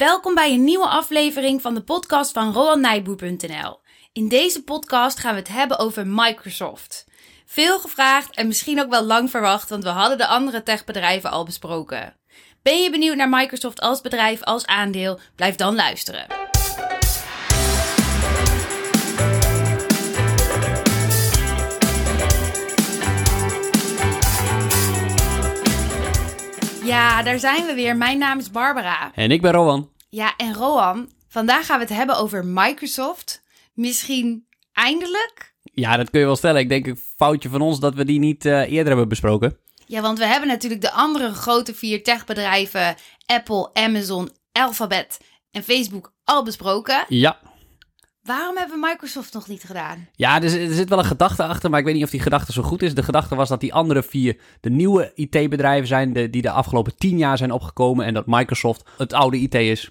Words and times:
Welkom 0.00 0.34
bij 0.34 0.52
een 0.52 0.64
nieuwe 0.64 0.86
aflevering 0.86 1.62
van 1.62 1.74
de 1.74 1.82
podcast 1.82 2.32
van 2.32 2.52
RoanNijboer.nl. 2.52 3.80
In 4.12 4.28
deze 4.28 4.64
podcast 4.64 5.18
gaan 5.18 5.32
we 5.32 5.38
het 5.38 5.48
hebben 5.48 5.78
over 5.78 6.06
Microsoft. 6.06 7.06
Veel 7.46 7.78
gevraagd 7.78 8.36
en 8.36 8.46
misschien 8.46 8.80
ook 8.80 8.90
wel 8.90 9.02
lang 9.02 9.30
verwacht, 9.30 9.68
want 9.68 9.82
we 9.82 9.88
hadden 9.88 10.18
de 10.18 10.26
andere 10.26 10.62
techbedrijven 10.62 11.30
al 11.30 11.44
besproken. 11.44 12.16
Ben 12.62 12.82
je 12.82 12.90
benieuwd 12.90 13.16
naar 13.16 13.28
Microsoft 13.28 13.80
als 13.80 14.00
bedrijf, 14.00 14.42
als 14.42 14.66
aandeel? 14.66 15.18
Blijf 15.34 15.54
dan 15.54 15.74
luisteren. 15.74 16.39
Ja, 26.84 27.22
daar 27.22 27.38
zijn 27.38 27.66
we 27.66 27.74
weer. 27.74 27.96
Mijn 27.96 28.18
naam 28.18 28.38
is 28.38 28.50
Barbara. 28.50 29.10
En 29.14 29.30
ik 29.30 29.40
ben 29.40 29.52
Rowan. 29.52 29.90
Ja, 30.08 30.36
en 30.36 30.54
Roan, 30.54 31.10
vandaag 31.28 31.66
gaan 31.66 31.78
we 31.78 31.84
het 31.84 31.94
hebben 31.94 32.16
over 32.16 32.44
Microsoft. 32.44 33.42
Misschien 33.74 34.46
eindelijk? 34.72 35.54
Ja, 35.62 35.96
dat 35.96 36.10
kun 36.10 36.20
je 36.20 36.26
wel 36.26 36.36
stellen. 36.36 36.60
Ik 36.60 36.68
denk 36.68 36.86
een 36.86 36.98
foutje 37.16 37.48
van 37.48 37.60
ons 37.60 37.80
dat 37.80 37.94
we 37.94 38.04
die 38.04 38.18
niet 38.18 38.44
eh, 38.44 38.60
eerder 38.60 38.86
hebben 38.86 39.08
besproken. 39.08 39.58
Ja, 39.86 40.00
want 40.00 40.18
we 40.18 40.26
hebben 40.26 40.48
natuurlijk 40.48 40.80
de 40.80 40.92
andere 40.92 41.32
grote 41.32 41.74
vier 41.74 42.02
techbedrijven, 42.02 42.94
Apple, 43.26 43.70
Amazon, 43.72 44.30
Alphabet 44.52 45.20
en 45.50 45.62
Facebook, 45.62 46.12
al 46.24 46.44
besproken. 46.44 47.04
Ja. 47.08 47.38
Waarom 48.36 48.56
hebben 48.56 48.80
we 48.80 48.86
Microsoft 48.86 49.32
nog 49.34 49.48
niet 49.48 49.62
gedaan? 49.62 50.08
Ja, 50.14 50.42
er, 50.42 50.50
zit- 50.50 50.68
er 50.68 50.74
zit 50.74 50.88
wel 50.88 50.98
een 50.98 51.04
gedachte 51.04 51.44
achter, 51.44 51.70
maar 51.70 51.78
ik 51.78 51.84
weet 51.84 51.94
niet 51.94 52.04
of 52.04 52.10
die 52.10 52.20
gedachte 52.20 52.52
zo 52.52 52.62
goed 52.62 52.82
is. 52.82 52.94
De 52.94 53.02
gedachte 53.02 53.34
was 53.34 53.48
dat 53.48 53.60
die 53.60 53.74
andere 53.74 54.02
vier 54.02 54.36
de 54.60 54.70
nieuwe 54.70 55.12
IT-bedrijven 55.14 55.86
zijn 55.88 56.12
de, 56.12 56.30
die 56.30 56.42
de 56.42 56.50
afgelopen 56.50 56.96
tien 56.96 57.18
jaar 57.18 57.36
zijn 57.38 57.52
opgekomen 57.52 58.04
en 58.06 58.14
dat 58.14 58.26
Microsoft 58.26 58.82
het 58.96 59.12
oude 59.12 59.36
IT 59.38 59.54
is. 59.54 59.90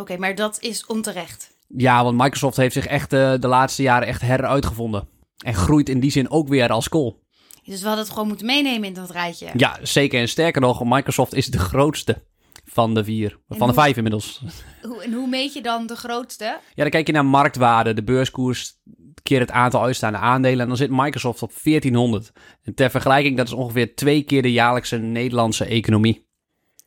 Oké, 0.00 0.16
maar 0.16 0.34
dat 0.34 0.56
is 0.60 0.86
onterecht. 0.86 1.50
Ja, 1.76 2.04
want 2.04 2.16
Microsoft 2.18 2.56
heeft 2.56 2.74
zich 2.74 2.86
echt 2.86 3.12
eh, 3.12 3.34
de 3.38 3.48
laatste 3.48 3.82
jaren 3.82 4.08
echt 4.08 4.20
heruitgevonden. 4.20 5.08
En 5.38 5.54
groeit 5.54 5.88
in 5.88 6.00
die 6.00 6.10
zin 6.10 6.30
ook 6.30 6.48
weer 6.48 6.68
als 6.68 6.88
kool. 6.88 7.20
Dus 7.64 7.80
we 7.80 7.86
hadden 7.86 8.04
het 8.04 8.12
gewoon 8.12 8.28
moeten 8.28 8.46
meenemen 8.46 8.88
in 8.88 8.94
dat 8.94 9.10
rijtje. 9.10 9.46
Ja, 9.56 9.78
zeker. 9.82 10.20
En 10.20 10.28
sterker 10.28 10.60
nog, 10.60 10.84
Microsoft 10.84 11.34
is 11.34 11.46
de 11.46 11.58
grootste 11.58 12.22
van 12.70 12.94
de 12.94 13.04
vier. 13.04 13.38
Van 13.48 13.68
de 13.68 13.74
vijf 13.74 13.96
inmiddels. 13.96 14.42
Hoe, 14.82 15.02
en 15.02 15.12
hoe 15.12 15.28
meet 15.28 15.52
je 15.52 15.62
dan 15.62 15.86
de 15.86 15.96
grootste? 15.96 16.44
Ja, 16.44 16.82
dan 16.82 16.90
kijk 16.90 17.06
je 17.06 17.12
naar 17.12 17.24
marktwaarde, 17.24 17.94
de 17.94 18.04
beurskoers, 18.04 18.78
keer 19.22 19.40
het 19.40 19.50
aantal 19.50 19.82
uitstaande 19.82 20.18
aandelen. 20.18 20.60
En 20.60 20.68
dan 20.68 20.76
zit 20.76 20.90
Microsoft 20.90 21.42
op 21.42 21.52
1400. 21.62 22.32
En 22.62 22.74
ter 22.74 22.90
vergelijking, 22.90 23.36
dat 23.36 23.46
is 23.46 23.52
ongeveer 23.52 23.94
twee 23.94 24.22
keer 24.22 24.42
de 24.42 24.52
jaarlijkse 24.52 24.96
Nederlandse 24.96 25.64
economie. 25.64 26.26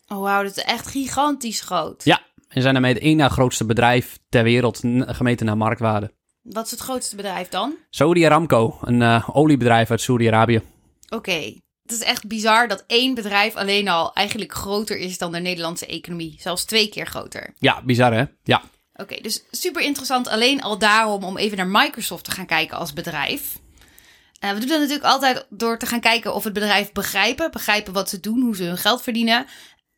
Oh 0.07 0.21
wauw, 0.21 0.43
dat 0.43 0.57
is 0.57 0.63
echt 0.63 0.87
gigantisch 0.87 1.61
groot. 1.61 2.03
Ja, 2.03 2.21
en 2.47 2.61
zijn 2.61 2.73
daarmee 2.73 2.93
het 2.93 3.01
één 3.01 3.17
na 3.17 3.29
grootste 3.29 3.65
bedrijf 3.65 4.19
ter 4.29 4.43
wereld, 4.43 4.79
gemeten 4.97 5.45
naar 5.45 5.57
marktwaarde. 5.57 6.13
Wat 6.41 6.65
is 6.65 6.71
het 6.71 6.79
grootste 6.79 7.15
bedrijf 7.15 7.49
dan? 7.49 7.75
Saudi 7.89 8.25
Aramco, 8.25 8.77
een 8.81 9.01
eh, 9.01 9.29
oliebedrijf 9.33 9.91
uit 9.91 10.01
Saudi-Arabië. 10.01 10.61
Oké. 11.09 11.53
Het 11.91 12.01
is 12.01 12.07
echt 12.07 12.27
bizar 12.27 12.67
dat 12.67 12.83
één 12.87 13.13
bedrijf 13.13 13.55
alleen 13.55 13.87
al 13.87 14.13
eigenlijk 14.13 14.53
groter 14.53 14.97
is 14.97 15.17
dan 15.17 15.31
de 15.31 15.39
Nederlandse 15.39 15.85
economie. 15.85 16.35
Zelfs 16.39 16.65
twee 16.65 16.89
keer 16.89 17.07
groter. 17.07 17.53
Ja, 17.59 17.81
bizar 17.83 18.13
hè? 18.13 18.23
Ja. 18.43 18.61
Oké, 18.93 19.21
dus 19.21 19.43
super 19.51 19.81
interessant 19.81 20.27
alleen 20.27 20.61
al 20.61 20.77
daarom 20.77 21.23
om 21.23 21.37
even 21.37 21.57
naar 21.57 21.67
Microsoft 21.67 22.23
te 22.23 22.31
gaan 22.31 22.45
kijken 22.45 22.77
als 22.77 22.93
bedrijf. 22.93 23.59
Eh, 24.39 24.51
we 24.51 24.59
doen 24.59 24.67
dat 24.67 24.79
natuurlijk 24.79 25.05
altijd 25.05 25.45
door 25.49 25.77
te 25.77 25.85
gaan 25.85 25.99
kijken 25.99 26.33
of 26.33 26.43
het 26.43 26.53
bedrijf 26.53 26.91
begrijpen. 26.91 27.51
Begrijpen 27.51 27.93
wat 27.93 28.09
ze 28.09 28.19
doen, 28.19 28.41
hoe 28.41 28.55
ze 28.55 28.63
hun 28.63 28.77
geld 28.77 29.01
verdienen. 29.01 29.45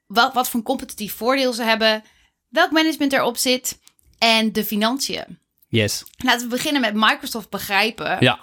Wat, 0.05 0.33
wat 0.33 0.49
voor 0.49 0.59
een 0.59 0.65
competitief 0.65 1.13
voordeel 1.13 1.53
ze 1.53 1.63
hebben. 1.63 2.03
Welk 2.49 2.71
management 2.71 3.13
erop 3.13 3.37
zit. 3.37 3.79
En 4.17 4.51
de 4.51 4.65
financiën. 4.65 5.39
Yes. 5.67 6.03
Laten 6.17 6.41
we 6.41 6.55
beginnen 6.55 6.81
met 6.81 6.93
Microsoft 6.93 7.49
begrijpen. 7.49 8.17
Ja. 8.19 8.39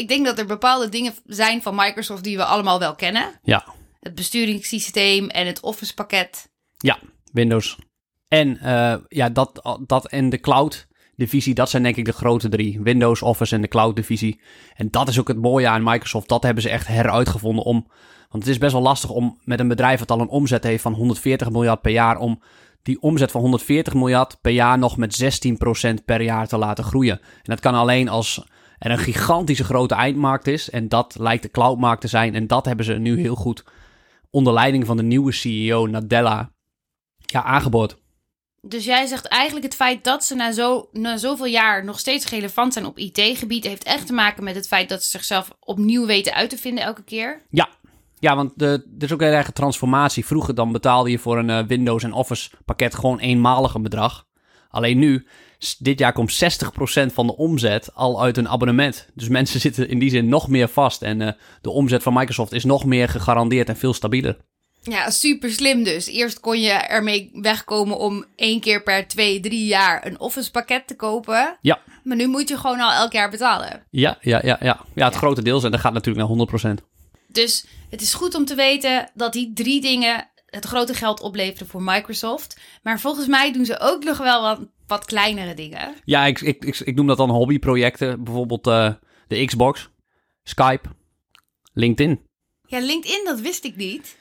Ik 0.00 0.08
denk 0.08 0.24
dat 0.24 0.38
er 0.38 0.46
bepaalde 0.46 0.88
dingen 0.88 1.14
zijn 1.26 1.62
van 1.62 1.74
Microsoft 1.74 2.24
die 2.24 2.36
we 2.36 2.44
allemaal 2.44 2.78
wel 2.78 2.94
kennen. 2.94 3.40
Ja. 3.42 3.64
Het 4.00 4.14
besturingssysteem 4.14 5.28
en 5.28 5.46
het 5.46 5.60
Office 5.60 5.94
pakket. 5.94 6.50
Ja, 6.76 6.98
Windows. 7.32 7.78
En 8.28 8.58
eh, 8.58 8.94
ja, 9.08 9.28
dat, 9.28 9.78
dat 9.86 10.06
en 10.06 10.28
de 10.28 10.40
cloud 10.40 10.88
divisie, 11.16 11.54
dat 11.54 11.70
zijn 11.70 11.82
denk 11.82 11.96
ik 11.96 12.04
de 12.04 12.12
grote 12.12 12.48
drie. 12.48 12.80
Windows, 12.80 13.22
Office 13.22 13.54
en 13.54 13.60
de 13.60 13.68
cloud 13.68 13.96
divisie. 13.96 14.40
En 14.74 14.90
dat 14.90 15.08
is 15.08 15.18
ook 15.20 15.28
het 15.28 15.40
mooie 15.40 15.68
aan 15.68 15.82
Microsoft. 15.82 16.28
Dat 16.28 16.42
hebben 16.42 16.62
ze 16.62 16.70
echt 16.70 16.86
heruitgevonden 16.86 17.64
om... 17.64 17.86
Want 18.28 18.42
het 18.42 18.52
is 18.52 18.58
best 18.58 18.72
wel 18.72 18.82
lastig 18.82 19.10
om 19.10 19.40
met 19.44 19.60
een 19.60 19.68
bedrijf 19.68 19.98
dat 19.98 20.10
al 20.10 20.20
een 20.20 20.28
omzet 20.28 20.64
heeft 20.64 20.82
van 20.82 20.92
140 20.92 21.50
miljard 21.50 21.80
per 21.80 21.92
jaar... 21.92 22.18
om 22.18 22.42
die 22.82 23.00
omzet 23.00 23.30
van 23.30 23.40
140 23.40 23.94
miljard 23.94 24.40
per 24.40 24.52
jaar 24.52 24.78
nog 24.78 24.96
met 24.96 25.42
16% 26.00 26.04
per 26.04 26.22
jaar 26.22 26.48
te 26.48 26.58
laten 26.58 26.84
groeien. 26.84 27.20
En 27.20 27.42
dat 27.42 27.60
kan 27.60 27.74
alleen 27.74 28.08
als 28.08 28.44
er 28.80 28.90
een 28.90 28.98
gigantische 28.98 29.64
grote 29.64 29.94
eindmarkt 29.94 30.46
is. 30.46 30.70
En 30.70 30.88
dat 30.88 31.16
lijkt 31.18 31.42
de 31.42 31.50
cloudmarkt 31.50 32.00
te 32.00 32.08
zijn. 32.08 32.34
En 32.34 32.46
dat 32.46 32.64
hebben 32.64 32.84
ze 32.84 32.92
nu 32.92 33.20
heel 33.20 33.34
goed 33.34 33.64
onder 34.30 34.52
leiding 34.52 34.86
van 34.86 34.96
de 34.96 35.02
nieuwe 35.02 35.32
CEO 35.32 35.86
Nadella 35.86 36.50
ja, 37.18 37.42
aangeboord. 37.42 37.96
Dus 38.62 38.84
jij 38.84 39.06
zegt 39.06 39.26
eigenlijk 39.26 39.64
het 39.64 39.74
feit 39.74 40.04
dat 40.04 40.24
ze 40.24 40.34
na, 40.34 40.52
zo, 40.52 40.88
na 40.92 41.16
zoveel 41.16 41.46
jaar 41.46 41.84
nog 41.84 41.98
steeds 41.98 42.28
relevant 42.28 42.72
zijn 42.72 42.86
op 42.86 42.98
IT-gebied... 42.98 43.64
heeft 43.64 43.84
echt 43.84 44.06
te 44.06 44.12
maken 44.12 44.44
met 44.44 44.54
het 44.54 44.66
feit 44.66 44.88
dat 44.88 45.02
ze 45.02 45.08
zichzelf 45.08 45.50
opnieuw 45.60 46.06
weten 46.06 46.34
uit 46.34 46.50
te 46.50 46.58
vinden 46.58 46.84
elke 46.84 47.02
keer. 47.02 47.42
Ja, 47.50 47.68
ja 48.18 48.36
want 48.36 48.52
de, 48.56 48.86
er 48.98 49.04
is 49.04 49.12
ook 49.12 49.20
een 49.20 49.28
erge 49.28 49.52
transformatie. 49.52 50.26
Vroeger 50.26 50.54
dan 50.54 50.72
betaalde 50.72 51.10
je 51.10 51.18
voor 51.18 51.38
een 51.38 51.50
eh, 51.50 51.66
Windows 51.66 52.02
en 52.02 52.12
Office 52.12 52.50
pakket 52.64 52.94
gewoon 52.94 53.18
eenmalig 53.18 53.74
een 53.74 53.82
bedrag. 53.82 54.26
Alleen 54.68 54.98
nu, 54.98 55.26
dit 55.78 55.98
jaar 55.98 56.12
komt 56.12 56.32
60% 56.34 57.12
van 57.12 57.26
de 57.26 57.36
omzet 57.36 57.94
al 57.94 58.22
uit 58.22 58.36
een 58.36 58.48
abonnement. 58.48 59.06
Dus 59.14 59.28
mensen 59.28 59.60
zitten 59.66 59.88
in 59.88 59.98
die 59.98 60.10
zin 60.10 60.28
nog 60.28 60.48
meer 60.48 60.68
vast. 60.68 61.02
En 61.02 61.20
eh, 61.22 61.32
de 61.60 61.70
omzet 61.70 62.02
van 62.02 62.12
Microsoft 62.14 62.52
is 62.52 62.64
nog 62.64 62.84
meer 62.84 63.08
gegarandeerd 63.08 63.68
en 63.68 63.76
veel 63.76 63.94
stabieler. 63.94 64.36
Ja, 64.82 65.10
super 65.10 65.50
slim 65.50 65.82
dus. 65.84 66.06
Eerst 66.06 66.40
kon 66.40 66.60
je 66.60 66.70
ermee 66.70 67.30
wegkomen 67.32 67.98
om 67.98 68.24
één 68.36 68.60
keer 68.60 68.82
per 68.82 69.08
twee, 69.08 69.40
drie 69.40 69.66
jaar 69.66 70.06
een 70.06 70.20
Office 70.20 70.50
pakket 70.50 70.86
te 70.86 70.96
kopen. 70.96 71.56
Ja, 71.60 71.78
Maar 72.04 72.16
nu 72.16 72.26
moet 72.26 72.48
je 72.48 72.56
gewoon 72.58 72.80
al 72.80 72.92
elk 72.92 73.12
jaar 73.12 73.30
betalen. 73.30 73.86
ja, 73.90 74.18
ja, 74.20 74.40
ja. 74.42 74.56
Ja, 74.60 74.80
ja 74.94 75.04
het 75.04 75.12
Ja. 75.14 75.18
grote 75.18 75.42
deel 75.42 75.64
en 75.64 75.70
dat 75.70 75.80
gaat 75.80 75.92
natuurlijk 75.92 76.28
naar 76.28 76.36
100%. 76.80 76.82
Dus 77.28 77.64
het 77.90 78.00
is 78.02 78.14
goed 78.14 78.34
om 78.34 78.44
te 78.44 78.54
weten 78.54 79.10
dat 79.14 79.32
die 79.32 79.52
drie 79.54 79.80
dingen 79.80 80.28
het 80.46 80.64
grote 80.64 80.94
geld 80.94 81.20
opleveren 81.20 81.66
voor 81.66 81.82
Microsoft. 81.82 82.60
Maar 82.82 83.00
volgens 83.00 83.26
mij 83.26 83.52
doen 83.52 83.64
ze 83.64 83.80
ook 83.80 84.04
nog 84.04 84.18
wel 84.18 84.42
wat, 84.42 84.60
wat 84.90 85.04
kleinere 85.04 85.54
dingen. 85.54 85.94
Ja, 86.04 86.26
ik, 86.26 86.40
ik, 86.40 86.64
ik, 86.64 86.78
ik 86.78 86.94
noem 86.94 87.06
dat 87.06 87.16
dan 87.16 87.30
hobbyprojecten. 87.30 88.24
Bijvoorbeeld 88.24 88.66
eh, 88.66 88.92
de 89.28 89.44
Xbox, 89.44 89.90
Skype, 90.42 90.88
LinkedIn. 91.72 92.20
Ja, 92.66 92.78
LinkedIn, 92.78 93.24
dat 93.24 93.40
wist 93.40 93.64
ik 93.64 93.76
niet. 93.76 94.18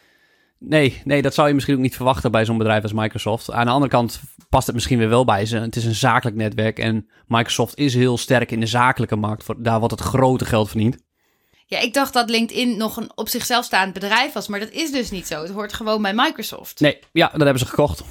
Nee, 0.60 1.02
nee, 1.04 1.22
dat 1.22 1.34
zou 1.34 1.48
je 1.48 1.54
misschien 1.54 1.76
ook 1.76 1.82
niet 1.82 1.96
verwachten 1.96 2.32
bij 2.32 2.46
zo'n 2.46 2.58
bedrijf 2.58 2.84
als 2.84 2.94
Microsoft. 2.94 3.52
Aan 3.52 3.66
de 3.66 3.72
andere 3.72 3.92
kant 3.92 4.22
past 4.50 4.66
het 4.66 4.76
misschien 4.76 4.98
weer 4.98 5.10
wel 5.10 5.26
bij 5.26 5.46
ze. 5.46 5.58
Het 5.58 5.76
is 5.76 5.86
een 5.86 5.96
zakelijk 5.96 6.38
netwerk 6.38 6.80
en 6.80 7.10
Microsoft 7.28 7.78
is 7.78 7.94
heel 7.94 8.18
sterk 8.18 8.52
in 8.52 8.60
de 8.60 8.66
zakelijke 8.66 9.16
markt. 9.16 9.44
Voor, 9.44 9.64
daar 9.64 9.80
wordt 9.80 9.94
het 9.94 10.04
grote 10.04 10.46
geld 10.46 10.70
verdiend. 10.70 10.98
Ja, 11.66 11.80
ik 11.80 11.94
dacht 11.94 12.14
dat 12.14 12.30
LinkedIn 12.30 12.78
nog 12.78 12.98
een 12.98 13.12
op 13.16 13.30
zichzelf 13.30 13.66
staand 13.66 13.94
bedrijf 13.94 14.34
was, 14.34 14.48
maar 14.48 14.60
dat 14.60 14.72
is 14.72 14.92
dus 14.92 15.12
niet 15.12 15.28
zo. 15.28 15.42
Het 15.42 15.52
hoort 15.52 15.74
gewoon 15.74 16.02
bij 16.02 16.14
Microsoft. 16.14 16.80
Nee, 16.80 17.00
ja, 17.12 17.28
dat 17.28 17.42
hebben 17.42 17.60
ze 17.60 17.66
gekocht. 17.66 18.04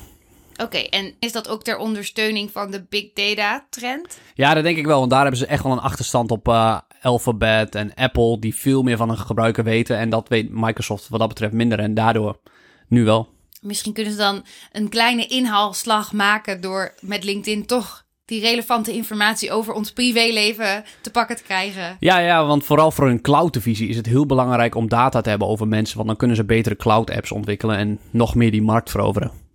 Oké, 0.63 0.79
en 0.79 1.15
is 1.19 1.33
dat 1.33 1.49
ook 1.49 1.63
ter 1.63 1.77
ondersteuning 1.77 2.51
van 2.51 2.71
de 2.71 2.85
big 2.89 3.13
data 3.13 3.67
trend? 3.71 4.19
Ja, 4.35 4.55
dat 4.55 4.63
denk 4.63 4.77
ik 4.77 4.87
wel, 4.87 4.99
want 4.99 5.11
daar 5.11 5.21
hebben 5.21 5.39
ze 5.39 5.47
echt 5.47 5.63
wel 5.63 5.73
een 5.73 5.79
achterstand 5.79 6.31
op 6.31 6.49
eh, 6.49 6.79
Alphabet 7.03 7.75
en 7.75 7.95
Apple, 7.95 8.39
die 8.39 8.55
veel 8.55 8.83
meer 8.83 8.97
van 8.97 9.09
hun 9.09 9.19
gebruiker 9.19 9.65
weten. 9.65 9.97
En 9.97 10.11
dat 10.11 10.29
weet 10.29 10.51
Microsoft 10.51 11.09
wat 11.09 11.21
dat 11.21 11.29
betreft 11.29 11.53
minder 11.53 11.79
en 11.79 11.95
daardoor 11.95 12.39
nu 12.89 13.05
wel. 13.05 13.29
Misschien 13.61 13.93
kunnen 13.93 14.13
ze 14.13 14.19
dan 14.19 14.45
een 14.73 14.89
kleine 14.89 15.27
inhaalslag 15.27 16.13
maken 16.13 16.61
door 16.61 16.95
met 17.01 17.25
LinkedIn 17.25 17.67
toch 17.67 18.07
die 18.25 18.41
relevante 18.41 18.93
informatie 18.93 19.53
over 19.53 19.75
ons 19.75 19.93
privéleven 19.93 20.85
te 21.01 21.11
pakken 21.11 21.37
te 21.37 21.43
krijgen. 21.43 21.97
Ja, 22.01 22.19
ja, 22.19 22.47
want 22.47 22.65
vooral 22.65 22.91
voor 22.91 23.07
hun 23.07 23.21
cloud-divisie 23.21 23.89
is 23.89 23.97
het 23.97 24.07
heel 24.07 24.27
belangrijk 24.27 24.75
om 24.75 24.89
data 24.89 25.21
te 25.21 25.29
hebben 25.29 25.49
over 25.49 25.69
mensen. 25.69 25.97
Want 25.97 26.09
dan 26.09 26.17
kunnen 26.17 26.37
ze 26.37 26.45
betere 26.45 26.77
cloud-apps 26.77 27.33
ontwikkelen 27.33 27.77
en 27.77 27.99
nog 28.11 28.35
meer 28.35 28.51
die 28.51 28.63
markt 28.63 28.91
veroveren. 28.91 29.48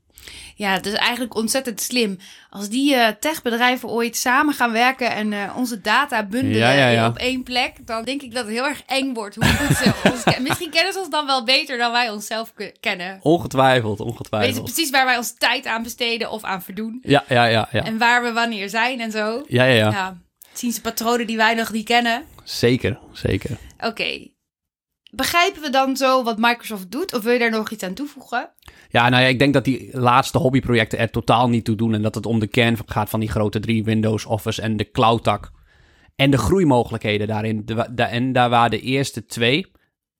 Ja, 0.55 0.71
het 0.73 0.85
is 0.85 0.93
eigenlijk 0.93 1.35
ontzettend 1.35 1.81
slim. 1.81 2.17
Als 2.49 2.69
die 2.69 2.95
eh, 2.95 3.07
techbedrijven 3.19 3.89
ooit 3.89 4.15
samen 4.17 4.53
gaan 4.53 4.71
werken 4.71 5.11
en 5.11 5.33
eh, 5.33 5.53
onze 5.57 5.81
data 5.81 6.23
bundelen 6.23 6.57
Ja, 6.57 6.71
ja, 6.71 6.87
ja. 6.87 7.07
op 7.07 7.17
één 7.17 7.43
plek, 7.43 7.73
dan 7.87 8.03
denk 8.03 8.21
ik 8.21 8.33
dat 8.33 8.45
het 8.45 8.53
heel 8.53 8.65
erg 8.65 8.83
eng 8.85 9.13
wordt. 9.13 9.35
Hoe 9.35 9.45
goed 9.45 9.77
ze 9.77 9.91
ons 10.11 10.23
ken- 10.23 10.43
Misschien 10.43 10.69
kennen 10.69 10.93
ze 10.93 10.99
ons 10.99 11.09
dan 11.09 11.25
wel 11.25 11.43
beter 11.43 11.77
dan 11.77 11.91
wij 11.91 12.09
onszelf 12.09 12.53
ke- 12.53 12.73
kennen. 12.79 13.19
Ongetwijfeld, 13.21 13.99
ongetwijfeld. 13.99 14.63
precies 14.63 14.89
waar 14.89 15.05
wij 15.05 15.17
onze 15.17 15.33
tijd 15.37 15.65
aan 15.65 15.83
besteden 15.83 16.31
of 16.31 16.43
aan 16.43 16.61
verdoen. 16.63 16.99
Ja, 17.01 17.23
ja, 17.27 17.45
ja, 17.45 17.67
ja. 17.71 17.83
En 17.83 17.97
waar 17.97 18.23
we 18.23 18.31
wanneer 18.33 18.69
zijn 18.69 18.99
en 18.99 19.11
zo. 19.11 19.43
Ja, 19.47 19.63
ja, 19.63 19.73
ja. 19.75 19.89
Ja, 19.91 20.17
zien 20.53 20.71
ze 20.71 20.81
patronen 20.81 21.27
die 21.27 21.37
wij 21.37 21.53
nog 21.53 21.71
niet 21.71 21.85
kennen. 21.85 22.23
Zeker, 22.43 22.99
zeker. 23.13 23.57
Oké. 23.79 24.27
Begrijpen 25.11 25.61
we 25.61 25.69
dan 25.69 25.97
zo 25.97 26.23
wat 26.23 26.37
Microsoft 26.37 26.91
doet? 26.91 27.13
Of 27.13 27.23
wil 27.23 27.33
je 27.33 27.39
daar 27.39 27.49
nog 27.51 27.69
iets 27.69 27.83
aan 27.83 27.93
toevoegen? 27.93 28.52
Ja, 28.93 29.09
nou 29.09 29.23
ja, 29.23 29.27
ik 29.27 29.39
denk 29.39 29.53
dat 29.53 29.65
die 29.65 29.89
laatste 29.91 30.37
hobbyprojecten 30.37 30.99
er 30.99 31.09
totaal 31.09 31.49
niet 31.49 31.65
toe 31.65 31.75
doen. 31.75 31.93
En 31.93 32.01
dat 32.01 32.15
het 32.15 32.25
om 32.25 32.39
de 32.39 32.47
kern 32.47 32.77
gaat 32.85 33.09
van 33.09 33.19
die 33.19 33.29
grote 33.29 33.59
drie: 33.59 33.83
Windows, 33.83 34.25
Office 34.25 34.61
en 34.61 34.77
de 34.77 34.91
cloud-tak. 34.91 35.51
En 36.15 36.31
de 36.31 36.37
groeimogelijkheden 36.37 37.27
daarin. 37.27 37.65
En 37.95 38.33
daar 38.33 38.49
waren 38.49 38.71
de 38.71 38.79
eerste 38.79 39.25
twee, 39.25 39.71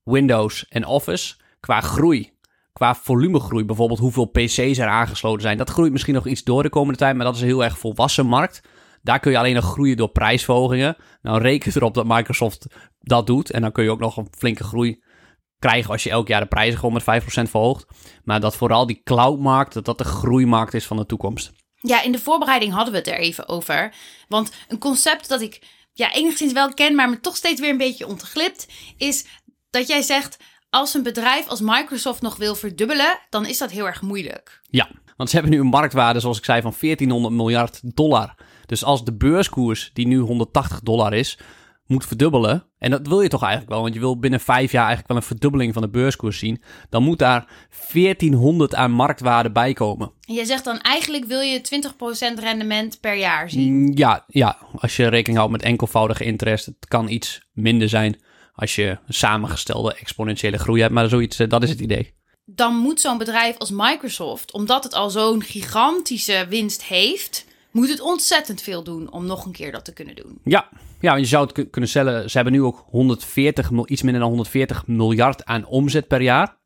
Windows 0.04 0.68
en 0.68 0.86
Office, 0.86 1.36
qua 1.60 1.82
groei. 1.82 2.32
Qua 2.72 2.96
volumegroei, 2.96 3.66
bijvoorbeeld 3.66 4.00
hoeveel 4.00 4.26
PC's 4.26 4.78
er 4.78 4.88
aangesloten 4.88 5.42
zijn. 5.42 5.58
Dat 5.58 5.70
groeit 5.70 5.92
misschien 5.92 6.14
nog 6.14 6.28
iets 6.28 6.44
door 6.44 6.64
de 6.64 6.70
komende 6.70 7.00
tijd, 7.00 7.16
maar 7.16 7.26
dat 7.26 7.36
is 7.36 7.42
een 7.42 7.48
heel 7.48 7.64
erg 7.64 7.78
volwassen 7.78 8.26
markt. 8.26 8.62
Daar 9.02 9.20
kun 9.20 9.32
je 9.32 9.38
alleen 9.38 9.56
nog 9.56 9.72
groeien 9.72 9.98
door 9.98 10.10
prijsverhogingen. 10.10 10.96
Nou, 11.22 11.42
reken 11.42 11.72
erop 11.76 11.94
dat 11.94 12.08
Microsoft 12.08 12.66
dat 13.00 13.28
doet. 13.28 13.52
En 13.52 13.62
dan 13.62 13.72
kun 13.72 13.84
je 13.84 13.92
ook 13.92 14.00
nog 14.00 14.18
een 14.18 14.28
flinke 14.38 14.64
groei 14.64 15.04
krijgen 15.64 15.92
als 15.92 16.04
je 16.04 16.10
elk 16.10 16.28
jaar 16.28 16.42
de 16.42 16.48
prijzen 16.48 16.80
gewoon 16.80 16.94
met 17.06 17.24
5% 17.24 17.26
verhoogt. 17.50 17.86
Maar 18.24 18.40
dat 18.40 18.56
vooral 18.56 18.86
die 18.86 19.02
cloudmarkt, 19.04 19.74
dat 19.74 19.86
dat 19.86 19.98
de 19.98 20.04
groeimarkt 20.04 20.74
is 20.74 20.86
van 20.86 20.98
de 20.98 21.06
toekomst. 21.06 21.52
Ja, 21.76 22.02
in 22.02 22.12
de 22.12 22.20
voorbereiding 22.20 22.74
hadden 22.74 22.94
we 22.94 23.00
het 23.00 23.08
er 23.08 23.18
even 23.18 23.48
over. 23.48 23.94
Want 24.28 24.52
een 24.68 24.78
concept 24.78 25.30
dat 25.30 25.42
ik 25.42 25.62
ja, 25.94 26.14
enigszins 26.14 26.54
wel 26.54 26.74
ken, 26.74 26.96
maar 26.96 27.10
me 27.10 27.20
toch 27.20 27.36
steeds 27.36 27.62
weer 27.62 27.70
een 27.70 27.78
beetje 27.78 28.08
ontglipt, 28.08 28.68
is 28.98 29.26
dat 29.70 29.88
jij 29.88 30.02
zegt: 30.02 30.38
als 30.70 30.94
een 30.94 31.04
bedrijf 31.04 31.48
als 31.48 31.62
Microsoft 31.62 32.22
nog 32.22 32.36
wil 32.36 32.56
verdubbelen, 32.56 33.20
dan 33.30 33.46
is 33.46 33.58
dat 33.58 33.72
heel 33.72 33.86
erg 33.86 34.02
moeilijk. 34.02 34.62
Ja, 34.70 34.90
want 35.18 35.30
ze 35.30 35.36
hebben 35.36 35.54
nu 35.54 35.60
een 35.60 35.68
marktwaarde, 35.68 36.20
zoals 36.20 36.38
ik 36.38 36.46
zei, 36.46 36.62
van 36.62 36.74
1400 36.80 37.34
miljard 37.34 37.80
dollar. 37.96 38.36
Dus 38.66 38.84
als 38.84 39.04
de 39.04 39.14
beurskoers, 39.14 39.90
die 39.94 40.08
nu 40.08 40.18
180 40.20 40.80
dollar 40.80 41.14
is, 41.14 41.38
moet 41.94 42.06
verdubbelen. 42.06 42.66
En 42.78 42.92
dat 42.92 43.08
wil 43.08 43.22
je 43.22 43.30
toch 43.30 43.42
eigenlijk 43.42 43.72
wel, 43.72 43.82
want 43.82 43.94
je 43.94 44.00
wil 44.00 44.20
binnen 44.20 44.40
vijf 44.40 44.72
jaar 44.72 44.86
eigenlijk 44.86 45.08
wel 45.08 45.18
een 45.18 45.28
verdubbeling 45.28 45.74
van 45.74 45.82
de 45.82 45.90
beurskoers 45.90 46.40
zien. 46.40 46.62
Dan 46.90 47.04
moet 47.04 47.20
daar 47.20 47.48
1400 47.94 48.76
aan 48.76 48.92
marktwaarde 48.92 49.52
bij 49.52 49.74
komen. 49.74 50.12
En 50.28 50.34
jij 50.34 50.46
zegt 50.46 50.64
dan 50.64 50.80
eigenlijk 50.80 51.26
wil 51.26 51.40
je 51.40 51.62
20% 52.38 52.40
rendement 52.40 53.00
per 53.00 53.16
jaar 53.16 53.50
zien. 53.50 53.74
Mm, 53.74 53.92
Ja, 53.98 54.24
ja, 54.28 54.58
als 54.76 54.96
je 54.96 55.08
rekening 55.08 55.38
houdt 55.38 55.54
met 55.54 55.62
enkelvoudige 55.62 56.24
interest, 56.24 56.66
het 56.66 56.88
kan 56.88 57.10
iets 57.10 57.42
minder 57.54 57.90
zijn 57.90 58.22
als 58.54 58.76
je 58.76 58.98
samengestelde 59.08 59.94
exponentiële 59.94 60.58
groei 60.58 60.82
hebt. 60.82 60.94
Maar 60.94 61.10
zoiets, 61.10 61.40
eh, 61.40 61.50
dat 61.50 61.64
is 61.64 61.70
het 61.70 61.80
idee. 61.80 62.14
Dan 62.46 62.76
moet 62.76 63.00
zo'n 63.02 63.18
bedrijf 63.18 63.58
als 63.58 63.72
Microsoft, 63.72 64.54
omdat 64.54 64.84
het 64.84 64.94
al 64.94 65.10
zo'n 65.10 65.42
gigantische 65.42 66.46
winst 66.50 66.84
heeft, 66.84 67.46
moet 67.72 67.90
het 67.90 68.02
ontzettend 68.02 68.62
veel 68.62 68.84
doen 68.84 69.12
om 69.12 69.26
nog 69.26 69.46
een 69.46 69.52
keer 69.52 69.72
dat 69.72 69.86
te 69.86 69.94
kunnen 69.94 70.16
doen. 70.16 70.40
Ja, 70.44 70.70
ja 71.04 71.16
je 71.16 71.26
zou 71.26 71.44
het 71.44 71.52
ku- 71.54 71.66
kunnen 71.70 71.90
stellen, 71.90 72.30
ze 72.30 72.36
hebben 72.36 72.54
nu 72.54 72.62
ook 72.64 72.84
140, 72.88 73.72
mil- 73.72 73.92
iets 73.92 74.02
minder 74.02 74.22
dan 74.22 74.30
140 74.30 74.88
miljard 74.88 75.46
aan 75.46 75.66
omzet 75.66 76.08
per 76.08 76.22
jaar. 76.22 76.58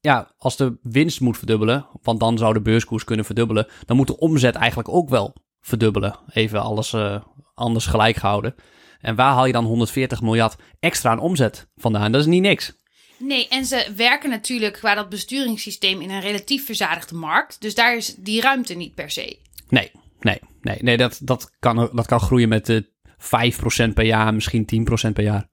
Ja, 0.00 0.34
als 0.38 0.56
de 0.56 0.78
winst 0.82 1.20
moet 1.20 1.38
verdubbelen, 1.38 1.86
want 2.02 2.20
dan 2.20 2.38
zou 2.38 2.52
de 2.52 2.60
beurskoers 2.60 3.04
kunnen 3.04 3.24
verdubbelen, 3.24 3.66
dan 3.86 3.96
moet 3.96 4.06
de 4.06 4.18
omzet 4.18 4.54
eigenlijk 4.54 4.88
ook 4.88 5.08
wel 5.08 5.34
verdubbelen. 5.60 6.18
Even 6.32 6.62
alles 6.62 6.92
eh, 6.92 7.20
anders 7.54 7.86
gelijk 7.86 8.16
gehouden. 8.16 8.54
En 9.00 9.14
waar 9.14 9.32
haal 9.32 9.46
je 9.46 9.52
dan 9.52 9.64
140 9.64 10.20
miljard 10.22 10.56
extra 10.80 11.10
aan 11.10 11.18
omzet 11.18 11.68
vandaan? 11.76 12.12
Dat 12.12 12.20
is 12.20 12.26
niet 12.26 12.42
niks. 12.42 12.72
Nee, 13.18 13.48
en 13.48 13.64
ze 13.64 13.92
werken 13.96 14.30
natuurlijk 14.30 14.72
qua 14.74 14.94
dat 14.94 15.08
besturingssysteem 15.08 16.00
in 16.00 16.10
een 16.10 16.20
relatief 16.20 16.66
verzadigde 16.66 17.14
markt. 17.14 17.60
Dus 17.60 17.74
daar 17.74 17.96
is 17.96 18.14
die 18.14 18.40
ruimte 18.40 18.74
niet 18.74 18.94
per 18.94 19.10
se. 19.10 19.38
Nee, 19.68 19.90
nee, 20.20 20.38
nee, 20.60 20.78
nee 20.80 20.96
dat, 20.96 21.20
dat, 21.22 21.50
kan, 21.58 21.90
dat 21.92 22.06
kan 22.06 22.20
groeien 22.20 22.48
met 22.48 22.68
eh 22.68 22.80
5% 23.18 23.92
per 23.94 24.04
jaar, 24.04 24.34
misschien 24.34 24.86
10% 25.08 25.12
per 25.12 25.24
jaar. 25.24 25.48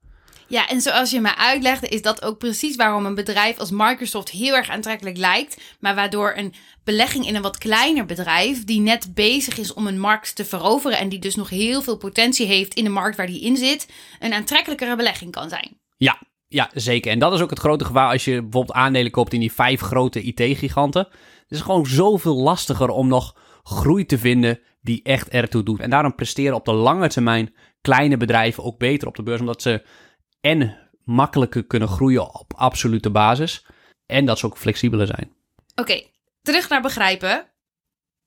Ja, 0.52 0.68
en 0.68 0.82
zoals 0.82 1.12
je 1.12 1.22
me 1.22 1.36
uitlegde, 1.36 1.88
is 1.88 2.02
dat 2.02 2.24
ook 2.24 2.38
precies 2.38 2.76
waarom 2.76 3.06
een 3.06 3.16
bedrijf 3.16 3.58
als 3.58 3.72
Microsoft 3.72 4.30
heel 4.30 4.56
erg 4.56 4.70
aantrekkelijk 4.70 5.18
lijkt. 5.18 5.62
Maar 5.80 5.96
waardoor 5.96 6.34
een 6.36 6.54
belegging 6.84 7.28
in 7.28 7.36
een 7.36 7.42
wat 7.42 7.58
kleiner 7.58 8.06
bedrijf, 8.06 8.66
die 8.66 8.80
net 8.80 9.14
bezig 9.14 9.58
is 9.58 9.74
om 9.74 9.88
een 9.88 10.00
markt 10.00 10.36
te 10.36 10.46
veroveren 10.46 10.98
en 10.98 11.10
die 11.10 11.20
dus 11.20 11.36
nog 11.36 11.50
heel 11.50 11.82
veel 11.82 11.98
potentie 11.98 12.46
heeft 12.46 12.74
in 12.74 12.84
de 12.84 12.90
markt 12.90 13.18
waar 13.18 13.28
die 13.28 13.42
in 13.42 13.58
zit, 13.58 13.88
een 14.20 14.34
aantrekkelijkere 14.34 14.96
belegging 14.96 15.32
kan 15.32 15.50
zijn. 15.50 15.78
Ja, 15.98 16.20
ja, 16.48 16.70
zeker. 16.74 17.12
En 17.12 17.20
dat 17.20 17.34
is 17.34 17.42
ook 17.42 17.50
het 17.50 17.60
grote 17.60 17.86
gevaar 17.86 18.12
als 18.12 18.26
je 18.26 18.42
bijvoorbeeld 18.42 18.78
aandelen 18.78 19.12
koopt 19.12 19.34
in 19.34 19.40
die 19.40 19.54
vijf 19.54 19.82
grote 19.82 20.22
IT-giganten. 20.22 21.08
Het 21.42 21.60
is 21.60 21.62
gewoon 21.62 21.86
zoveel 21.86 22.36
lastiger 22.36 22.90
om 22.90 23.08
nog 23.08 23.36
groei 23.64 24.06
te 24.06 24.18
vinden 24.18 24.60
die 24.82 25.04
echt 25.04 25.30
ertoe 25.30 25.64
doet. 25.64 25.80
En 25.80 25.90
daarom 25.90 26.16
presteren 26.16 26.56
op 26.56 26.66
de 26.66 26.74
lange 26.74 27.10
termijn 27.10 27.54
kleine 27.82 28.18
bedrijven 28.18 28.64
ook 28.64 28.78
beter 28.78 29.08
op 29.08 29.16
de 29.16 29.24
beurs, 29.24 29.40
omdat 29.40 29.62
ze 29.62 29.84
en 30.42 30.78
makkelijker 31.04 31.64
kunnen 31.64 31.88
groeien 31.88 32.40
op 32.40 32.54
absolute 32.56 33.10
basis 33.10 33.66
en 34.06 34.26
dat 34.26 34.40
ze 34.40 34.46
ook 34.46 34.58
flexibeler 34.58 35.08
zijn. 35.08 35.34
Oké, 35.76 36.04
terug 36.42 36.70
naar 36.70 36.82
begrijpen. 36.82 37.46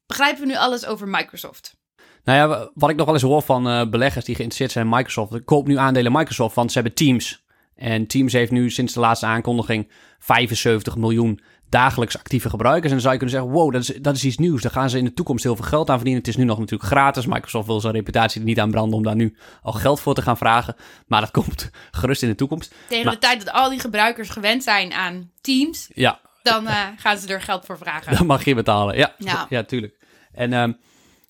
Begrijpen 0.06 0.40
we 0.40 0.46
nu 0.46 0.56
alles 0.56 0.86
over 0.86 1.08
Microsoft? 1.08 1.76
Nou 2.24 2.38
ja, 2.38 2.70
wat 2.74 2.90
ik 2.90 2.96
nog 2.96 3.04
wel 3.04 3.14
eens 3.14 3.22
hoor 3.22 3.42
van 3.42 3.68
eh, 3.68 3.88
beleggers 3.88 4.24
die 4.24 4.34
geïnteresseerd 4.34 4.72
zijn 4.72 4.84
in 4.84 4.96
Microsoft. 4.96 5.44
Koop 5.44 5.66
nu 5.66 5.76
aandelen 5.76 6.12
Microsoft, 6.12 6.54
want 6.54 6.72
ze 6.72 6.78
hebben 6.78 6.96
Teams. 6.96 7.44
En 7.76 8.06
Teams 8.06 8.32
heeft 8.32 8.50
nu 8.50 8.71
sinds 8.71 8.93
de 8.93 9.00
laatste 9.00 9.26
aankondiging 9.26 9.91
75 10.19 10.97
miljoen 10.97 11.41
dagelijks 11.69 12.19
actieve 12.19 12.49
gebruikers. 12.50 12.85
En 12.87 12.91
dan 12.93 13.00
zou 13.00 13.12
je 13.12 13.19
kunnen 13.19 13.37
zeggen, 13.38 13.53
wow, 13.59 13.73
dat 13.73 13.82
is, 13.82 14.03
dat 14.03 14.17
is 14.17 14.25
iets 14.25 14.37
nieuws. 14.37 14.62
Daar 14.62 14.73
gaan 14.73 14.91
ze 14.91 14.99
in 14.99 15.05
de 15.05 15.12
toekomst 15.15 15.44
heel 15.44 15.56
veel 15.56 15.65
geld 15.65 15.88
aan 15.91 15.94
verdienen. 15.97 16.23
Het 16.23 16.31
is 16.31 16.37
nu 16.37 16.44
nog 16.44 16.59
natuurlijk 16.59 16.91
gratis. 16.91 17.26
Microsoft 17.26 17.67
wil 17.67 17.81
zijn 17.81 17.93
reputatie 17.94 18.41
er 18.41 18.47
niet 18.47 18.61
aan 18.61 18.71
branden 18.71 18.97
om 18.99 19.05
daar 19.05 19.15
nu 19.17 19.37
al 19.62 19.73
geld 19.73 20.00
voor 20.00 20.15
te 20.15 20.23
gaan 20.23 20.37
vragen. 20.37 20.76
Maar 21.06 21.21
dat 21.21 21.31
komt 21.41 21.71
gerust 21.91 22.23
in 22.23 22.29
de 22.29 22.35
toekomst. 22.35 22.75
Tegen 22.88 23.05
Maar- 23.05 23.15
de 23.15 23.21
tijd 23.21 23.44
dat 23.44 23.55
al 23.55 23.71
die 23.71 23.81
gebruikers 23.81 24.29
gewend 24.29 24.62
zijn 24.62 24.93
aan 24.93 25.31
Teams, 25.41 25.91
Ja, 25.94 26.21
dan 26.43 26.67
eh, 26.67 26.81
gaan 26.97 27.19
ze 27.19 27.29
er 27.29 27.41
geld 27.43 27.65
voor 27.65 27.79
vragen. 27.79 28.17
Dan 28.17 28.26
mag 28.26 28.44
je 28.44 28.55
betalen. 28.55 28.97
Ja, 28.97 29.15
Ja. 29.19 29.47
ja. 29.49 29.62
tuurlijk. 29.62 29.97
En, 30.32 30.53
ehm, 30.53 30.73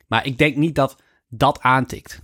maar 0.06 0.26
ik 0.26 0.38
denk 0.38 0.56
niet 0.56 0.75
dat 0.75 0.96
dat 1.29 1.61
aantikt. 1.61 2.23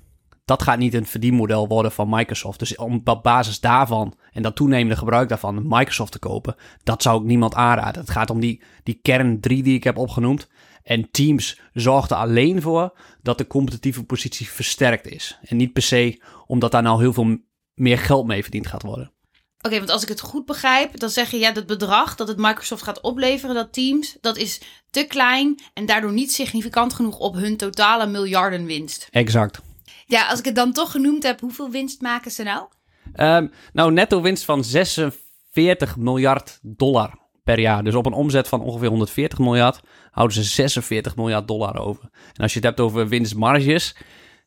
Dat 0.50 0.62
gaat 0.62 0.78
niet 0.78 0.94
een 0.94 1.06
verdienmodel 1.06 1.68
worden 1.68 1.92
van 1.92 2.08
Microsoft. 2.08 2.58
Dus 2.58 2.76
om 2.76 3.00
op 3.04 3.22
basis 3.22 3.60
daarvan 3.60 4.14
en 4.32 4.42
dat 4.42 4.56
toenemende 4.56 4.96
gebruik 4.96 5.28
daarvan 5.28 5.62
Microsoft 5.68 6.12
te 6.12 6.18
kopen, 6.18 6.56
dat 6.82 7.02
zou 7.02 7.20
ik 7.20 7.26
niemand 7.26 7.54
aanraden. 7.54 8.00
Het 8.00 8.10
gaat 8.10 8.30
om 8.30 8.40
die, 8.40 8.62
die 8.82 8.98
kern 9.02 9.40
3 9.40 9.62
die 9.62 9.74
ik 9.74 9.84
heb 9.84 9.96
opgenoemd. 9.96 10.48
En 10.82 11.10
Teams 11.10 11.60
zorgt 11.72 12.10
er 12.10 12.16
alleen 12.16 12.62
voor 12.62 12.98
dat 13.22 13.38
de 13.38 13.46
competitieve 13.46 14.04
positie 14.04 14.48
versterkt 14.48 15.06
is. 15.06 15.38
En 15.42 15.56
niet 15.56 15.72
per 15.72 15.82
se 15.82 16.22
omdat 16.46 16.72
daar 16.72 16.82
nou 16.82 17.00
heel 17.00 17.12
veel 17.12 17.38
meer 17.74 17.98
geld 17.98 18.26
mee 18.26 18.42
verdiend 18.42 18.66
gaat 18.66 18.82
worden. 18.82 19.12
Oké, 19.60 19.78
want 19.78 19.90
als 19.90 20.02
ik 20.02 20.08
het 20.08 20.20
goed 20.20 20.46
begrijp, 20.46 20.98
dan 20.98 21.10
zeg 21.10 21.30
je 21.30 21.38
ja, 21.38 21.52
dat 21.52 21.66
bedrag 21.66 22.14
dat 22.14 22.28
het 22.28 22.38
Microsoft 22.38 22.82
gaat 22.82 23.00
opleveren, 23.00 23.54
dat 23.54 23.72
Teams, 23.72 24.16
dat 24.20 24.36
is 24.36 24.60
te 24.90 25.04
klein 25.04 25.62
en 25.74 25.86
daardoor 25.86 26.12
niet 26.12 26.32
significant 26.32 26.92
genoeg 26.92 27.18
op 27.18 27.34
hun 27.34 27.56
totale 27.56 28.06
miljardenwinst. 28.06 29.08
Exact. 29.10 29.60
Ja, 30.10 30.26
als 30.28 30.38
ik 30.38 30.44
het 30.44 30.54
dan 30.54 30.72
toch 30.72 30.90
genoemd 30.90 31.22
heb, 31.22 31.40
hoeveel 31.40 31.70
winst 31.70 32.00
maken 32.00 32.30
ze 32.30 32.42
nou? 32.42 32.66
Ehm, 33.12 33.46
nou, 33.72 33.92
netto 33.92 34.20
winst 34.20 34.44
van 34.44 34.64
46 34.64 35.96
miljard 35.96 36.58
dollar 36.62 37.18
per 37.44 37.58
jaar. 37.58 37.84
Dus 37.84 37.94
op 37.94 38.06
een 38.06 38.12
omzet 38.12 38.48
van 38.48 38.60
ongeveer 38.60 38.88
140 38.88 39.38
miljard 39.38 39.80
houden 40.10 40.36
ze 40.36 40.42
46 40.42 41.16
miljard 41.16 41.48
dollar 41.48 41.78
over. 41.78 42.02
En 42.32 42.42
als 42.42 42.52
je 42.52 42.58
het 42.58 42.68
hebt 42.68 42.80
over 42.80 43.08
winstmarges, 43.08 43.96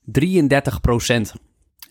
33 0.03 0.81
procent. 0.81 1.33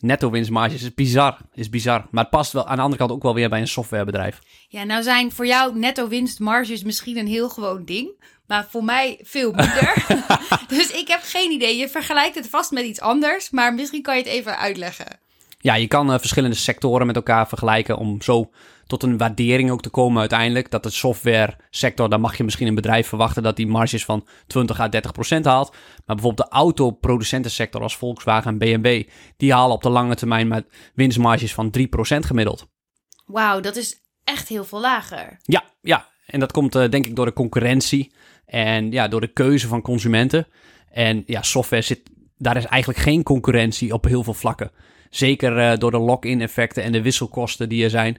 Netto 0.02 0.30
winstmarges 0.30 0.82
is 0.82 0.94
bizar, 0.94 1.36
is 1.54 1.68
bizar. 1.68 2.06
Maar 2.10 2.22
het 2.22 2.32
past 2.32 2.52
wel 2.52 2.66
aan 2.66 2.76
de 2.76 2.82
andere 2.82 2.98
kant 2.98 3.10
ook 3.10 3.22
wel 3.22 3.34
weer 3.34 3.48
bij 3.48 3.60
een 3.60 3.68
softwarebedrijf. 3.68 4.38
Ja, 4.68 4.84
nou 4.84 5.02
zijn 5.02 5.32
voor 5.32 5.46
jou 5.46 5.78
netto 5.78 6.08
winstmarges 6.08 6.82
misschien 6.82 7.16
een 7.16 7.26
heel 7.26 7.48
gewoon 7.48 7.84
ding, 7.84 8.10
maar 8.46 8.66
voor 8.70 8.84
mij 8.84 9.20
veel 9.22 9.52
minder. 9.52 10.04
dus 10.68 10.90
ik 10.90 11.08
heb 11.08 11.20
geen 11.22 11.50
idee. 11.50 11.76
Je 11.76 11.88
vergelijkt 11.88 12.34
het 12.34 12.48
vast 12.48 12.70
met 12.70 12.84
iets 12.84 13.00
anders, 13.00 13.50
maar 13.50 13.74
misschien 13.74 14.02
kan 14.02 14.16
je 14.16 14.22
het 14.22 14.30
even 14.30 14.58
uitleggen. 14.58 15.06
Ja, 15.58 15.74
je 15.74 15.86
kan 15.86 16.12
eh, 16.12 16.18
verschillende 16.18 16.56
sectoren 16.56 17.06
met 17.06 17.16
elkaar 17.16 17.48
vergelijken 17.48 17.96
om 17.96 18.22
zo 18.22 18.50
tot 18.92 19.02
een 19.02 19.18
waardering 19.18 19.70
ook 19.70 19.82
te 19.82 19.88
komen 19.88 20.20
uiteindelijk. 20.20 20.70
Dat 20.70 20.82
de 20.82 20.90
software 20.90 21.56
sector, 21.70 22.08
daar 22.08 22.20
mag 22.20 22.36
je 22.36 22.44
misschien 22.44 22.66
een 22.66 22.74
bedrijf 22.74 23.08
verwachten 23.08 23.42
dat 23.42 23.56
die 23.56 23.66
marges 23.66 24.04
van 24.04 24.26
20 24.46 24.80
à 24.80 24.88
30 24.88 25.12
procent 25.12 25.44
haalt. 25.44 25.70
Maar 25.70 26.16
bijvoorbeeld 26.16 26.48
de 26.48 26.54
autoproducentensector 26.54 27.82
als 27.82 27.96
Volkswagen 27.96 28.50
en 28.50 28.58
BMW, 28.58 29.08
die 29.36 29.52
halen 29.52 29.74
op 29.74 29.82
de 29.82 29.88
lange 29.88 30.14
termijn 30.14 30.48
met 30.48 30.66
winstmarges 30.94 31.54
van 31.54 31.70
3 31.70 31.86
procent 31.86 32.26
gemiddeld. 32.26 32.66
Wauw, 33.26 33.60
dat 33.60 33.76
is 33.76 34.00
echt 34.24 34.48
heel 34.48 34.64
veel 34.64 34.80
lager. 34.80 35.38
Ja, 35.42 35.64
ja. 35.80 36.10
En 36.26 36.40
dat 36.40 36.52
komt 36.52 36.74
eh, 36.74 36.90
denk 36.90 37.06
ik 37.06 37.16
door 37.16 37.26
de 37.26 37.32
concurrentie 37.32 38.14
en 38.46 38.90
ja, 38.90 39.08
door 39.08 39.20
de 39.20 39.32
keuze 39.32 39.68
van 39.68 39.82
consumenten. 39.82 40.46
En 40.90 41.22
ja, 41.26 41.42
software 41.42 41.82
zit, 41.82 42.10
daar 42.36 42.56
is 42.56 42.64
eigenlijk 42.64 43.02
geen 43.02 43.22
concurrentie 43.22 43.92
op 43.92 44.04
heel 44.04 44.22
veel 44.22 44.34
vlakken. 44.34 44.70
Zeker 45.10 45.58
eh, 45.58 45.78
door 45.78 45.90
de 45.90 45.98
lock-in 45.98 46.40
effecten 46.40 46.82
en 46.82 46.92
de 46.92 47.02
wisselkosten 47.02 47.68
die 47.68 47.84
er 47.84 47.90
zijn. 47.90 48.18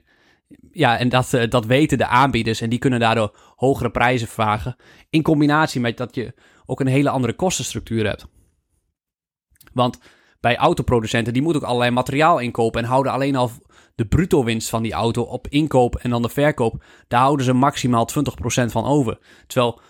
Ja, 0.72 0.98
en 0.98 1.10
dat, 1.10 1.34
eh, 1.34 1.50
dat 1.50 1.66
weten 1.66 1.98
de 1.98 2.08
aanbieders 2.08 2.62
en 2.62 2.70
die 2.70 2.80
kunnen 2.80 3.00
daardoor 3.00 3.36
hogere 3.56 3.92
prijzen 3.92 4.28
vragen. 4.28 4.76
In 5.10 5.22
combinatie 5.22 5.82
met 5.82 5.98
dat 5.98 6.16
je 6.16 6.34
ook 6.66 6.80
een 6.80 6.88
hele 6.88 7.10
andere 7.10 7.34
kostenstructuur 7.34 8.06
hebt. 8.06 8.26
Want 9.74 10.00
bij 10.40 10.58
autoproducenten, 10.58 11.34
die 11.34 11.42
moeten 11.42 11.62
ook 11.62 11.68
allerlei 11.68 11.92
materiaal 11.92 12.40
inkopen 12.40 12.82
en 12.82 12.88
houden 12.88 13.12
alleen 13.12 13.36
al 13.36 13.52
de 13.96 14.06
bruto 14.06 14.44
winst 14.44 14.70
van 14.70 14.84
die 14.84 14.94
auto 14.94 15.22
op 15.22 15.48
inkoop 15.48 15.96
en 15.96 16.10
dan 16.10 16.22
de 16.22 16.30
verkoop, 16.30 16.84
daar 17.08 17.22
houden 17.22 17.46
ze 17.46 17.54
maximaal 17.54 18.06
20% 18.06 18.72
van 18.72 18.86
over. 18.86 19.20
Terwijl 19.48 19.82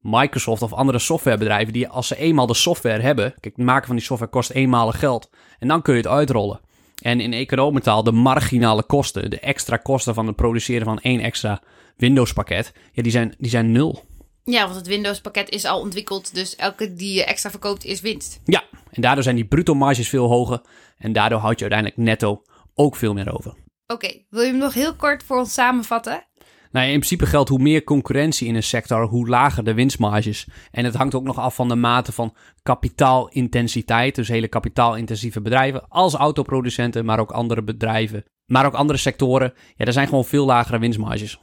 Microsoft 0.00 0.62
of 0.62 0.72
andere 0.72 0.98
softwarebedrijven, 0.98 1.72
die 1.72 1.88
als 1.88 2.06
ze 2.06 2.16
eenmaal 2.16 2.46
de 2.46 2.54
software 2.54 3.02
hebben, 3.02 3.34
kijk, 3.40 3.56
het 3.56 3.64
maken 3.64 3.86
van 3.86 3.96
die 3.96 4.04
software 4.04 4.32
kost 4.32 4.50
eenmalig 4.50 4.98
geld. 4.98 5.30
En 5.58 5.68
dan 5.68 5.82
kun 5.82 5.94
je 5.94 6.00
het 6.00 6.10
uitrollen. 6.10 6.60
En 7.00 7.20
in 7.20 7.32
economentaal, 7.32 8.02
de 8.02 8.12
marginale 8.12 8.82
kosten, 8.82 9.30
de 9.30 9.40
extra 9.40 9.76
kosten 9.76 10.14
van 10.14 10.26
het 10.26 10.36
produceren 10.36 10.84
van 10.84 11.00
één 11.00 11.20
extra 11.20 11.62
Windows 11.96 12.32
pakket, 12.32 12.72
ja, 12.92 13.02
die 13.02 13.12
zijn, 13.12 13.34
die 13.38 13.50
zijn 13.50 13.72
nul. 13.72 14.04
Ja, 14.44 14.64
want 14.64 14.76
het 14.76 14.86
Windows 14.86 15.20
pakket 15.20 15.50
is 15.50 15.64
al 15.64 15.80
ontwikkeld, 15.80 16.34
dus 16.34 16.56
elke 16.56 16.94
die 16.94 17.14
je 17.14 17.24
extra 17.24 17.50
verkoopt 17.50 17.84
is 17.84 18.00
winst. 18.00 18.40
Ja, 18.44 18.64
en 18.90 19.02
daardoor 19.02 19.22
zijn 19.22 19.36
die 19.36 19.44
bruto 19.44 19.74
marges 19.74 20.08
veel 20.08 20.28
hoger. 20.28 20.60
En 20.98 21.12
daardoor 21.12 21.38
houd 21.38 21.58
je 21.58 21.70
uiteindelijk 21.70 22.00
netto 22.00 22.42
ook 22.74 22.96
veel 22.96 23.12
meer 23.12 23.34
over. 23.34 23.54
Oké, 23.86 24.24
wil 24.28 24.42
je 24.42 24.48
hem 24.48 24.58
nog 24.58 24.74
heel 24.74 24.96
kort 24.96 25.22
voor 25.22 25.38
ons 25.38 25.52
samenvatten? 25.52 26.26
Nou, 26.70 26.86
in 26.86 26.92
principe 26.92 27.26
geldt 27.26 27.48
hoe 27.48 27.58
meer 27.58 27.84
concurrentie 27.84 28.48
in 28.48 28.54
een 28.54 28.62
sector, 28.62 29.06
hoe 29.06 29.28
lager 29.28 29.64
de 29.64 29.74
winstmarges. 29.74 30.46
En 30.70 30.84
het 30.84 30.94
hangt 30.94 31.14
ook 31.14 31.22
nog 31.22 31.38
af 31.38 31.54
van 31.54 31.68
de 31.68 31.74
mate 31.74 32.12
van 32.12 32.34
kapitaalintensiteit. 32.62 34.14
Dus 34.14 34.28
hele 34.28 34.48
kapitaalintensieve 34.48 35.40
bedrijven 35.40 35.88
als 35.88 36.14
autoproducenten, 36.14 37.04
maar 37.04 37.18
ook 37.20 37.30
andere 37.30 37.62
bedrijven. 37.62 38.24
Maar 38.46 38.66
ook 38.66 38.74
andere 38.74 38.98
sectoren. 38.98 39.52
Ja, 39.76 39.84
er 39.84 39.92
zijn 39.92 40.08
gewoon 40.08 40.24
veel 40.24 40.46
lagere 40.46 40.78
winstmarges. 40.78 41.40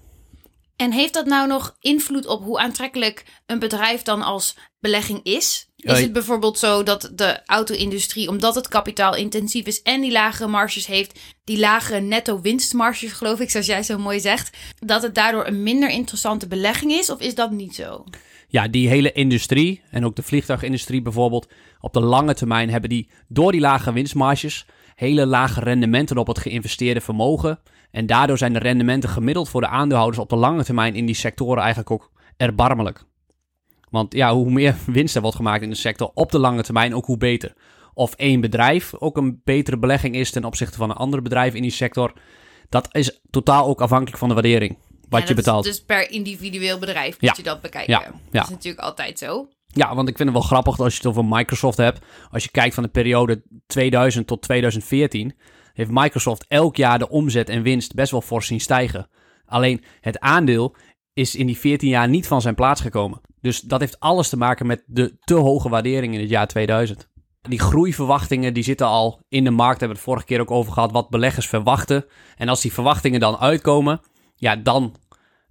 En 0.75 0.91
heeft 0.91 1.13
dat 1.13 1.25
nou 1.25 1.47
nog 1.47 1.75
invloed 1.79 2.27
op 2.27 2.43
hoe 2.43 2.59
aantrekkelijk 2.59 3.25
een 3.45 3.59
bedrijf 3.59 4.01
dan 4.01 4.21
als 4.21 4.57
belegging 4.79 5.23
is? 5.23 5.66
Is 5.77 5.91
Eh, 5.91 6.01
het 6.01 6.13
bijvoorbeeld 6.13 6.59
zo 6.59 6.83
dat 6.83 7.11
de 7.15 7.39
auto-industrie, 7.45 8.29
omdat 8.29 8.55
het 8.55 8.67
kapitaalintensief 8.67 9.65
is 9.65 9.81
en 9.81 10.01
die 10.01 10.11
lagere 10.11 10.47
marges 10.47 10.85
heeft, 10.85 11.19
die 11.43 11.59
lagere 11.59 11.99
netto 11.99 12.41
winstmarges, 12.41 13.11
geloof 13.11 13.39
ik, 13.39 13.49
zoals 13.49 13.65
jij 13.65 13.83
zo 13.83 13.97
mooi 13.97 14.19
zegt, 14.19 14.57
dat 14.79 15.01
het 15.01 15.15
daardoor 15.15 15.47
een 15.47 15.63
minder 15.63 15.89
interessante 15.89 16.47
belegging 16.47 16.91
is? 16.91 17.09
Of 17.09 17.19
is 17.19 17.35
dat 17.35 17.51
niet 17.51 17.75
zo? 17.75 18.03
Ja, 18.47 18.67
die 18.67 18.87
hele 18.87 19.11
industrie 19.11 19.81
en 19.91 20.05
ook 20.05 20.15
de 20.15 20.23
vliegtuigindustrie 20.23 21.01
bijvoorbeeld, 21.01 21.47
op 21.79 21.93
de 21.93 21.99
lange 21.99 22.33
termijn 22.33 22.69
hebben 22.69 22.89
die 22.89 23.09
door 23.27 23.51
die 23.51 23.61
lage 23.61 23.93
winstmarges 23.93 24.65
hele 24.97 25.25
lage 25.25 25.59
rendementen 25.59 26.17
op 26.17 26.27
het 26.27 26.39
geïnvesteerde 26.39 27.01
vermogen. 27.01 27.59
En 27.91 28.05
daardoor 28.05 28.37
zijn 28.37 28.53
de 28.53 28.59
rendementen 28.59 29.09
gemiddeld 29.09 29.49
voor 29.49 29.61
de 29.61 29.67
aandeelhouders 29.67 30.21
op 30.21 30.29
de 30.29 30.35
lange 30.35 30.63
termijn 30.63 30.95
in 30.95 31.05
die 31.05 31.15
sectoren 31.15 31.57
eigenlijk 31.57 31.91
ook 31.91 32.11
erbarmelijk. 32.37 33.05
Want 33.89 34.13
ja, 34.13 34.33
hoe 34.33 34.51
meer 34.51 34.75
winst 34.85 35.15
er 35.15 35.21
wordt 35.21 35.35
gemaakt 35.37 35.63
in 35.63 35.69
de 35.69 35.75
sector 35.75 36.11
op 36.13 36.31
de 36.31 36.39
lange 36.39 36.63
termijn, 36.63 36.95
ook 36.95 37.05
hoe 37.05 37.17
beter. 37.17 37.53
Of 37.93 38.13
één 38.13 38.41
bedrijf 38.41 38.93
ook 38.99 39.17
een 39.17 39.41
betere 39.43 39.77
belegging 39.77 40.15
is 40.15 40.31
ten 40.31 40.45
opzichte 40.45 40.77
van 40.77 40.89
een 40.89 40.95
ander 40.95 41.21
bedrijf 41.21 41.53
in 41.53 41.61
die 41.61 41.71
sector, 41.71 42.13
dat 42.69 42.87
is 42.91 43.19
totaal 43.29 43.65
ook 43.67 43.81
afhankelijk 43.81 44.17
van 44.17 44.27
de 44.27 44.33
waardering. 44.33 44.77
Wat 45.09 45.21
Ja, 45.21 45.27
je 45.27 45.33
betaalt. 45.33 45.63
Dus 45.63 45.83
per 45.83 46.11
individueel 46.11 46.79
bedrijf 46.79 47.21
moet 47.21 47.29
Ja. 47.29 47.33
je 47.37 47.43
dat 47.43 47.61
bekijken. 47.61 47.93
Ja, 47.93 48.01
ja. 48.01 48.11
Dat 48.31 48.43
is 48.43 48.49
natuurlijk 48.49 48.83
altijd 48.83 49.19
zo. 49.19 49.47
Ja, 49.67 49.95
want 49.95 50.09
ik 50.09 50.15
vind 50.17 50.29
het 50.29 50.37
wel 50.37 50.47
grappig 50.47 50.79
als 50.79 50.91
je 50.93 50.97
het 50.97 51.07
over 51.07 51.25
Microsoft 51.25 51.77
hebt. 51.77 52.05
Als 52.31 52.43
je 52.43 52.49
kijkt 52.51 52.73
van 52.73 52.83
de 52.83 52.89
periode 52.89 53.43
2000 53.67 54.27
tot 54.27 54.41
2014, 54.41 55.35
heeft 55.73 55.89
Microsoft 55.91 56.45
elk 56.47 56.75
jaar 56.75 56.99
de 56.99 57.09
omzet 57.09 57.49
en 57.49 57.61
winst 57.61 57.93
best 57.93 58.11
wel 58.11 58.21
fors 58.21 58.47
zien 58.47 58.59
stijgen. 58.59 59.09
Alleen 59.45 59.83
het 60.01 60.19
aandeel 60.19 60.75
is 61.13 61.35
in 61.35 61.45
die 61.45 61.57
14 61.57 61.89
jaar 61.89 62.09
niet 62.09 62.27
van 62.27 62.41
zijn 62.41 62.55
plaats 62.55 62.81
gekomen. 62.81 63.21
Dus 63.47 63.59
dat 63.59 63.79
heeft 63.79 63.99
alles 63.99 64.29
te 64.29 64.37
maken 64.37 64.67
met 64.67 64.83
de 64.85 65.17
te 65.23 65.33
hoge 65.33 65.69
waardering 65.69 66.13
in 66.13 66.19
het 66.19 66.29
jaar 66.29 66.47
2000. 66.47 67.07
Die 67.41 67.59
groeiverwachtingen 67.59 68.53
die 68.53 68.63
zitten 68.63 68.87
al 68.87 69.19
in 69.29 69.43
de 69.43 69.49
markt, 69.49 69.79
hebben 69.79 69.97
we 69.97 70.03
het 70.03 70.11
vorige 70.11 70.25
keer 70.25 70.41
ook 70.41 70.51
over 70.51 70.73
gehad, 70.73 70.91
wat 70.91 71.09
beleggers 71.09 71.47
verwachten. 71.47 72.05
En 72.37 72.49
als 72.49 72.61
die 72.61 72.73
verwachtingen 72.73 73.19
dan 73.19 73.37
uitkomen, 73.37 74.01
ja, 74.35 74.55
dan 74.55 74.95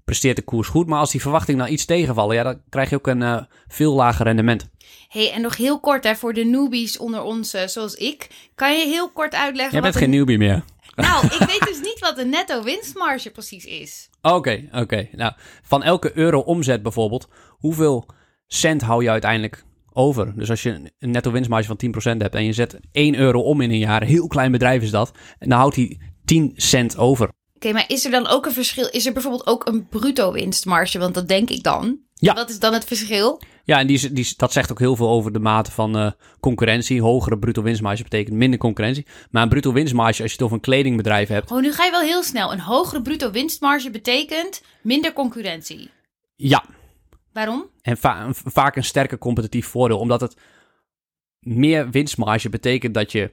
presteert 0.04 0.36
de 0.36 0.42
koers 0.42 0.68
goed. 0.68 0.86
Maar 0.86 0.98
als 0.98 1.10
die 1.10 1.20
verwachtingen 1.20 1.60
nou 1.60 1.72
iets 1.72 1.84
tegenvallen, 1.84 2.36
ja, 2.36 2.42
dan 2.42 2.60
krijg 2.68 2.90
je 2.90 2.96
ook 2.96 3.06
een 3.06 3.22
eh, 3.22 3.42
veel 3.68 3.94
lager 3.94 4.24
rendement. 4.24 4.68
hey, 5.08 5.32
en 5.32 5.42
nog 5.42 5.56
heel 5.56 5.80
kort 5.80 6.04
hè, 6.04 6.14
voor 6.14 6.32
de 6.32 6.44
newbies 6.44 6.98
onder 6.98 7.22
ons, 7.22 7.54
eh, 7.54 7.66
zoals 7.66 7.94
ik. 7.94 8.28
Kan 8.54 8.78
je 8.78 8.86
heel 8.86 9.10
kort 9.10 9.34
uitleggen 9.34 9.72
Jij 9.72 9.82
wat 9.82 9.90
bent 9.90 10.04
geen 10.04 10.12
een... 10.12 10.18
newbie 10.18 10.38
meer. 10.38 10.64
Nou, 10.96 11.26
ik 11.26 11.46
weet 11.46 11.64
dus 11.66 11.80
niet 11.80 11.98
wat 11.98 12.16
de 12.16 12.24
netto 12.24 12.62
winstmarge 12.62 13.30
precies 13.30 13.64
is. 13.64 14.10
Oké, 14.22 14.68
oké. 14.72 15.08
Nou, 15.12 15.32
van 15.62 15.82
elke 15.82 16.16
euro 16.16 16.38
omzet 16.38 16.82
bijvoorbeeld, 16.82 17.28
hoeveel 17.48 18.06
cent 18.46 18.82
hou 18.82 19.02
je 19.02 19.10
uiteindelijk 19.10 19.64
over? 19.92 20.32
Dus 20.36 20.50
als 20.50 20.62
je 20.62 20.90
een 20.98 21.10
netto 21.10 21.30
winstmarge 21.30 21.66
van 21.66 22.14
10% 22.16 22.16
hebt 22.16 22.34
en 22.34 22.44
je 22.44 22.52
zet 22.52 22.78
1 22.92 23.14
euro 23.14 23.40
om 23.40 23.60
in 23.60 23.70
een 23.70 23.78
jaar, 23.78 24.02
een 24.02 24.08
heel 24.08 24.26
klein 24.26 24.52
bedrijf 24.52 24.82
is 24.82 24.90
dat, 24.90 25.12
en 25.38 25.48
dan 25.48 25.58
houdt 25.58 25.76
hij 25.76 26.00
10 26.24 26.52
cent 26.56 26.96
over. 26.96 27.28
Oké, 27.54 27.72
maar 27.72 27.84
is 27.88 28.04
er 28.04 28.10
dan 28.10 28.26
ook 28.26 28.46
een 28.46 28.52
verschil? 28.52 28.88
Is 28.90 29.06
er 29.06 29.12
bijvoorbeeld 29.12 29.46
ook 29.46 29.66
een 29.66 29.88
bruto 29.88 30.32
winstmarge? 30.32 30.98
Want 30.98 31.14
dat 31.14 31.28
denk 31.28 31.50
ik 31.50 31.62
dan. 31.62 31.98
Ja. 32.18 32.34
Wat 32.34 32.50
is 32.50 32.58
dan 32.58 32.72
het 32.72 32.84
verschil? 32.84 33.40
Ja, 33.64 33.78
en 33.78 33.86
die, 33.86 34.12
die, 34.12 34.32
dat 34.36 34.52
zegt 34.52 34.70
ook 34.70 34.78
heel 34.78 34.96
veel 34.96 35.08
over 35.08 35.32
de 35.32 35.38
mate 35.38 35.70
van 35.72 35.96
eh, 35.98 36.10
concurrentie. 36.40 37.00
Hogere 37.02 37.38
bruto 37.38 37.62
winstmarge 37.62 38.02
betekent 38.02 38.36
minder 38.36 38.58
concurrentie. 38.58 39.06
Maar 39.30 39.42
een 39.42 39.48
bruto 39.48 39.72
winstmarge, 39.72 40.22
als 40.22 40.30
je 40.30 40.36
het 40.36 40.42
over 40.42 40.56
een 40.56 40.62
kledingbedrijf 40.62 41.28
hebt, 41.28 41.50
Oh, 41.50 41.60
nu 41.60 41.72
ga 41.72 41.84
je 41.84 41.90
wel 41.90 42.00
heel 42.00 42.22
snel. 42.22 42.52
Een 42.52 42.60
hogere 42.60 43.02
bruto 43.02 43.30
winstmarge 43.30 43.90
betekent 43.90 44.62
minder 44.82 45.12
concurrentie. 45.12 45.90
ja, 46.36 46.64
Waarom? 47.32 47.70
En 47.82 47.96
va- 47.96 48.28
vaak 48.32 48.76
een 48.76 48.84
sterker 48.84 49.18
competitief 49.18 49.66
voordeel. 49.66 49.98
Omdat 49.98 50.20
het 50.20 50.36
meer 51.40 51.90
winstmarge 51.90 52.48
betekent 52.48 52.94
dat 52.94 53.12
je 53.12 53.32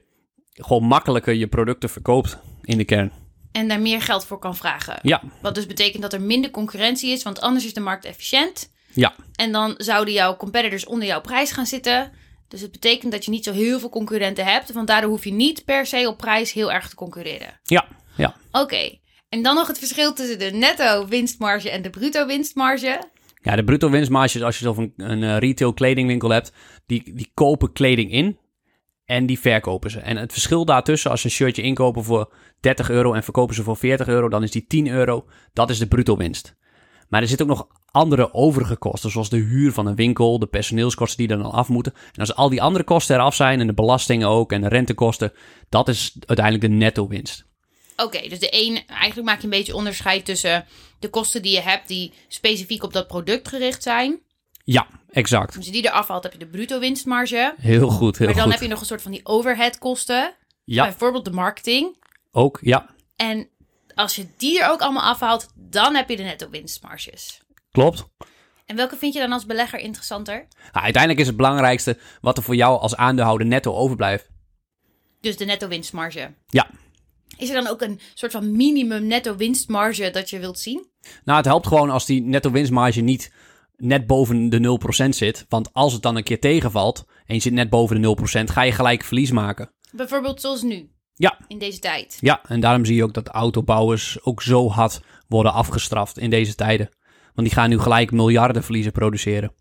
gewoon 0.52 0.84
makkelijker 0.84 1.34
je 1.34 1.46
producten 1.46 1.88
verkoopt 1.90 2.38
in 2.62 2.76
de 2.78 2.84
kern. 2.84 3.12
En 3.52 3.68
daar 3.68 3.80
meer 3.80 4.02
geld 4.02 4.24
voor 4.26 4.38
kan 4.38 4.56
vragen. 4.56 4.98
Ja, 5.02 5.22
Wat 5.42 5.54
dus 5.54 5.66
betekent 5.66 6.02
dat 6.02 6.12
er 6.12 6.20
minder 6.22 6.50
concurrentie 6.50 7.10
is, 7.10 7.22
want 7.22 7.40
anders 7.40 7.64
is 7.64 7.74
de 7.74 7.80
markt 7.80 8.04
efficiënt. 8.04 8.72
Ja, 8.94 9.14
En 9.34 9.52
dan 9.52 9.74
zouden 9.76 10.14
jouw 10.14 10.36
competitors 10.36 10.86
onder 10.86 11.08
jouw 11.08 11.20
prijs 11.20 11.52
gaan 11.52 11.66
zitten. 11.66 12.12
Dus 12.48 12.60
het 12.60 12.72
betekent 12.72 13.12
dat 13.12 13.24
je 13.24 13.30
niet 13.30 13.44
zo 13.44 13.52
heel 13.52 13.78
veel 13.78 13.88
concurrenten 13.88 14.44
hebt. 14.44 14.72
Want 14.72 14.86
daardoor 14.86 15.10
hoef 15.10 15.24
je 15.24 15.32
niet 15.32 15.64
per 15.64 15.86
se 15.86 16.08
op 16.08 16.18
prijs 16.18 16.52
heel 16.52 16.72
erg 16.72 16.88
te 16.88 16.94
concurreren. 16.94 17.60
ja, 17.62 17.86
ja. 18.16 18.34
Oké. 18.50 18.98
En 19.28 19.42
dan 19.42 19.54
nog 19.54 19.66
het 19.66 19.78
verschil 19.78 20.12
tussen 20.12 20.38
de 20.38 20.50
netto 20.50 21.06
winstmarge 21.06 21.70
en 21.70 21.82
de 21.82 21.90
bruto 21.90 22.26
winstmarge. 22.26 23.00
Ja, 23.42 23.56
de 23.56 23.64
bruto 23.64 23.90
winstmarge 23.90 24.38
is 24.38 24.44
als 24.44 24.58
je 24.58 24.68
over 24.68 24.82
een, 24.82 25.10
een 25.10 25.22
eh, 25.22 25.38
retail 25.38 25.72
kledingwinkel 25.72 26.30
hebt. 26.30 26.52
Die, 26.86 27.14
die 27.14 27.30
kopen 27.34 27.72
kleding 27.72 28.10
in 28.10 28.38
en 29.04 29.26
die 29.26 29.38
verkopen 29.38 29.90
ze. 29.90 30.00
En 30.00 30.16
het 30.16 30.32
verschil 30.32 30.64
daartussen, 30.64 31.10
als 31.10 31.20
ze 31.20 31.26
een 31.26 31.32
shirtje 31.32 31.62
inkopen 31.62 32.04
voor 32.04 32.32
30 32.60 32.90
euro 32.90 33.12
en 33.12 33.22
verkopen 33.22 33.54
ze 33.54 33.62
voor 33.62 33.76
40 33.76 34.06
euro, 34.06 34.28
dan 34.28 34.42
is 34.42 34.50
die 34.50 34.66
10 34.66 34.88
euro. 34.88 35.26
Dat 35.52 35.70
is 35.70 35.78
de 35.78 35.86
bruto 35.86 36.16
winst. 36.16 36.54
Maar 37.14 37.22
er 37.22 37.28
zitten 37.28 37.50
ook 37.50 37.56
nog 37.56 37.68
andere 37.90 38.32
overige 38.34 38.76
kosten, 38.76 39.10
zoals 39.10 39.28
de 39.28 39.36
huur 39.36 39.72
van 39.72 39.86
een 39.86 39.94
winkel, 39.94 40.38
de 40.38 40.46
personeelskosten 40.46 41.18
die 41.18 41.36
er 41.36 41.42
dan 41.42 41.52
af 41.52 41.68
moeten. 41.68 41.92
En 42.12 42.20
als 42.20 42.34
al 42.34 42.48
die 42.48 42.62
andere 42.62 42.84
kosten 42.84 43.16
eraf 43.16 43.34
zijn 43.34 43.60
en 43.60 43.66
de 43.66 43.74
belastingen 43.74 44.28
ook 44.28 44.52
en 44.52 44.60
de 44.60 44.68
rentekosten, 44.68 45.32
dat 45.68 45.88
is 45.88 46.16
uiteindelijk 46.26 46.66
de 46.66 46.76
netto 46.76 47.08
winst. 47.08 47.44
Oké, 47.96 48.28
dus 48.28 48.38
de 48.38 48.48
een, 48.50 48.82
eigenlijk 48.86 49.28
maak 49.28 49.38
je 49.38 49.44
een 49.44 49.50
beetje 49.50 49.74
onderscheid 49.74 50.24
tussen 50.24 50.64
de 50.98 51.08
kosten 51.08 51.42
die 51.42 51.52
je 51.52 51.60
hebt 51.60 51.88
die 51.88 52.12
specifiek 52.28 52.82
op 52.82 52.92
dat 52.92 53.06
product 53.06 53.48
gericht 53.48 53.82
zijn. 53.82 54.20
Ja, 54.64 54.86
exact. 55.10 55.56
Als 55.56 55.66
je 55.66 55.72
die 55.72 55.86
eraf 55.86 56.08
haalt, 56.08 56.22
heb 56.22 56.32
je 56.32 56.38
de 56.38 56.46
bruto 56.46 56.78
winstmarge. 56.78 57.54
Heel 57.56 57.88
goed, 57.88 58.18
heel 58.18 58.26
maar 58.26 58.36
dan 58.36 58.44
goed. 58.44 58.52
heb 58.52 58.62
je 58.62 58.68
nog 58.68 58.80
een 58.80 58.86
soort 58.86 59.02
van 59.02 59.12
die 59.12 59.26
overhead 59.26 59.78
kosten. 59.78 60.34
Ja, 60.64 60.84
Bijvoorbeeld 60.84 61.24
de 61.24 61.30
marketing. 61.30 61.96
ook, 62.32 62.58
ja, 62.62 62.90
En 63.16 63.48
als 63.94 64.16
je 64.16 64.26
die 64.36 64.62
er 64.62 64.70
ook 64.70 64.80
allemaal 64.80 65.02
afhaalt, 65.02 65.48
dan 65.54 65.94
heb 65.94 66.08
je 66.08 66.16
de 66.16 66.22
netto 66.22 66.50
winstmarges. 66.50 67.42
klopt. 67.70 68.04
En 68.66 68.76
welke 68.76 68.96
vind 68.96 69.14
je 69.14 69.20
dan 69.20 69.32
als 69.32 69.46
belegger 69.46 69.78
interessanter? 69.78 70.46
Nou, 70.72 70.84
uiteindelijk 70.84 71.20
is 71.20 71.26
het 71.26 71.36
belangrijkste 71.36 71.98
wat 72.20 72.36
er 72.36 72.42
voor 72.42 72.54
jou 72.54 72.80
als 72.80 72.96
aandeelhouder 72.96 73.46
netto 73.46 73.74
overblijft. 73.74 74.30
Dus 75.20 75.36
de 75.36 75.44
netto 75.44 75.68
winstmarge. 75.68 76.34
Ja. 76.46 76.70
Is 77.36 77.48
er 77.48 77.54
dan 77.54 77.66
ook 77.66 77.82
een 77.82 78.00
soort 78.14 78.32
van 78.32 78.56
minimum 78.56 79.06
netto 79.06 79.36
winstmarge 79.36 80.10
dat 80.10 80.30
je 80.30 80.38
wilt 80.38 80.58
zien? 80.58 80.86
Nou, 81.24 81.36
het 81.36 81.46
helpt 81.46 81.66
gewoon 81.66 81.90
als 81.90 82.06
die 82.06 82.22
netto 82.22 82.50
winstmarge 82.50 83.00
niet 83.00 83.32
net 83.76 84.06
boven 84.06 84.48
de 84.48 84.78
0% 85.04 85.08
zit. 85.08 85.46
Want 85.48 85.72
als 85.72 85.92
het 85.92 86.02
dan 86.02 86.16
een 86.16 86.22
keer 86.22 86.40
tegenvalt 86.40 87.04
en 87.26 87.34
je 87.34 87.40
zit 87.40 87.52
net 87.52 87.70
boven 87.70 88.02
de 88.02 88.16
0%, 88.48 88.52
ga 88.52 88.62
je 88.62 88.72
gelijk 88.72 89.04
verlies 89.04 89.30
maken. 89.30 89.70
Bijvoorbeeld 89.92 90.40
zoals 90.40 90.62
nu, 90.62 90.90
Ja, 91.14 91.38
in 91.48 91.58
deze 91.58 91.78
tijd. 91.78 92.18
ja, 92.20 92.40
en 92.46 92.60
daarom 92.60 92.84
zie 92.84 92.96
je 92.96 93.04
ook 93.04 93.14
dat 93.14 93.28
autobouwers 93.28 94.18
ook 94.22 94.42
zo 94.42 94.68
hard 94.68 95.00
worden 95.28 95.52
afgestraft 95.52 96.18
in 96.18 96.30
deze 96.30 96.54
tijden. 96.54 96.88
Want 97.34 97.46
die 97.46 97.56
gaan 97.56 97.68
nu 97.68 97.78
gelijk 97.78 98.10
miljarden 98.10 98.62
verliezen 98.64 98.92
produceren. 98.92 99.52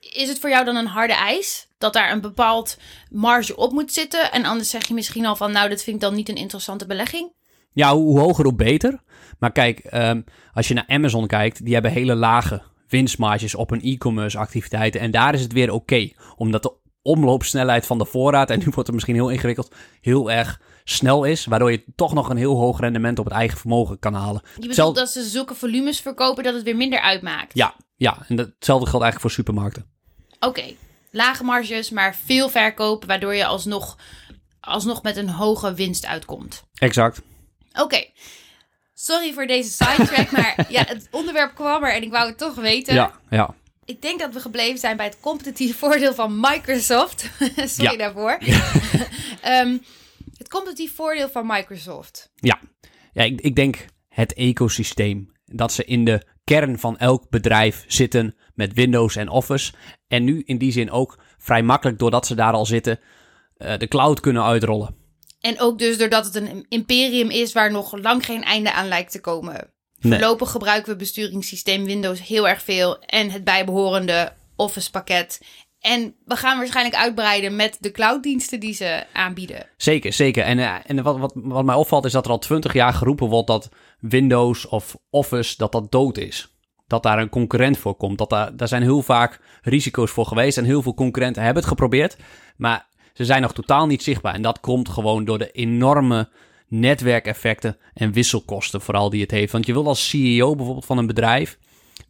Is 0.00 0.28
het 0.28 0.38
voor 0.40 0.50
jou 0.50 0.64
dan 0.64 0.76
een 0.76 0.86
harde 0.86 1.12
eis? 1.12 1.68
Dat 1.78 1.92
daar 1.92 2.12
een 2.12 2.20
bepaald 2.20 2.78
marge 3.10 3.56
op 3.56 3.72
moet 3.72 3.92
zitten? 3.92 4.32
En 4.32 4.44
anders 4.44 4.70
zeg 4.70 4.88
je 4.88 4.94
misschien 4.94 5.26
al 5.26 5.36
van, 5.36 5.52
nou, 5.52 5.68
dat 5.68 5.82
vind 5.82 5.96
ik 5.96 6.02
dan 6.02 6.14
niet 6.14 6.28
een 6.28 6.36
interessante 6.36 6.86
belegging? 6.86 7.32
Ja, 7.72 7.94
hoe, 7.94 8.04
hoe 8.04 8.18
hoger, 8.18 8.44
hoe 8.44 8.54
beter. 8.54 9.00
Maar 9.38 9.52
kijk, 9.52 9.78
ehm, 9.78 10.22
als 10.52 10.68
je 10.68 10.74
naar 10.74 10.86
Amazon 10.86 11.26
kijkt, 11.26 11.64
die 11.64 11.74
hebben 11.74 11.90
hele 11.92 12.14
lage 12.14 12.62
winstmarges 12.88 13.54
op 13.54 13.70
hun 13.70 13.82
e-commerce 13.82 14.38
activiteiten. 14.38 15.00
En 15.00 15.10
daar 15.10 15.34
is 15.34 15.42
het 15.42 15.52
weer 15.52 15.72
oké, 15.72 16.10
omdat 16.36 16.62
de 16.62 16.74
omloopsnelheid 17.02 17.86
van 17.86 17.98
de 17.98 18.04
voorraad, 18.06 18.50
en 18.50 18.58
nu 18.58 18.64
wordt 18.64 18.86
het 18.86 18.92
misschien 18.92 19.14
heel 19.14 19.30
ingewikkeld, 19.30 19.74
heel 20.00 20.30
erg 20.30 20.60
snel 20.84 21.24
is, 21.24 21.44
waardoor 21.44 21.70
je 21.70 21.84
toch 21.96 22.12
nog 22.14 22.28
een 22.28 22.36
heel 22.36 22.56
hoog 22.56 22.80
rendement 22.80 23.18
op 23.18 23.24
het 23.24 23.34
eigen 23.34 23.58
vermogen 23.58 23.98
kan 23.98 24.14
halen. 24.14 24.42
Je 24.60 24.68
bedoelt 24.68 24.96
dat 24.96 25.10
ze 25.10 25.22
zulke 25.22 25.54
volumes 25.54 26.00
verkopen 26.00 26.44
dat 26.44 26.54
het 26.54 26.62
weer 26.62 26.76
minder 26.76 27.00
uitmaakt? 27.00 27.54
Ja, 27.54 27.74
ja, 27.96 28.16
en 28.28 28.36
dat- 28.36 28.46
hetzelfde 28.54 28.86
geldt 28.88 29.04
eigenlijk 29.04 29.20
voor 29.20 29.30
supermarkten. 29.44 29.86
Oké, 30.40 30.64
lage 31.10 31.44
marges, 31.44 31.90
maar 31.90 32.16
veel 32.24 32.48
verkoop, 32.48 33.04
waardoor 33.04 33.34
je 33.34 33.46
alsnog, 33.46 33.96
alsnog 34.60 35.02
met 35.02 35.16
een 35.16 35.28
hoge 35.28 35.74
winst 35.74 36.06
uitkomt. 36.06 36.62
Exact. 36.74 37.20
Oké, 37.72 38.04
sorry 38.94 39.32
voor 39.32 39.46
deze 39.46 39.70
sidetrack, 39.70 40.30
maar 40.40 40.66
ja, 40.68 40.84
het 40.86 41.08
onderwerp 41.10 41.54
kwam 41.54 41.84
er 41.84 41.94
en 41.94 42.02
ik 42.02 42.10
wou 42.10 42.28
het 42.28 42.38
toch 42.38 42.54
weten. 42.54 42.94
Ja, 42.94 43.12
ja. 43.30 43.54
Ik 43.84 44.02
denk 44.02 44.20
dat 44.20 44.32
we 44.34 44.40
gebleven 44.40 44.78
zijn 44.78 44.96
bij 44.96 45.06
het 45.06 45.16
competitieve 45.20 45.78
voordeel 45.78 46.14
van 46.14 46.40
Microsoft. 46.40 47.30
sorry 47.56 47.90
Ja. 47.92 47.96
daarvoor. 47.96 48.38
Ehm, 49.40 49.76
competitief 50.52 50.94
voordeel 50.94 51.28
van 51.28 51.46
Microsoft. 51.46 52.30
Ja, 52.34 52.60
ja 53.12 53.22
ik, 53.22 53.40
ik 53.40 53.56
denk 53.56 53.84
het 54.08 54.34
ecosysteem. 54.34 55.32
Dat 55.44 55.72
ze 55.72 55.84
in 55.84 56.04
de 56.04 56.22
kern 56.44 56.78
van 56.78 56.98
elk 56.98 57.30
bedrijf 57.30 57.84
zitten 57.86 58.36
met 58.54 58.72
Windows 58.72 59.16
en 59.16 59.28
Office. 59.28 59.72
En 60.08 60.24
nu 60.24 60.42
in 60.44 60.58
die 60.58 60.72
zin 60.72 60.90
ook 60.90 61.18
vrij 61.38 61.62
makkelijk, 61.62 61.98
doordat 61.98 62.26
ze 62.26 62.34
daar 62.34 62.52
al 62.52 62.66
zitten, 62.66 63.00
eh, 63.56 63.78
de 63.78 63.88
cloud 63.88 64.20
kunnen 64.20 64.44
uitrollen. 64.44 64.96
En 65.40 65.60
ook 65.60 65.78
dus 65.78 65.98
doordat 65.98 66.24
het 66.24 66.34
een 66.34 66.66
imperium 66.68 67.30
is 67.30 67.52
waar 67.52 67.70
nog 67.70 67.96
lang 67.96 68.24
geen 68.24 68.42
einde 68.42 68.72
aan 68.72 68.88
lijkt 68.88 69.12
te 69.12 69.20
komen. 69.20 69.70
Nee. 69.98 70.12
Voorlopig 70.12 70.50
gebruiken 70.50 70.92
we 70.92 70.98
besturingssysteem 70.98 71.84
Windows 71.84 72.26
heel 72.26 72.48
erg 72.48 72.62
veel 72.62 72.98
en 72.98 73.30
het 73.30 73.44
bijbehorende 73.44 74.32
Office 74.56 74.90
pakket. 74.90 75.40
En 75.82 76.14
we 76.24 76.36
gaan 76.36 76.58
waarschijnlijk 76.58 76.96
uitbreiden 76.96 77.56
met 77.56 77.76
de 77.80 77.90
clouddiensten 77.90 78.60
die 78.60 78.74
ze 78.74 79.04
aanbieden. 79.12 79.66
Zeker, 79.76 80.12
zeker. 80.12 80.44
En, 80.44 80.58
eh, 80.58 80.74
en 80.86 81.02
wat, 81.02 81.18
wat, 81.18 81.32
wat 81.34 81.64
mij 81.64 81.74
opvalt 81.74 82.04
is 82.04 82.12
dat 82.12 82.24
er 82.24 82.30
al 82.30 82.38
twintig 82.38 82.72
jaar 82.72 82.94
geroepen 82.94 83.28
wordt 83.28 83.46
dat 83.46 83.68
Windows 84.00 84.68
of 84.68 84.96
Office 85.10 85.54
dat 85.56 85.72
dat 85.72 85.92
dood 85.92 86.18
is. 86.18 86.56
Dat 86.86 87.02
daar 87.02 87.18
een 87.18 87.28
concurrent 87.28 87.78
voor 87.78 87.94
komt. 87.94 88.18
Dat 88.18 88.30
daar, 88.30 88.56
daar 88.56 88.68
zijn 88.68 88.82
heel 88.82 89.02
vaak 89.02 89.40
risico's 89.62 90.10
voor 90.10 90.26
geweest 90.26 90.58
en 90.58 90.64
heel 90.64 90.82
veel 90.82 90.94
concurrenten 90.94 91.42
hebben 91.42 91.62
het 91.62 91.70
geprobeerd. 91.70 92.16
Maar 92.56 92.86
ze 93.12 93.24
zijn 93.24 93.42
nog 93.42 93.52
totaal 93.52 93.86
niet 93.86 94.02
zichtbaar. 94.02 94.34
En 94.34 94.42
dat 94.42 94.60
komt 94.60 94.88
gewoon 94.88 95.24
door 95.24 95.38
de 95.38 95.50
enorme 95.50 96.28
netwerkeffecten 96.68 97.76
en 97.94 98.12
wisselkosten 98.12 98.80
vooral 98.80 99.10
die 99.10 99.20
het 99.20 99.30
heeft. 99.30 99.52
Want 99.52 99.66
je 99.66 99.72
wil 99.72 99.86
als 99.86 100.08
CEO 100.08 100.54
bijvoorbeeld 100.54 100.86
van 100.86 100.98
een 100.98 101.06
bedrijf... 101.06 101.58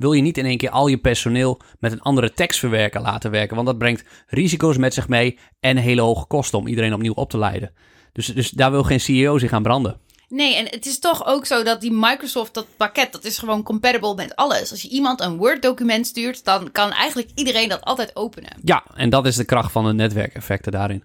wil 0.03 0.13
je 0.13 0.23
niet 0.23 0.39
in 0.39 0.47
één 0.47 0.57
keer 0.57 0.71
al 0.71 0.87
je 0.87 0.99
personeel 0.99 1.61
met 1.79 1.93
een 1.93 2.01
andere 2.01 2.33
tekstverwerker 2.33 3.01
laten 3.01 3.31
werken. 3.31 3.55
Want 3.55 3.69
dat 3.69 3.79
brengt 3.79 4.05
risico's 4.27 4.77
met 4.77 4.95
zich 4.95 5.09
mee 5.09 5.39
en 5.61 5.77
hele 5.77 6.01
hoge 6.01 6.27
kosten 6.27 6.59
om 6.59 6.67
iedereen 6.67 6.95
opnieuw 6.95 7.13
op 7.13 7.31
te 7.31 7.39
leiden. 7.39 7.73
Dus, 8.13 8.27
dus 8.27 8.51
daar 8.51 8.71
wil 8.71 8.83
geen 8.83 9.01
CEO 9.01 9.39
zich 9.39 9.53
aan 9.53 9.63
branden. 9.63 10.01
Nee, 10.29 10.57
en 10.57 10.65
het 10.69 10.87
is 10.87 10.99
toch 10.99 11.27
ook 11.27 11.47
zo 11.47 11.63
dat 11.63 11.81
die 11.81 11.93
Microsoft, 11.93 12.55
dat 12.55 12.67
pakket, 12.77 13.13
dat 13.13 13.25
is 13.25 13.39
gewoon 13.39 13.63
compatible 13.63 14.15
met 14.15 14.37
alles. 14.37 14.71
Als 14.71 14.83
je 14.83 14.89
iemand 14.89 15.21
een 15.21 15.37
Word-document 15.37 16.07
stuurt, 16.07 16.45
dan 16.45 16.73
kan 16.73 16.91
eigenlijk 16.91 17.31
iedereen 17.35 17.69
dat 17.69 17.85
altijd 17.85 18.17
openen. 18.17 18.59
Ja, 18.65 18.85
en 18.95 19.11
dat 19.11 19.27
is 19.27 19.37
de 19.37 19.45
kracht 19.45 19.73
van 19.73 19.85
de 19.85 19.93
netwerkeffecten 19.93 20.73
daarin. 20.73 21.05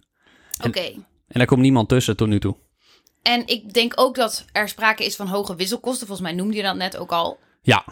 Oké. 0.65 0.79
En 1.27 1.37
daar 1.39 1.45
komt 1.45 1.61
niemand 1.61 1.89
tussen 1.89 2.15
tot 2.17 2.27
nu 2.27 2.39
toe. 2.39 2.55
En 3.21 3.47
ik 3.47 3.73
denk 3.73 3.93
ook 3.95 4.15
dat 4.15 4.45
er 4.51 4.69
sprake 4.69 5.05
is 5.05 5.15
van 5.15 5.27
hoge 5.27 5.55
wisselkosten. 5.55 6.07
Volgens 6.07 6.27
mij 6.27 6.37
noemde 6.37 6.55
je 6.55 6.63
dat 6.63 6.75
net 6.75 6.97
ook 6.97 7.11
al. 7.11 7.39
Ja, 7.61 7.85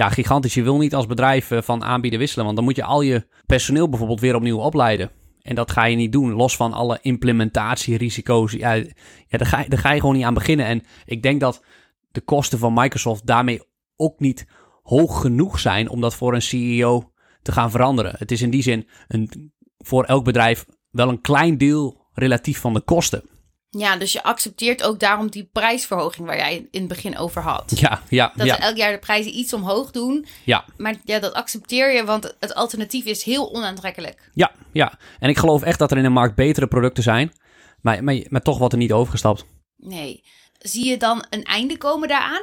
ja, 0.00 0.08
gigantisch. 0.08 0.54
Je 0.54 0.62
wil 0.62 0.78
niet 0.78 0.94
als 0.94 1.06
bedrijf 1.06 1.50
eh, 1.50 1.62
van 1.62 1.84
aanbieden 1.84 2.18
wisselen, 2.18 2.44
want 2.44 2.56
dan 2.56 2.64
moet 2.64 2.76
je 2.76 2.84
al 2.84 3.00
je 3.00 3.26
personeel 3.46 3.88
bijvoorbeeld 3.88 4.20
weer 4.20 4.34
opnieuw 4.34 4.58
opleiden. 4.58 5.10
En 5.42 5.54
dat 5.54 5.70
ga 5.70 5.84
je 5.84 5.96
niet 5.96 6.12
doen, 6.12 6.32
los 6.32 6.56
van 6.56 6.72
alle 6.72 6.98
implementatierisico's. 7.02 8.52
Ja, 8.52 8.72
ja 8.72 8.84
daar, 9.28 9.46
ga 9.46 9.60
je, 9.60 9.68
daar 9.68 9.78
ga 9.78 9.92
je 9.92 10.00
gewoon 10.00 10.14
niet 10.14 10.24
aan 10.24 10.34
beginnen. 10.34 10.66
En 10.66 10.82
ik 11.04 11.22
denk 11.22 11.40
dat 11.40 11.64
de 12.10 12.20
kosten 12.20 12.58
van 12.58 12.74
Microsoft 12.74 13.26
daarmee 13.26 13.62
ook 13.96 14.20
niet 14.20 14.46
hoog 14.82 15.20
genoeg 15.20 15.58
zijn 15.58 15.88
om 15.88 16.00
dat 16.00 16.14
voor 16.14 16.34
een 16.34 16.42
CEO 16.42 17.12
te 17.42 17.52
gaan 17.52 17.70
veranderen. 17.70 18.14
Het 18.18 18.30
is 18.30 18.42
in 18.42 18.50
die 18.50 18.62
zin 18.62 18.88
een, 19.08 19.52
voor 19.78 20.04
elk 20.04 20.24
bedrijf 20.24 20.66
wel 20.90 21.08
een 21.08 21.20
klein 21.20 21.58
deel 21.58 22.06
relatief 22.12 22.58
van 22.58 22.74
de 22.74 22.80
kosten. 22.80 23.22
Ja, 23.70 23.96
dus 23.96 24.12
je 24.12 24.22
accepteert 24.22 24.82
ook 24.82 25.00
daarom 25.00 25.30
die 25.30 25.48
prijsverhoging 25.52 26.26
waar 26.26 26.36
jij 26.36 26.56
in 26.70 26.80
het 26.80 26.88
begin 26.88 27.18
over 27.18 27.42
had. 27.42 27.72
Ja, 27.74 28.02
ja, 28.08 28.32
Dat 28.36 28.46
ja, 28.46 28.54
ze 28.54 28.60
elk 28.60 28.76
jaar 28.76 28.92
de 28.92 28.98
prijzen 28.98 29.38
iets 29.38 29.52
omhoog 29.52 29.90
doen. 29.90 30.26
ja. 30.44 30.64
Maar 30.76 30.94
ja, 31.04 31.18
dat 31.18 31.32
accepteer 31.32 31.92
je, 31.94 32.04
want 32.04 32.34
het 32.40 32.54
alternatief 32.54 33.04
is 33.04 33.22
heel 33.22 33.54
onaantrekkelijk. 33.54 34.30
Ja, 34.34 34.52
ja. 34.72 34.92
En 35.18 35.28
ik 35.28 35.38
geloof 35.38 35.62
echt 35.62 35.78
dat 35.78 35.90
er 35.90 35.96
in 35.96 36.02
de 36.02 36.08
markt 36.08 36.34
betere 36.34 36.66
producten 36.66 37.02
zijn. 37.02 37.32
Maar, 37.80 38.04
maar, 38.04 38.20
maar 38.28 38.42
toch 38.42 38.58
wordt 38.58 38.72
er 38.72 38.78
niet 38.78 38.92
overgestapt. 38.92 39.44
Nee. 39.76 40.24
Zie 40.58 40.86
je 40.86 40.96
dan 40.96 41.24
een 41.30 41.44
einde 41.44 41.76
komen 41.76 42.08
daaraan? 42.08 42.42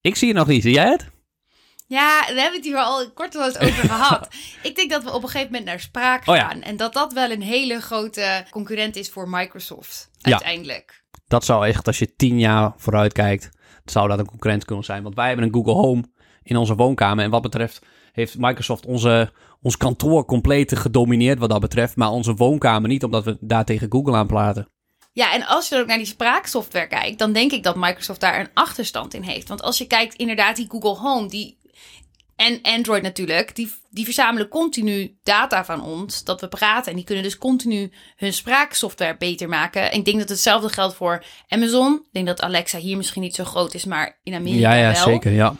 Ik 0.00 0.16
zie 0.16 0.28
het 0.28 0.36
nog 0.36 0.46
niet. 0.46 0.62
Zie 0.62 0.72
jij 0.74 0.88
het? 0.90 1.06
Ja, 1.88 2.20
we 2.26 2.40
hebben 2.40 2.54
het 2.60 2.64
hier 2.64 2.76
al 2.76 3.10
kort 3.10 3.34
wel 3.34 3.44
eens 3.46 3.58
over 3.58 3.88
gehad. 3.94 4.28
Ik 4.62 4.76
denk 4.76 4.90
dat 4.90 5.02
we 5.04 5.12
op 5.12 5.22
een 5.22 5.28
gegeven 5.28 5.50
moment 5.52 5.64
naar 5.64 5.80
spraak 5.80 6.28
Oh 6.28 6.36
ja. 6.36 6.48
gaan. 6.48 6.62
En 6.62 6.76
dat 6.76 6.92
dat 6.92 7.12
wel 7.12 7.30
een 7.30 7.42
hele 7.42 7.80
grote 7.80 8.44
concurrent 8.50 8.96
is 8.96 9.08
voor 9.10 9.28
Microsoft. 9.28 10.10
Ja. 10.30 10.32
Uiteindelijk. 10.32 11.04
Dat 11.26 11.44
zou 11.44 11.66
echt, 11.66 11.86
als 11.86 11.98
je 11.98 12.16
tien 12.16 12.38
jaar 12.38 12.72
vooruit 12.76 13.12
kijkt, 13.12 13.50
zou 13.84 14.08
dat 14.08 14.18
een 14.18 14.26
concurrent 14.26 14.64
kunnen 14.64 14.84
zijn. 14.84 15.02
Want 15.02 15.14
wij 15.14 15.26
hebben 15.26 15.46
een 15.46 15.54
Google 15.54 15.72
Home 15.72 16.04
in 16.42 16.56
onze 16.56 16.74
woonkamer. 16.74 17.24
En 17.24 17.30
wat 17.30 17.42
betreft 17.42 17.86
heeft 18.12 18.38
Microsoft 18.38 18.86
onze, 18.86 19.32
ons 19.62 19.76
kantoor 19.76 20.24
compleet 20.24 20.78
gedomineerd 20.78 21.38
wat 21.38 21.50
dat 21.50 21.60
betreft. 21.60 21.96
Maar 21.96 22.10
onze 22.10 22.34
woonkamer 22.34 22.88
niet, 22.88 23.04
omdat 23.04 23.24
we 23.24 23.36
daar 23.40 23.64
tegen 23.64 23.92
Google 23.92 24.16
aan 24.16 24.26
praten. 24.26 24.68
Ja, 25.12 25.32
en 25.32 25.46
als 25.46 25.68
je 25.68 25.74
dan 25.74 25.82
ook 25.82 25.88
naar 25.88 25.96
die 25.96 26.06
spraaksoftware 26.06 26.86
kijkt, 26.86 27.18
dan 27.18 27.32
denk 27.32 27.52
ik 27.52 27.62
dat 27.62 27.76
Microsoft 27.76 28.20
daar 28.20 28.40
een 28.40 28.50
achterstand 28.54 29.14
in 29.14 29.22
heeft. 29.22 29.48
Want 29.48 29.62
als 29.62 29.78
je 29.78 29.86
kijkt, 29.86 30.14
inderdaad, 30.14 30.56
die 30.56 30.70
Google 30.70 31.08
Home, 31.08 31.28
die. 31.28 31.58
En 32.36 32.58
Android 32.62 33.02
natuurlijk, 33.02 33.54
die, 33.54 33.72
die 33.90 34.04
verzamelen 34.04 34.48
continu 34.48 35.16
data 35.22 35.64
van 35.64 35.82
ons, 35.82 36.24
dat 36.24 36.40
we 36.40 36.48
praten. 36.48 36.90
En 36.90 36.96
die 36.96 37.04
kunnen 37.04 37.24
dus 37.24 37.38
continu 37.38 37.92
hun 38.16 38.32
spraaksoftware 38.32 39.16
beter 39.16 39.48
maken. 39.48 39.90
En 39.92 39.98
ik 39.98 40.04
denk 40.04 40.18
dat 40.18 40.28
hetzelfde 40.28 40.68
geldt 40.68 40.94
voor 40.94 41.24
Amazon. 41.48 41.94
Ik 41.94 42.12
denk 42.12 42.26
dat 42.26 42.40
Alexa 42.42 42.78
hier 42.78 42.96
misschien 42.96 43.22
niet 43.22 43.34
zo 43.34 43.44
groot 43.44 43.74
is, 43.74 43.84
maar 43.84 44.18
in 44.22 44.34
Amerika 44.34 44.74
Ja, 44.74 44.74
ja, 44.74 44.92
wel. 44.92 45.02
zeker. 45.02 45.32
Ja. 45.32 45.54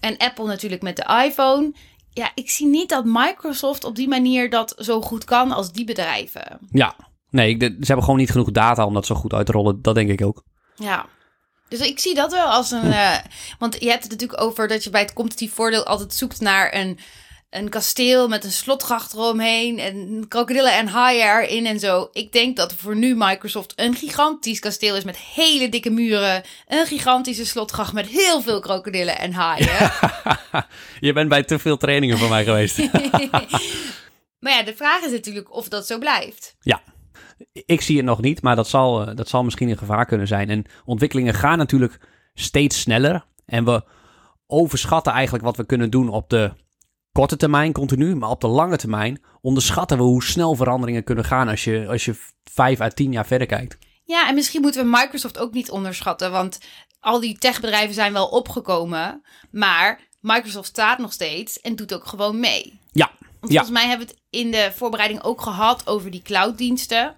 En 0.00 0.16
Apple 0.16 0.46
natuurlijk 0.46 0.82
met 0.82 0.96
de 0.96 1.22
iPhone. 1.26 1.72
Ja, 2.10 2.30
ik 2.34 2.50
zie 2.50 2.66
niet 2.66 2.88
dat 2.88 3.04
Microsoft 3.04 3.84
op 3.84 3.96
die 3.96 4.08
manier 4.08 4.50
dat 4.50 4.74
zo 4.78 5.00
goed 5.00 5.24
kan 5.24 5.52
als 5.52 5.72
die 5.72 5.84
bedrijven. 5.84 6.58
ja. 6.70 6.94
Nee, 7.30 7.56
ze 7.58 7.66
hebben 7.78 8.04
gewoon 8.04 8.16
niet 8.18 8.30
genoeg 8.30 8.50
data 8.50 8.86
om 8.86 8.94
dat 8.94 9.06
zo 9.06 9.14
goed 9.14 9.32
uit 9.32 9.46
te 9.46 9.52
rollen. 9.52 9.82
Dat 9.82 9.94
denk 9.94 10.10
ik 10.10 10.22
ook. 10.22 10.44
Ja. 10.74 11.06
Dus 11.68 11.80
ik 11.80 11.98
zie 11.98 12.14
dat 12.14 12.32
wel 12.32 12.46
als 12.46 12.70
een. 12.70 12.92
eh, 12.92 13.16
want 13.58 13.76
je 13.80 13.88
hebt 13.88 14.02
het 14.02 14.12
natuurlijk 14.12 14.40
over 14.42 14.68
dat 14.68 14.84
je 14.84 14.90
bij 14.90 15.00
het 15.00 15.12
competitief 15.12 15.54
voordeel 15.54 15.84
altijd 15.84 16.14
zoekt 16.14 16.40
naar 16.40 16.74
een, 16.74 16.98
een 17.50 17.68
kasteel 17.68 18.28
met 18.28 18.44
een 18.44 18.52
slotgracht 18.52 19.12
eromheen. 19.12 19.78
En 19.78 20.24
krokodillen 20.28 20.72
en 20.72 20.86
haaien 20.86 21.26
erin 21.26 21.66
en 21.66 21.80
zo. 21.80 22.08
Ik 22.12 22.32
denk 22.32 22.56
dat 22.56 22.74
voor 22.74 22.96
nu 22.96 23.14
Microsoft 23.16 23.72
een 23.76 23.94
gigantisch 23.94 24.58
kasteel 24.60 24.96
is 24.96 25.04
met 25.04 25.16
hele 25.16 25.68
dikke 25.68 25.90
muren. 25.90 26.42
Een 26.66 26.86
gigantische 26.86 27.46
slotgracht 27.46 27.92
met 27.92 28.06
heel 28.06 28.42
veel 28.42 28.60
krokodillen 28.60 29.18
en 29.18 29.32
haaien. 29.32 29.92
je 31.00 31.12
bent 31.12 31.28
bij 31.28 31.42
te 31.42 31.58
veel 31.58 31.76
trainingen 31.76 32.18
van 32.18 32.28
mij 32.28 32.44
geweest. 32.44 32.78
maar 34.40 34.52
ja, 34.52 34.62
de 34.62 34.74
vraag 34.76 35.02
is 35.02 35.10
natuurlijk 35.10 35.54
of 35.54 35.68
dat 35.68 35.86
zo 35.86 35.98
blijft. 35.98 36.54
Ja, 36.60 36.82
ik 37.52 37.80
zie 37.80 37.96
het 37.96 38.06
nog 38.06 38.20
niet, 38.20 38.42
maar 38.42 38.56
dat 38.56 38.68
zal, 38.68 39.06
eh, 39.06 39.16
dat 39.16 39.28
zal 39.28 39.44
misschien 39.44 39.68
een 39.68 39.78
gevaar 39.78 40.06
kunnen 40.06 40.26
zijn. 40.26 40.50
En 40.50 40.64
ontwikkelingen 40.84 41.34
gaan 41.34 41.58
natuurlijk 41.58 42.00
steeds 42.34 42.80
sneller. 42.80 43.26
En 43.46 43.64
we 43.64 43.84
overschatten 44.46 45.12
eigenlijk 45.12 45.44
wat 45.44 45.56
we 45.56 45.66
kunnen 45.66 45.90
doen 45.90 46.08
op 46.08 46.30
de 46.30 46.52
korte 47.12 47.36
termijn 47.36 47.72
continu. 47.72 48.16
Maar 48.16 48.30
op 48.30 48.40
de 48.40 48.46
lange 48.46 48.76
termijn 48.76 49.22
onderschatten 49.40 49.96
we 49.96 50.02
hoe 50.02 50.22
snel 50.22 50.54
veranderingen 50.54 51.04
kunnen 51.04 51.24
gaan 51.24 51.48
als 51.48 51.64
je, 51.64 51.86
als 51.88 52.04
je 52.04 52.20
vijf 52.44 52.80
à 52.80 52.88
tien 52.88 53.12
jaar 53.12 53.26
verder 53.26 53.46
kijkt. 53.46 53.78
Ja, 54.04 54.28
en 54.28 54.34
misschien 54.34 54.60
moeten 54.60 54.84
we 54.84 54.90
Microsoft 54.90 55.38
ook 55.38 55.52
niet 55.52 55.70
onderschatten. 55.70 56.30
Want 56.30 56.58
al 57.00 57.20
die 57.20 57.38
techbedrijven 57.38 57.94
zijn 57.94 58.12
wel 58.12 58.26
opgekomen. 58.26 59.22
Maar 59.50 60.00
Microsoft 60.20 60.68
staat 60.68 60.98
nog 60.98 61.12
steeds 61.12 61.60
en 61.60 61.76
doet 61.76 61.94
ook 61.94 62.06
gewoon 62.06 62.40
mee. 62.40 62.80
Ja, 62.92 63.10
Want 63.40 63.52
ja, 63.52 63.58
volgens 63.58 63.78
mij 63.78 63.88
hebben 63.88 64.06
we 64.06 64.12
het 64.12 64.22
in 64.30 64.50
de 64.50 64.72
voorbereiding 64.74 65.22
ook 65.22 65.40
gehad 65.40 65.86
over 65.86 66.10
die 66.10 66.22
clouddiensten. 66.22 67.14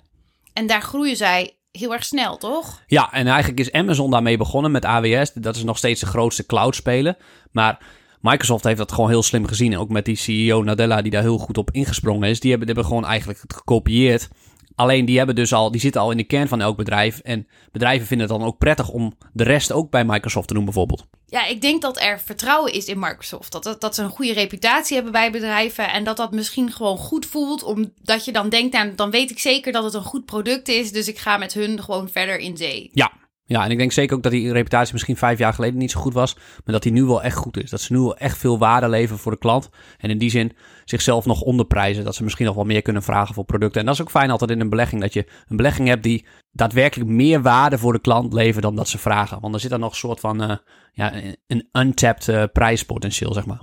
En 0.56 0.66
daar 0.66 0.82
groeien 0.82 1.16
zij 1.16 1.56
heel 1.70 1.92
erg 1.92 2.04
snel, 2.04 2.36
toch? 2.36 2.82
ja, 2.86 3.12
en 3.12 3.26
eigenlijk 3.26 3.60
is 3.60 3.72
Amazon 3.72 4.10
daarmee 4.10 4.36
begonnen 4.36 4.70
met 4.70 4.84
AWS. 4.84 5.32
Dat 5.32 5.56
is 5.56 5.64
nog 5.64 5.78
steeds 5.78 6.00
de 6.00 6.06
grootste 6.06 6.46
cloud-speler. 6.46 7.16
Maar 7.52 7.78
Microsoft 8.20 8.64
heeft 8.64 8.78
dat 8.78 8.92
gewoon 8.92 9.10
heel 9.10 9.22
slim 9.22 9.46
gezien. 9.46 9.78
Ook 9.78 9.88
met 9.88 10.04
die 10.04 10.16
CEO 10.16 10.62
Nadella 10.62 11.02
die 11.02 11.10
daar 11.10 11.22
heel 11.22 11.38
goed 11.38 11.58
op 11.58 11.70
ingesprongen 11.70 12.28
is. 12.28 12.40
Die 12.40 12.50
hebben, 12.50 12.66
die 12.66 12.76
hebben 12.76 12.94
gewoon 12.94 13.10
eigenlijk 13.10 13.40
het 13.42 13.54
gekopieerd. 13.54 14.28
Alleen 14.76 15.04
die 15.04 15.16
hebben 15.16 15.34
dus 15.34 15.52
al, 15.52 15.70
die 15.70 15.80
zitten 15.80 16.00
al 16.00 16.10
in 16.10 16.16
de 16.16 16.24
kern 16.24 16.48
van 16.48 16.60
elk 16.60 16.76
bedrijf. 16.76 17.18
En 17.18 17.46
bedrijven 17.72 18.06
vinden 18.06 18.28
het 18.28 18.38
dan 18.38 18.46
ook 18.46 18.58
prettig 18.58 18.88
om 18.88 19.14
de 19.32 19.44
rest 19.44 19.72
ook 19.72 19.90
bij 19.90 20.04
Microsoft 20.04 20.48
te 20.48 20.54
doen, 20.54 20.64
bijvoorbeeld. 20.64 21.06
Ja, 21.26 21.46
ik 21.46 21.60
denk 21.60 21.82
dat 21.82 22.00
er 22.00 22.20
vertrouwen 22.20 22.72
is 22.72 22.86
in 22.86 22.98
Microsoft. 22.98 23.52
Dat, 23.52 23.62
dat, 23.62 23.80
dat 23.80 23.94
ze 23.94 24.02
een 24.02 24.10
goede 24.10 24.32
reputatie 24.32 24.94
hebben 24.94 25.12
bij 25.12 25.30
bedrijven. 25.30 25.92
En 25.92 26.04
dat 26.04 26.16
dat 26.16 26.32
misschien 26.32 26.72
gewoon 26.72 26.98
goed 26.98 27.26
voelt. 27.26 27.62
Omdat 27.62 28.24
je 28.24 28.32
dan 28.32 28.48
denkt, 28.48 28.72
nou, 28.72 28.94
dan 28.94 29.10
weet 29.10 29.30
ik 29.30 29.38
zeker 29.38 29.72
dat 29.72 29.84
het 29.84 29.94
een 29.94 30.02
goed 30.02 30.24
product 30.24 30.68
is. 30.68 30.92
Dus 30.92 31.08
ik 31.08 31.18
ga 31.18 31.36
met 31.36 31.52
hun 31.52 31.82
gewoon 31.82 32.08
verder 32.08 32.38
in 32.38 32.56
zee. 32.56 32.90
Ja, 32.92 33.12
ja, 33.48 33.64
en 33.64 33.70
ik 33.70 33.78
denk 33.78 33.92
zeker 33.92 34.16
ook 34.16 34.22
dat 34.22 34.32
die 34.32 34.52
reputatie 34.52 34.92
misschien 34.92 35.16
vijf 35.16 35.38
jaar 35.38 35.52
geleden 35.52 35.78
niet 35.78 35.90
zo 35.90 36.00
goed 36.00 36.14
was. 36.14 36.34
Maar 36.34 36.74
dat 36.74 36.82
die 36.82 36.92
nu 36.92 37.04
wel 37.04 37.22
echt 37.22 37.36
goed 37.36 37.62
is. 37.62 37.70
Dat 37.70 37.80
ze 37.80 37.92
nu 37.92 37.98
wel 37.98 38.16
echt 38.16 38.38
veel 38.38 38.58
waarde 38.58 38.88
leveren 38.88 39.18
voor 39.18 39.32
de 39.32 39.38
klant. 39.38 39.68
En 39.98 40.10
in 40.10 40.18
die 40.18 40.30
zin 40.30 40.52
zichzelf 40.84 41.26
nog 41.26 41.40
onderprijzen. 41.40 42.04
Dat 42.04 42.14
ze 42.14 42.22
misschien 42.22 42.46
nog 42.46 42.54
wel 42.54 42.64
meer 42.64 42.82
kunnen 42.82 43.02
vragen 43.02 43.34
voor 43.34 43.44
producten. 43.44 43.80
En 43.80 43.86
dat 43.86 43.94
is 43.94 44.00
ook 44.00 44.10
fijn 44.10 44.30
altijd 44.30 44.50
in 44.50 44.60
een 44.60 44.70
belegging. 44.70 45.00
Dat 45.00 45.12
je 45.12 45.26
een 45.48 45.56
belegging 45.56 45.88
hebt 45.88 46.02
die 46.02 46.26
daadwerkelijk 46.50 47.10
meer 47.10 47.42
waarde 47.42 47.78
voor 47.78 47.92
de 47.92 48.00
klant 48.00 48.32
levert 48.32 48.62
dan 48.62 48.76
dat 48.76 48.88
ze 48.88 48.98
vragen. 48.98 49.40
Want 49.40 49.54
er 49.54 49.60
zit 49.60 49.70
dan 49.70 49.80
nog 49.80 49.90
een 49.90 49.96
soort 49.96 50.20
van 50.20 50.42
uh, 50.42 50.56
ja, 50.92 51.12
een 51.46 51.68
untapped 51.72 52.26
uh, 52.28 52.44
prijspotentieel, 52.52 53.32
zeg 53.32 53.46
maar. 53.46 53.60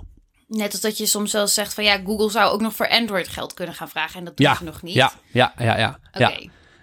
Net 0.48 0.72
als 0.72 0.80
dat 0.80 0.98
je 0.98 1.06
soms 1.06 1.32
wel 1.32 1.46
zegt 1.46 1.74
van 1.74 1.84
ja, 1.84 2.00
Google 2.04 2.30
zou 2.30 2.52
ook 2.52 2.60
nog 2.60 2.74
voor 2.74 2.88
Android 2.88 3.28
geld 3.28 3.54
kunnen 3.54 3.74
gaan 3.74 3.88
vragen. 3.88 4.18
En 4.18 4.24
dat 4.24 4.36
doen 4.36 4.46
ja, 4.46 4.54
ze 4.54 4.64
nog 4.64 4.82
niet. 4.82 4.94
Ja, 4.94 5.12
ja, 5.32 5.52
ja. 5.58 5.78
ja, 5.78 5.98
Oké. 6.12 6.18
ja. 6.18 6.32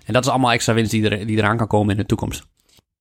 En 0.05 0.13
dat 0.13 0.25
is 0.25 0.29
allemaal 0.29 0.51
extra 0.51 0.73
winst 0.73 0.91
die, 0.91 1.09
er, 1.09 1.25
die 1.25 1.37
eraan 1.37 1.57
kan 1.57 1.67
komen 1.67 1.91
in 1.91 1.97
de 1.97 2.05
toekomst. 2.05 2.49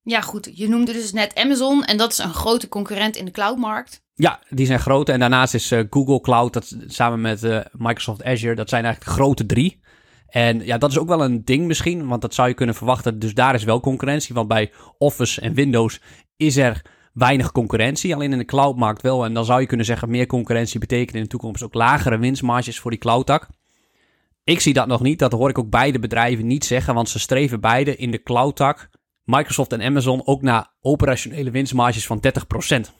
Ja, 0.03 0.21
goed. 0.21 0.49
Je 0.53 0.69
noemde 0.69 0.93
dus 0.93 1.11
net 1.11 1.35
Amazon 1.35 1.83
en 1.83 1.97
dat 1.97 2.11
is 2.11 2.17
een 2.17 2.33
grote 2.33 2.67
concurrent 2.67 3.15
in 3.15 3.25
de 3.25 3.31
cloudmarkt. 3.31 4.03
Ja, 4.13 4.39
die 4.49 4.65
zijn 4.65 4.79
groot. 4.79 5.09
En 5.09 5.19
daarnaast 5.19 5.53
is 5.53 5.71
uh, 5.71 5.83
Google 5.89 6.21
Cloud, 6.21 6.53
dat, 6.53 6.75
samen 6.87 7.21
met 7.21 7.43
uh, 7.43 7.59
Microsoft 7.71 8.23
Azure, 8.23 8.55
dat 8.55 8.69
zijn 8.69 8.83
eigenlijk 8.83 9.13
de 9.13 9.21
grote 9.21 9.45
drie. 9.45 9.79
En 10.27 10.65
ja, 10.65 10.77
dat 10.77 10.91
is 10.91 10.97
ook 10.97 11.07
wel 11.07 11.23
een 11.23 11.45
ding 11.45 11.67
misschien, 11.67 12.07
want 12.07 12.21
dat 12.21 12.33
zou 12.33 12.47
je 12.47 12.53
kunnen 12.53 12.75
verwachten. 12.75 13.19
Dus 13.19 13.33
daar 13.33 13.55
is 13.55 13.63
wel 13.63 13.79
concurrentie, 13.79 14.35
want 14.35 14.47
bij 14.47 14.71
Office 14.97 15.41
en 15.41 15.53
Windows 15.53 16.01
is 16.37 16.57
er 16.57 16.81
weinig 17.13 17.51
concurrentie. 17.51 18.15
Alleen 18.15 18.31
in 18.31 18.37
de 18.37 18.45
cloudmarkt 18.45 19.01
wel. 19.01 19.25
En 19.25 19.33
dan 19.33 19.45
zou 19.45 19.61
je 19.61 19.67
kunnen 19.67 19.85
zeggen, 19.85 20.09
meer 20.09 20.25
concurrentie 20.25 20.79
betekent 20.79 21.15
in 21.15 21.21
de 21.21 21.27
toekomst 21.27 21.63
ook 21.63 21.73
lagere 21.73 22.17
winstmarges 22.17 22.79
voor 22.79 22.91
die 22.91 22.99
cloudtak. 22.99 23.47
Ik 24.43 24.59
zie 24.59 24.73
dat 24.73 24.87
nog 24.87 25.01
niet. 25.01 25.19
Dat 25.19 25.31
hoor 25.31 25.49
ik 25.49 25.57
ook 25.57 25.69
beide 25.69 25.99
bedrijven 25.99 26.47
niet 26.47 26.65
zeggen, 26.65 26.93
want 26.93 27.09
ze 27.09 27.19
streven 27.19 27.59
beide 27.59 27.95
in 27.95 28.11
de 28.11 28.23
cloudtak 28.23 28.89
Microsoft 29.23 29.71
en 29.71 29.81
Amazon 29.81 30.27
ook 30.27 30.41
naar 30.41 30.73
operationele 30.81 31.51
winstmarges 31.51 32.05
van 32.05 32.23
30%. 32.85 32.91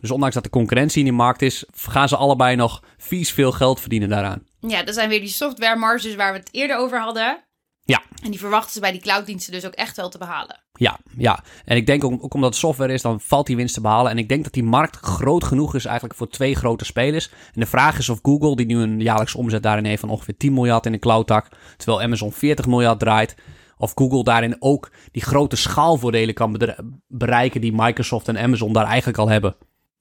Dus 0.00 0.10
ondanks 0.10 0.34
dat 0.34 0.44
de 0.44 0.50
concurrentie 0.50 1.00
in 1.00 1.04
de 1.04 1.12
markt 1.12 1.42
is, 1.42 1.64
gaan 1.70 2.08
ze 2.08 2.16
allebei 2.16 2.56
nog 2.56 2.82
vies 2.96 3.32
veel 3.32 3.52
geld 3.52 3.80
verdienen 3.80 4.08
daaraan. 4.08 4.42
Ja, 4.60 4.82
dat 4.82 4.94
zijn 4.94 5.08
weer 5.08 5.20
die 5.20 5.28
software 5.28 5.76
marges 5.76 6.14
waar 6.14 6.32
we 6.32 6.38
het 6.38 6.48
eerder 6.52 6.76
over 6.76 7.00
hadden. 7.00 7.46
Ja. 7.82 8.02
En 8.22 8.30
die 8.30 8.38
verwachten 8.38 8.72
ze 8.72 8.80
bij 8.80 8.92
die 8.92 9.00
clouddiensten 9.00 9.52
dus 9.52 9.66
ook 9.66 9.72
echt 9.72 9.96
wel 9.96 10.08
te 10.08 10.18
behalen. 10.18 10.60
Ja, 10.72 10.98
ja. 11.16 11.44
En 11.64 11.76
ik 11.76 11.86
denk 11.86 12.04
ook, 12.04 12.24
ook 12.24 12.34
omdat 12.34 12.50
het 12.50 12.58
software 12.58 12.92
is, 12.92 13.02
dan 13.02 13.20
valt 13.20 13.46
die 13.46 13.56
winst 13.56 13.74
te 13.74 13.80
behalen. 13.80 14.10
En 14.10 14.18
ik 14.18 14.28
denk 14.28 14.44
dat 14.44 14.52
die 14.52 14.62
markt 14.62 14.96
groot 14.96 15.44
genoeg 15.44 15.74
is 15.74 15.84
eigenlijk 15.84 16.18
voor 16.18 16.28
twee 16.28 16.54
grote 16.54 16.84
spelers. 16.84 17.30
En 17.30 17.60
de 17.60 17.66
vraag 17.66 17.98
is 17.98 18.08
of 18.08 18.18
Google, 18.22 18.56
die 18.56 18.66
nu 18.66 18.76
een 18.76 19.00
jaarlijks 19.00 19.34
omzet 19.34 19.62
daarin 19.62 19.84
heeft 19.84 20.00
van 20.00 20.10
ongeveer 20.10 20.36
10 20.36 20.52
miljard 20.52 20.86
in 20.86 20.92
de 20.92 20.98
cloudtak, 20.98 21.48
terwijl 21.76 22.02
Amazon 22.02 22.32
40 22.32 22.66
miljard 22.66 22.98
draait, 22.98 23.34
of 23.78 23.92
Google 23.94 24.24
daarin 24.24 24.56
ook 24.58 24.90
die 25.12 25.22
grote 25.22 25.56
schaalvoordelen 25.56 26.34
kan 26.34 26.60
bereiken 27.08 27.60
die 27.60 27.72
Microsoft 27.74 28.28
en 28.28 28.38
Amazon 28.38 28.72
daar 28.72 28.86
eigenlijk 28.86 29.18
al 29.18 29.28
hebben. 29.28 29.56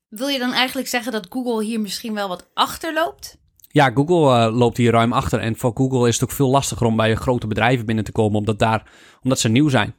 Wil 0.09 0.27
je 0.27 0.39
dan 0.39 0.53
eigenlijk 0.53 0.87
zeggen 0.87 1.11
dat 1.11 1.27
Google 1.29 1.63
hier 1.63 1.79
misschien 1.79 2.13
wel 2.13 2.27
wat 2.27 2.49
achterloopt? 2.53 3.37
Ja, 3.67 3.91
Google 3.93 4.47
uh, 4.47 4.57
loopt 4.57 4.77
hier 4.77 4.91
ruim 4.91 5.13
achter. 5.13 5.39
En 5.39 5.55
voor 5.55 5.71
Google 5.73 6.07
is 6.07 6.13
het 6.13 6.23
ook 6.23 6.35
veel 6.35 6.49
lastiger 6.49 6.87
om 6.87 6.95
bij 6.95 7.15
grote 7.15 7.47
bedrijven 7.47 7.85
binnen 7.85 8.03
te 8.03 8.11
komen, 8.11 8.39
omdat, 8.39 8.59
daar, 8.59 8.89
omdat 9.23 9.39
ze 9.39 9.49
nieuw 9.49 9.69
zijn. 9.69 9.95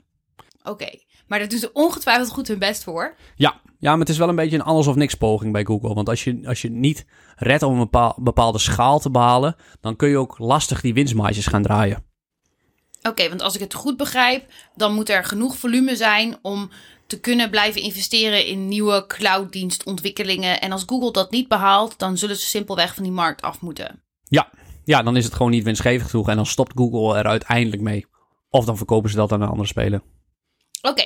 Oké, 0.62 0.88
maar 1.26 1.38
daar 1.38 1.48
doen 1.48 1.58
ze 1.58 1.72
ongetwijfeld 1.72 2.30
goed 2.30 2.48
hun 2.48 2.58
best 2.58 2.84
voor. 2.84 3.14
Ja, 3.36 3.60
ja, 3.78 3.90
maar 3.90 4.00
het 4.00 4.08
is 4.08 4.18
wel 4.18 4.28
een 4.28 4.36
beetje 4.36 4.56
een 4.56 4.62
alles 4.62 4.86
of 4.86 4.94
niks 4.94 5.14
poging 5.14 5.52
bij 5.52 5.64
Google. 5.64 5.94
Want 5.94 6.08
als 6.08 6.24
je, 6.24 6.40
als 6.44 6.62
je 6.62 6.70
niet 6.70 7.06
redt 7.36 7.62
om 7.62 7.80
een 7.80 8.12
bepaalde 8.16 8.58
schaal 8.58 8.98
te 8.98 9.10
behalen, 9.10 9.56
dan 9.80 9.96
kun 9.96 10.08
je 10.08 10.18
ook 10.18 10.38
lastig 10.38 10.80
die 10.80 10.94
winstmarges 10.94 11.46
gaan 11.46 11.62
draaien. 11.62 12.07
Oké, 13.02 13.28
want 13.28 13.42
als 13.42 13.54
ik 13.54 13.60
het 13.60 13.74
goed 13.74 13.96
begrijp, 13.96 14.52
dan 14.74 14.94
moet 14.94 15.08
er 15.08 15.24
genoeg 15.24 15.56
volume 15.56 15.96
zijn 15.96 16.36
om 16.42 16.70
te 17.06 17.20
kunnen 17.20 17.50
blijven 17.50 17.80
investeren 17.80 18.46
in 18.46 18.68
nieuwe 18.68 19.06
clouddienstontwikkelingen. 19.06 20.60
En 20.60 20.72
als 20.72 20.82
Google 20.86 21.12
dat 21.12 21.30
niet 21.30 21.48
behaalt, 21.48 21.98
dan 21.98 22.18
zullen 22.18 22.36
ze 22.36 22.46
simpelweg 22.46 22.94
van 22.94 23.02
die 23.02 23.12
markt 23.12 23.42
af 23.42 23.60
moeten. 23.60 24.02
Ja, 24.24 24.50
ja 24.84 25.02
dan 25.02 25.16
is 25.16 25.24
het 25.24 25.34
gewoon 25.34 25.50
niet 25.50 25.64
winstgevend 25.64 26.10
genoeg 26.10 26.28
en 26.28 26.36
dan 26.36 26.46
stopt 26.46 26.72
Google 26.74 27.18
er 27.18 27.26
uiteindelijk 27.26 27.82
mee. 27.82 28.06
Of 28.50 28.64
dan 28.64 28.76
verkopen 28.76 29.10
ze 29.10 29.16
dat 29.16 29.32
aan 29.32 29.40
een 29.42 29.48
andere 29.48 29.68
speler. 29.68 30.02
Oké, 30.82 31.04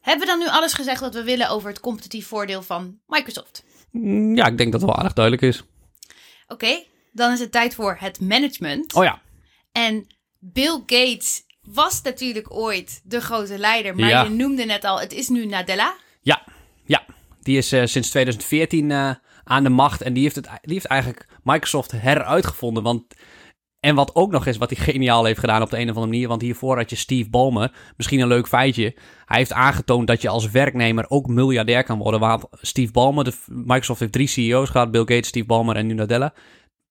hebben 0.00 0.26
we 0.26 0.32
dan 0.32 0.38
nu 0.38 0.48
alles 0.48 0.72
gezegd 0.72 1.00
wat 1.00 1.14
we 1.14 1.22
willen 1.22 1.48
over 1.48 1.68
het 1.68 1.80
competitief 1.80 2.26
voordeel 2.26 2.62
van 2.62 2.98
Microsoft? 3.06 3.64
Mm, 3.90 4.36
Ja, 4.36 4.46
ik 4.46 4.58
denk 4.58 4.72
dat 4.72 4.80
het 4.80 4.90
wel 4.90 4.98
aardig 4.98 5.12
duidelijk 5.12 5.44
is. 5.44 5.62
Oké, 6.48 6.84
dan 7.12 7.32
is 7.32 7.40
het 7.40 7.52
tijd 7.52 7.74
voor 7.74 7.96
het 8.00 8.20
management. 8.20 8.94
Oh 8.94 9.04
ja, 9.04 9.22
En 9.72 10.06
Bill 10.38 10.82
Gates 10.86 11.44
was 11.62 12.02
natuurlijk 12.02 12.54
ooit 12.54 13.00
de 13.04 13.20
grote 13.20 13.58
leider, 13.58 13.96
maar 13.96 14.08
Ja. 14.08 14.22
je 14.22 14.28
noemde 14.30 14.64
net 14.64 14.84
al, 14.84 15.00
het 15.00 15.12
is 15.12 15.28
nu 15.28 15.46
Nadella. 15.46 15.96
ja, 16.22 16.42
ja. 16.84 17.04
Die 17.42 17.56
is 17.56 17.72
eh, 17.72 17.84
sinds 17.84 18.10
2014 18.10 18.90
eh, 18.90 19.10
aan 19.44 19.62
de 19.62 19.68
macht 19.68 20.02
en 20.02 20.12
die 20.12 20.22
heeft, 20.22 20.36
het, 20.36 20.48
die 20.62 20.72
heeft 20.72 20.84
eigenlijk 20.86 21.26
Microsoft 21.42 21.90
heruitgevonden. 21.92 22.82
Want, 22.82 23.14
en 23.80 23.94
wat 23.94 24.14
ook 24.14 24.30
nog 24.30 24.46
is, 24.46 24.56
wat 24.56 24.70
hij 24.70 24.84
geniaal 24.84 25.24
heeft 25.24 25.38
gedaan 25.40 25.62
op 25.62 25.70
de 25.70 25.76
een 25.76 25.82
of 25.90 25.94
andere 25.94 26.06
manier. 26.06 26.28
Want 26.28 26.42
hiervoor 26.42 26.76
had 26.76 26.90
je 26.90 26.96
Steve 26.96 27.30
Ballmer, 27.30 27.72
misschien 27.96 28.20
een 28.20 28.26
leuk 28.28 28.48
feitje. 28.48 28.94
Hij 29.24 29.38
heeft 29.38 29.52
aangetoond 29.52 30.06
dat 30.06 30.22
je 30.22 30.28
als 30.28 30.50
werknemer 30.50 31.04
ook 31.08 31.26
miljardair 31.26 31.84
kan 31.84 31.98
worden. 31.98 32.20
Want 32.20 32.44
Steve 32.50 32.92
Ballmer, 32.92 33.24
de, 33.24 33.32
Microsoft 33.46 34.00
heeft 34.00 34.12
drie 34.12 34.26
CEO's 34.26 34.70
gehad. 34.70 34.90
Bill 34.90 35.00
Gates, 35.00 35.28
Steve 35.28 35.46
Ballmer 35.46 35.76
en 35.76 35.86
nu 35.86 35.94
Nadella. 35.94 36.34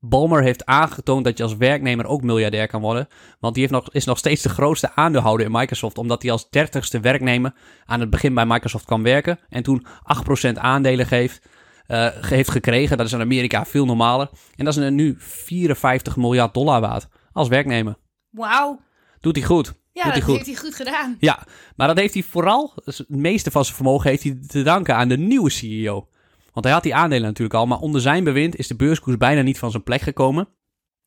Ballmer 0.09 0.43
heeft 0.43 0.65
aangetoond 0.65 1.23
dat 1.23 1.37
je 1.37 1.43
als 1.43 1.55
werknemer 1.55 2.05
ook 2.05 2.21
miljardair 2.21 2.67
kan 2.67 2.81
worden. 2.81 3.07
Want 3.39 3.53
die 3.53 3.63
heeft 3.63 3.75
nog, 3.75 3.89
is 3.91 4.05
nog 4.05 4.17
steeds 4.17 4.41
de 4.41 4.49
grootste 4.49 4.95
aandeelhouder 4.95 5.45
in 5.45 5.51
Microsoft. 5.51 5.97
Omdat 5.97 6.21
hij 6.21 6.31
als 6.31 6.49
dertigste 6.49 6.99
werknemer 6.99 7.53
aan 7.85 7.99
het 7.99 8.09
begin 8.09 8.33
bij 8.33 8.45
Microsoft 8.45 8.85
kwam 8.85 9.03
werken. 9.03 9.39
En 9.49 9.63
toen 9.63 9.85
8% 10.03 10.57
aandelen 10.57 11.05
geeft, 11.05 11.41
eh, 11.87 12.07
heeft 12.21 12.51
gekregen. 12.51 12.97
Dat 12.97 13.05
is 13.05 13.13
in 13.13 13.21
Amerika 13.21 13.65
veel 13.65 13.85
normaler. 13.85 14.29
En 14.55 14.65
dat 14.65 14.77
is 14.77 14.89
nu 14.89 15.15
54 15.17 16.15
miljard 16.15 16.53
dollar 16.53 16.81
waard 16.81 17.07
als 17.31 17.47
werknemer. 17.47 17.95
Wauw. 18.29 18.79
Doet 19.19 19.35
hij 19.35 19.45
goed. 19.45 19.73
Ja, 19.91 20.03
Doet 20.03 20.13
dat 20.13 20.13
hij 20.13 20.21
goed. 20.21 20.35
heeft 20.35 20.45
hij 20.45 20.55
goed 20.55 20.75
gedaan. 20.75 21.15
Ja, 21.19 21.47
maar 21.75 21.87
dat 21.87 21.97
heeft 21.97 22.13
hij 22.13 22.23
vooral, 22.23 22.73
het 22.83 23.05
meeste 23.07 23.51
van 23.51 23.63
zijn 23.63 23.75
vermogen 23.75 24.09
heeft 24.09 24.23
hij 24.23 24.37
te 24.47 24.61
danken 24.61 24.95
aan 24.95 25.07
de 25.07 25.17
nieuwe 25.17 25.49
CEO. 25.49 26.07
Want 26.55 26.65
hij 26.65 26.75
had 26.75 26.83
die 26.83 26.95
aandelen 26.95 27.27
natuurlijk 27.27 27.59
al, 27.59 27.65
maar 27.65 27.79
onder 27.79 28.01
zijn 28.01 28.23
bewind 28.23 28.55
is 28.55 28.67
de 28.67 28.75
beurskoers 28.75 29.17
bijna 29.17 29.41
niet 29.41 29.59
van 29.59 29.71
zijn 29.71 29.83
plek 29.83 30.01
gekomen. 30.01 30.47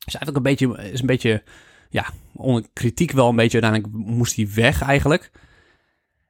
Is 0.05 0.15
eigenlijk 0.15 0.37
een 0.37 0.43
beetje, 0.43 0.91
is 0.93 1.01
een 1.01 1.07
beetje, 1.07 1.43
ja, 1.91 2.07
onder 2.35 2.67
kritiek 2.73 3.11
wel 3.11 3.29
een 3.29 3.37
beetje, 3.37 3.61
uiteindelijk 3.61 4.09
moest 4.09 4.37
hij 4.37 4.49
weg 4.55 4.83
eigenlijk. 4.83 5.31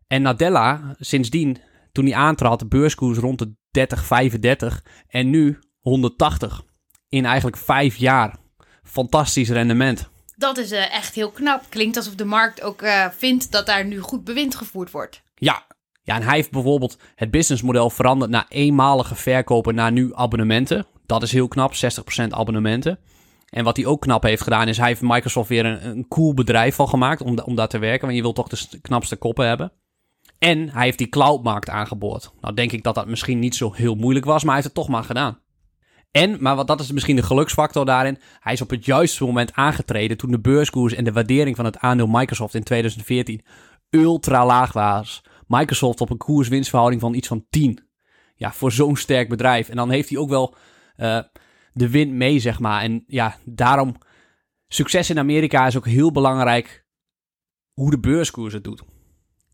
En 0.07 0.23
Nadella, 0.23 0.95
sindsdien, 0.99 1.59
toen 1.93 2.05
hij 2.05 2.15
aantrad, 2.15 2.59
de 2.59 2.67
beurskoers 2.67 3.19
rond 3.19 3.39
de 3.39 3.55
30, 3.71 4.05
35 4.05 4.85
en 5.09 5.31
nu 5.31 5.59
180. 5.81 6.63
In 7.09 7.25
eigenlijk 7.25 7.57
vijf 7.57 7.97
jaar. 7.97 8.37
Fantastisch 8.83 9.51
rendement. 9.51 10.11
Dat 10.37 10.59
is 10.59 10.71
eh, 10.71 10.95
echt 10.95 11.15
heel 11.15 11.31
knap. 11.31 11.65
Klinkt 11.69 11.97
alsof 11.97 12.15
de 12.15 12.25
markt 12.25 12.63
ook 12.63 12.83
eh, 12.83 13.07
vindt 13.11 13.53
dat 13.53 13.67
daar 13.67 13.85
nu 13.85 13.99
goed 13.99 14.25
bewind 14.25 14.55
gevoerd 14.55 14.91
wordt. 14.91 15.23
Ja. 15.35 15.67
Ja, 16.09 16.15
en 16.15 16.23
hij 16.23 16.35
heeft 16.35 16.51
bijvoorbeeld 16.51 16.99
het 17.15 17.31
businessmodel 17.31 17.91
veranderd 17.91 18.31
naar 18.31 18.47
eenmalige 18.49 19.15
verkopen 19.15 19.75
naar 19.75 19.93
nu 19.93 20.15
abonnementen. 20.15 20.87
Dat 21.07 21.23
is 21.23 21.33
heel 21.33 21.49
knap, 21.49 21.73
60% 21.75 21.77
abonnementen. 22.29 22.99
En 23.51 23.65
wat 23.65 23.77
hij 23.77 23.87
ook 23.87 24.01
knap 24.01 24.23
heeft 24.23 24.43
gedaan 24.43 24.69
is, 24.69 24.77
hij 24.77 24.87
heeft 24.87 25.03
Microsoft 25.03 25.49
weer 25.49 25.65
een, 25.65 25.87
een 25.87 26.09
cool 26.09 26.35
bedrijf 26.35 26.75
van 26.75 26.89
gemaakt 26.89 27.21
om, 27.21 27.39
om 27.39 27.55
daar 27.55 27.69
te 27.69 27.79
werken. 27.79 28.01
Want 28.01 28.15
je 28.15 28.23
wilt 28.23 28.35
toch 28.35 28.49
de 28.49 28.57
st- 28.57 28.79
knapste 28.81 29.17
koppen 29.17 29.47
hebben. 29.47 29.73
En 30.39 30.71
hij 30.71 30.85
heeft 30.85 30.99
die 30.99 31.09
cloudmarkt 31.09 31.69
aangeboord. 31.69 32.31
Nou 32.41 32.55
denk 32.55 32.73
ik 32.73 32.83
dat 32.83 32.95
dat 32.95 33.07
misschien 33.07 33.39
niet 33.39 33.57
zo 33.57 33.73
heel 33.73 33.95
moeilijk 33.95 34.25
was, 34.25 34.45
maar 34.45 34.55
hij 34.55 34.63
heeft 34.63 34.77
het 34.77 34.85
toch 34.85 34.95
maar 34.95 35.05
gedaan. 35.05 35.39
En, 36.11 36.37
maar 36.41 36.57
wat, 36.57 36.67
dat 36.67 36.81
is 36.81 36.93
misschien 36.93 37.17
de 37.17 37.23
geluksfactor 37.23 37.85
daarin, 37.85 38.19
hij 38.41 38.53
is 38.53 38.61
op 38.61 38.71
het 38.71 38.85
juiste 38.85 39.25
moment 39.25 39.53
aangetreden 39.55 40.17
toen 40.17 40.31
de 40.31 40.41
beurskoers 40.41 40.95
en 40.95 41.05
de 41.05 41.13
waardering 41.13 41.57
van 41.57 41.65
het 41.65 41.79
aandeel 41.79 42.07
Microsoft 42.07 42.55
in 42.55 42.63
2014 42.63 43.43
ultra 43.91 44.47
laag 44.47 44.73
was. 44.73 45.23
Microsoft 45.49 46.01
op 46.01 46.11
een 46.11 46.17
koers-winstverhouding 46.17 47.01
van 47.01 47.15
iets 47.15 47.29
van 47.29 47.47
10. 47.51 47.89
Ja, 48.35 48.53
voor 48.53 48.73
zo'n 48.73 48.97
sterk 48.97 49.29
bedrijf. 49.29 49.69
En 49.69 49.77
dan 49.77 49.91
heeft 49.91 50.09
hij 50.09 50.19
ook 50.19 50.29
wel 50.29 50.55
eh, 50.97 51.21
de 51.73 51.91
wind 51.91 52.13
mee, 52.13 52.39
zeg 52.39 52.59
maar. 52.59 52.83
En 52.83 53.05
ja, 53.07 53.37
daarom, 53.45 53.97
succes 54.69 55.11
in 55.11 55.19
Amerika 55.19 55.67
is 55.67 55.77
ook 55.77 55.87
heel 55.87 56.13
belangrijk 56.13 56.87
hoe 57.73 57.91
de 57.91 58.01
beurskoers 58.01 58.53
het 58.53 58.65
doet. 58.65 58.83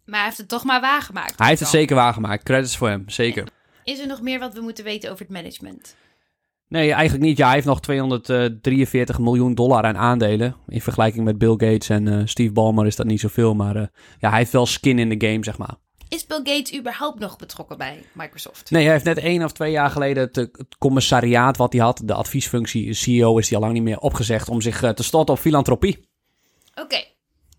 Maar 0.04 0.16
hij 0.16 0.24
heeft 0.24 0.38
het 0.38 0.48
toch 0.48 0.64
maar 0.64 0.80
waargemaakt. 0.80 1.38
Hij 1.38 1.48
heeft 1.48 1.60
het 1.60 1.68
zeker 1.68 1.96
waargemaakt. 1.96 2.42
Credits 2.42 2.76
voor 2.76 2.88
hem, 2.88 3.08
zeker. 3.08 3.48
Is 3.84 4.00
er 4.00 4.06
nog 4.06 4.20
meer 4.20 4.38
wat 4.38 4.54
we 4.54 4.60
moeten 4.60 4.84
weten 4.84 5.10
over 5.10 5.24
het 5.24 5.34
management? 5.34 5.96
Nee, 6.68 6.92
eigenlijk 6.92 7.24
niet. 7.24 7.36
Ja, 7.36 7.44
hij 7.44 7.54
heeft 7.54 7.66
nog 7.66 7.80
243 7.80 9.18
miljoen 9.18 9.54
dollar 9.54 9.84
aan 9.84 9.96
aandelen. 9.96 10.56
In 10.68 10.80
vergelijking 10.80 11.24
met 11.24 11.38
Bill 11.38 11.50
Gates 11.50 11.88
en 11.88 12.08
eh, 12.08 12.20
Steve 12.24 12.52
Ballmer 12.52 12.86
is 12.86 12.96
dat 12.96 13.06
niet 13.06 13.20
zoveel. 13.20 13.54
Maar 13.54 13.76
eh, 13.76 13.86
ja, 14.18 14.28
hij 14.28 14.38
heeft 14.38 14.52
wel 14.52 14.66
skin 14.66 14.98
in 14.98 15.18
de 15.18 15.26
game, 15.26 15.44
zeg 15.44 15.58
maar. 15.58 15.76
Is 16.14 16.26
Bill 16.26 16.40
Gates 16.44 16.74
überhaupt 16.78 17.18
nog 17.18 17.36
betrokken 17.36 17.78
bij 17.78 18.02
Microsoft? 18.12 18.70
Nee, 18.70 18.82
hij 18.82 18.92
heeft 18.92 19.04
net 19.04 19.18
één 19.18 19.44
of 19.44 19.52
twee 19.52 19.70
jaar 19.70 19.90
geleden 19.90 20.22
het, 20.22 20.36
het 20.36 20.78
commissariaat 20.78 21.56
wat 21.56 21.72
hij 21.72 21.82
had, 21.82 22.02
de 22.04 22.14
adviesfunctie, 22.14 22.92
CEO, 22.92 23.38
is 23.38 23.48
hij 23.48 23.56
al 23.56 23.62
lang 23.62 23.74
niet 23.74 23.82
meer 23.82 23.98
opgezegd 23.98 24.48
om 24.48 24.60
zich 24.60 24.82
eh, 24.82 24.90
te 24.90 25.02
storten 25.02 25.34
op 25.34 25.40
filantropie. 25.40 26.08
Oké. 26.74 27.04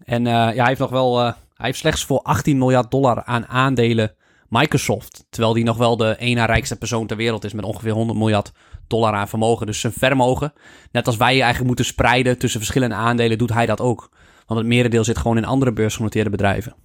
En 0.03 0.27
eh, 0.27 0.33
ja, 0.33 0.53
hij 0.53 0.67
heeft 0.67 0.79
nog 0.79 0.89
wel, 0.89 1.19
eh, 1.19 1.25
hij 1.25 1.65
heeft 1.65 1.77
slechts 1.77 2.03
voor 2.03 2.21
18 2.21 2.57
miljard 2.57 2.91
dollar 2.91 3.23
aan 3.23 3.47
aandelen 3.47 4.15
Microsoft. 4.49 5.25
Terwijl 5.29 5.53
hij 5.53 5.63
nog 5.63 5.77
wel 5.77 5.97
de 5.97 6.15
ene 6.17 6.45
rijkste 6.45 6.75
persoon 6.75 7.07
ter 7.07 7.17
wereld 7.17 7.43
is 7.43 7.53
met 7.53 7.65
ongeveer 7.65 7.91
100 7.91 8.19
miljard 8.19 8.51
dollar 8.87 9.13
aan 9.13 9.27
vermogen. 9.27 9.65
Dus 9.65 9.79
zijn 9.79 9.93
vermogen, 9.93 10.53
net 10.91 11.07
als 11.07 11.17
wij 11.17 11.33
eigenlijk 11.33 11.65
moeten 11.65 11.85
spreiden 11.85 12.37
tussen 12.37 12.59
verschillende 12.59 12.95
aandelen, 12.95 13.37
doet 13.37 13.53
hij 13.53 13.65
dat 13.65 13.81
ook. 13.81 14.09
Want 14.45 14.59
het 14.59 14.69
merendeel 14.69 15.03
zit 15.03 15.17
gewoon 15.17 15.37
in 15.37 15.45
andere 15.45 15.73
beursgenoteerde 15.73 16.29
bedrijven. 16.29 16.84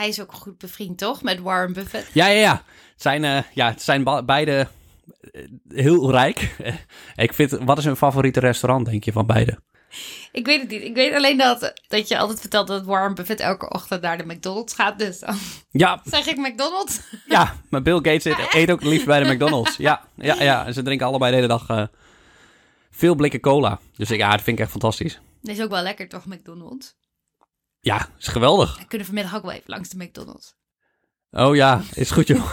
Hij 0.00 0.08
is 0.08 0.20
ook 0.20 0.32
goed 0.32 0.58
bevriend, 0.58 0.98
toch? 0.98 1.22
Met 1.22 1.40
Warren 1.40 1.72
Buffett. 1.72 2.10
Ja, 2.12 2.26
ja, 2.26 2.40
ja. 2.40 2.52
Het 2.92 3.02
zijn, 3.02 3.24
eh, 3.24 3.42
ja, 3.54 3.68
het 3.68 3.82
zijn 3.82 4.24
beide 4.24 4.68
eh, 5.32 5.42
heel 5.68 6.10
rijk. 6.10 6.56
ik 7.16 7.34
vind, 7.34 7.50
wat 7.50 7.78
is 7.78 7.84
hun 7.84 7.96
favoriete 7.96 8.40
restaurant, 8.40 8.86
denk 8.86 9.04
je, 9.04 9.12
van 9.12 9.26
beide? 9.26 9.58
Ik 10.32 10.46
weet 10.46 10.60
het 10.60 10.70
niet. 10.70 10.82
Ik 10.82 10.94
weet 10.94 11.14
alleen 11.14 11.36
dat, 11.38 11.72
dat 11.88 12.08
je 12.08 12.18
altijd 12.18 12.40
vertelt 12.40 12.66
dat 12.66 12.84
Warren 12.84 13.14
Buffett 13.14 13.40
elke 13.40 13.68
ochtend 13.70 14.02
naar 14.02 14.18
de 14.18 14.26
McDonald's 14.26 14.74
gaat. 14.74 14.98
Dus 14.98 15.18
dan 15.18 15.36
Ja, 15.70 16.00
zeg 16.04 16.26
ik 16.26 16.36
McDonald's. 16.36 17.00
ja, 17.26 17.56
maar 17.70 17.82
Bill 17.82 17.96
Gates 17.96 18.24
eet, 18.24 18.54
eet 18.54 18.70
ook 18.70 18.82
liefst 18.82 19.06
bij 19.06 19.22
de 19.22 19.32
McDonald's. 19.32 19.76
Ja, 19.76 20.04
ja, 20.14 20.42
ja. 20.42 20.66
En 20.66 20.74
ze 20.74 20.82
drinken 20.82 21.06
allebei 21.06 21.30
de 21.30 21.36
hele 21.36 21.48
dag 21.48 21.68
eh, 21.68 21.84
veel 22.90 23.14
blikken 23.14 23.40
cola. 23.40 23.78
Dus 23.96 24.10
ik, 24.10 24.18
ja, 24.18 24.30
dat 24.30 24.42
vind 24.42 24.56
ik 24.58 24.62
echt 24.62 24.72
fantastisch. 24.72 25.20
Dat 25.42 25.56
is 25.56 25.62
ook 25.62 25.70
wel 25.70 25.82
lekker, 25.82 26.08
toch, 26.08 26.26
McDonald's? 26.26 26.94
Ja, 27.80 28.08
is 28.18 28.28
geweldig. 28.28 28.78
We 28.78 28.86
kunnen 28.86 29.06
vanmiddag 29.06 29.36
ook 29.36 29.42
wel 29.42 29.52
even 29.52 29.64
langs 29.66 29.88
de 29.88 30.04
McDonald's. 30.04 30.54
Oh 31.30 31.54
ja, 31.54 31.82
is 31.94 32.10
goed 32.10 32.26
joh. 32.26 32.52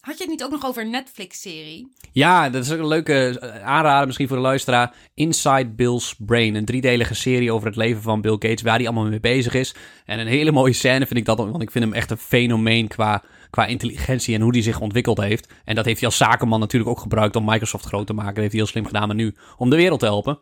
Had 0.00 0.18
je 0.18 0.24
het 0.24 0.28
niet 0.28 0.44
ook 0.44 0.50
nog 0.50 0.66
over 0.66 0.82
een 0.82 0.90
Netflix-serie? 0.90 1.92
Ja, 2.12 2.50
dat 2.50 2.64
is 2.64 2.72
ook 2.72 2.78
een 2.78 2.86
leuke 2.86 3.38
eh, 3.38 3.62
aanrader 3.64 4.06
misschien 4.06 4.28
voor 4.28 4.36
de 4.36 4.42
luisteraar. 4.42 4.94
Inside 5.14 5.68
Bill's 5.68 6.14
Brain. 6.18 6.54
Een 6.54 6.64
driedelige 6.64 7.14
serie 7.14 7.52
over 7.52 7.66
het 7.66 7.76
leven 7.76 8.02
van 8.02 8.20
Bill 8.20 8.32
Gates, 8.32 8.62
waar 8.62 8.76
hij 8.76 8.86
allemaal 8.86 9.04
mee 9.04 9.20
bezig 9.20 9.54
is. 9.54 9.74
En 10.04 10.18
een 10.18 10.26
hele 10.26 10.52
mooie 10.52 10.72
scène 10.72 11.06
vind 11.06 11.18
ik 11.18 11.24
dat, 11.24 11.38
want 11.38 11.62
ik 11.62 11.70
vind 11.70 11.84
hem 11.84 11.92
echt 11.92 12.10
een 12.10 12.16
fenomeen 12.16 12.88
qua, 12.88 13.22
qua 13.50 13.66
intelligentie 13.66 14.34
en 14.34 14.40
hoe 14.40 14.52
hij 14.52 14.62
zich 14.62 14.80
ontwikkeld 14.80 15.18
heeft. 15.18 15.52
En 15.64 15.74
dat 15.74 15.84
heeft 15.84 16.00
hij 16.00 16.08
als 16.08 16.16
zakenman 16.16 16.60
natuurlijk 16.60 16.90
ook 16.90 17.00
gebruikt 17.00 17.36
om 17.36 17.44
Microsoft 17.44 17.84
groot 17.84 18.06
te 18.06 18.12
maken. 18.12 18.34
Dat 18.34 18.42
heeft 18.42 18.52
hij 18.52 18.60
heel 18.60 18.70
slim 18.70 18.86
gedaan, 18.86 19.06
maar 19.06 19.16
nu 19.16 19.34
om 19.56 19.70
de 19.70 19.76
wereld 19.76 20.00
te 20.00 20.06
helpen. 20.06 20.38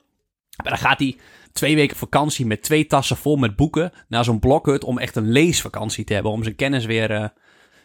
Maar 0.62 0.72
dan 0.72 0.78
gaat 0.78 0.98
hij 0.98 1.16
twee 1.52 1.74
weken 1.74 1.96
vakantie 1.96 2.46
met 2.46 2.62
twee 2.62 2.86
tassen 2.86 3.16
vol 3.16 3.36
met 3.36 3.56
boeken 3.56 3.92
naar 4.08 4.24
zo'n 4.24 4.38
blokhut 4.38 4.84
om 4.84 4.98
echt 4.98 5.16
een 5.16 5.30
leesvakantie 5.30 6.04
te 6.04 6.14
hebben. 6.14 6.32
Om 6.32 6.42
zijn 6.42 6.56
kennis 6.56 6.84
weer 6.84 7.10
eh, 7.10 7.28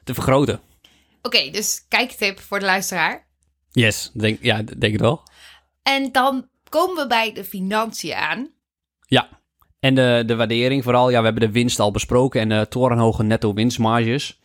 te 0.04 0.14
vergroten. 0.14 0.60
Oké, 1.22 1.50
dus 1.50 1.86
kijktip 1.88 2.40
voor 2.40 2.60
de 2.60 2.66
luisteraar. 2.66 3.28
Yes, 3.72 4.12
denk, 4.14 4.38
ja, 4.42 4.62
denk 4.78 4.92
het 4.92 5.02
wel. 5.02 5.24
En 5.84 6.12
dan 6.12 6.48
komen 6.70 6.96
we 6.96 7.08
bij 7.08 7.34
de 7.34 7.44
financiën 7.44 8.14
aan. 8.14 8.52
Ja, 9.08 9.30
en 9.80 9.96
de, 9.96 10.24
de 10.26 10.36
waardering 10.36 10.84
vooral. 10.84 11.10
Ja, 11.10 11.20
we 11.20 11.26
hebben 11.26 11.48
de 11.48 11.52
winst 11.52 11.80
al 11.80 11.92
besproken 11.92 12.42
en 12.42 12.50
de 12.50 12.68
torenhoge 12.70 13.24
netto 13.24 13.54
winstmarges. 13.54 14.40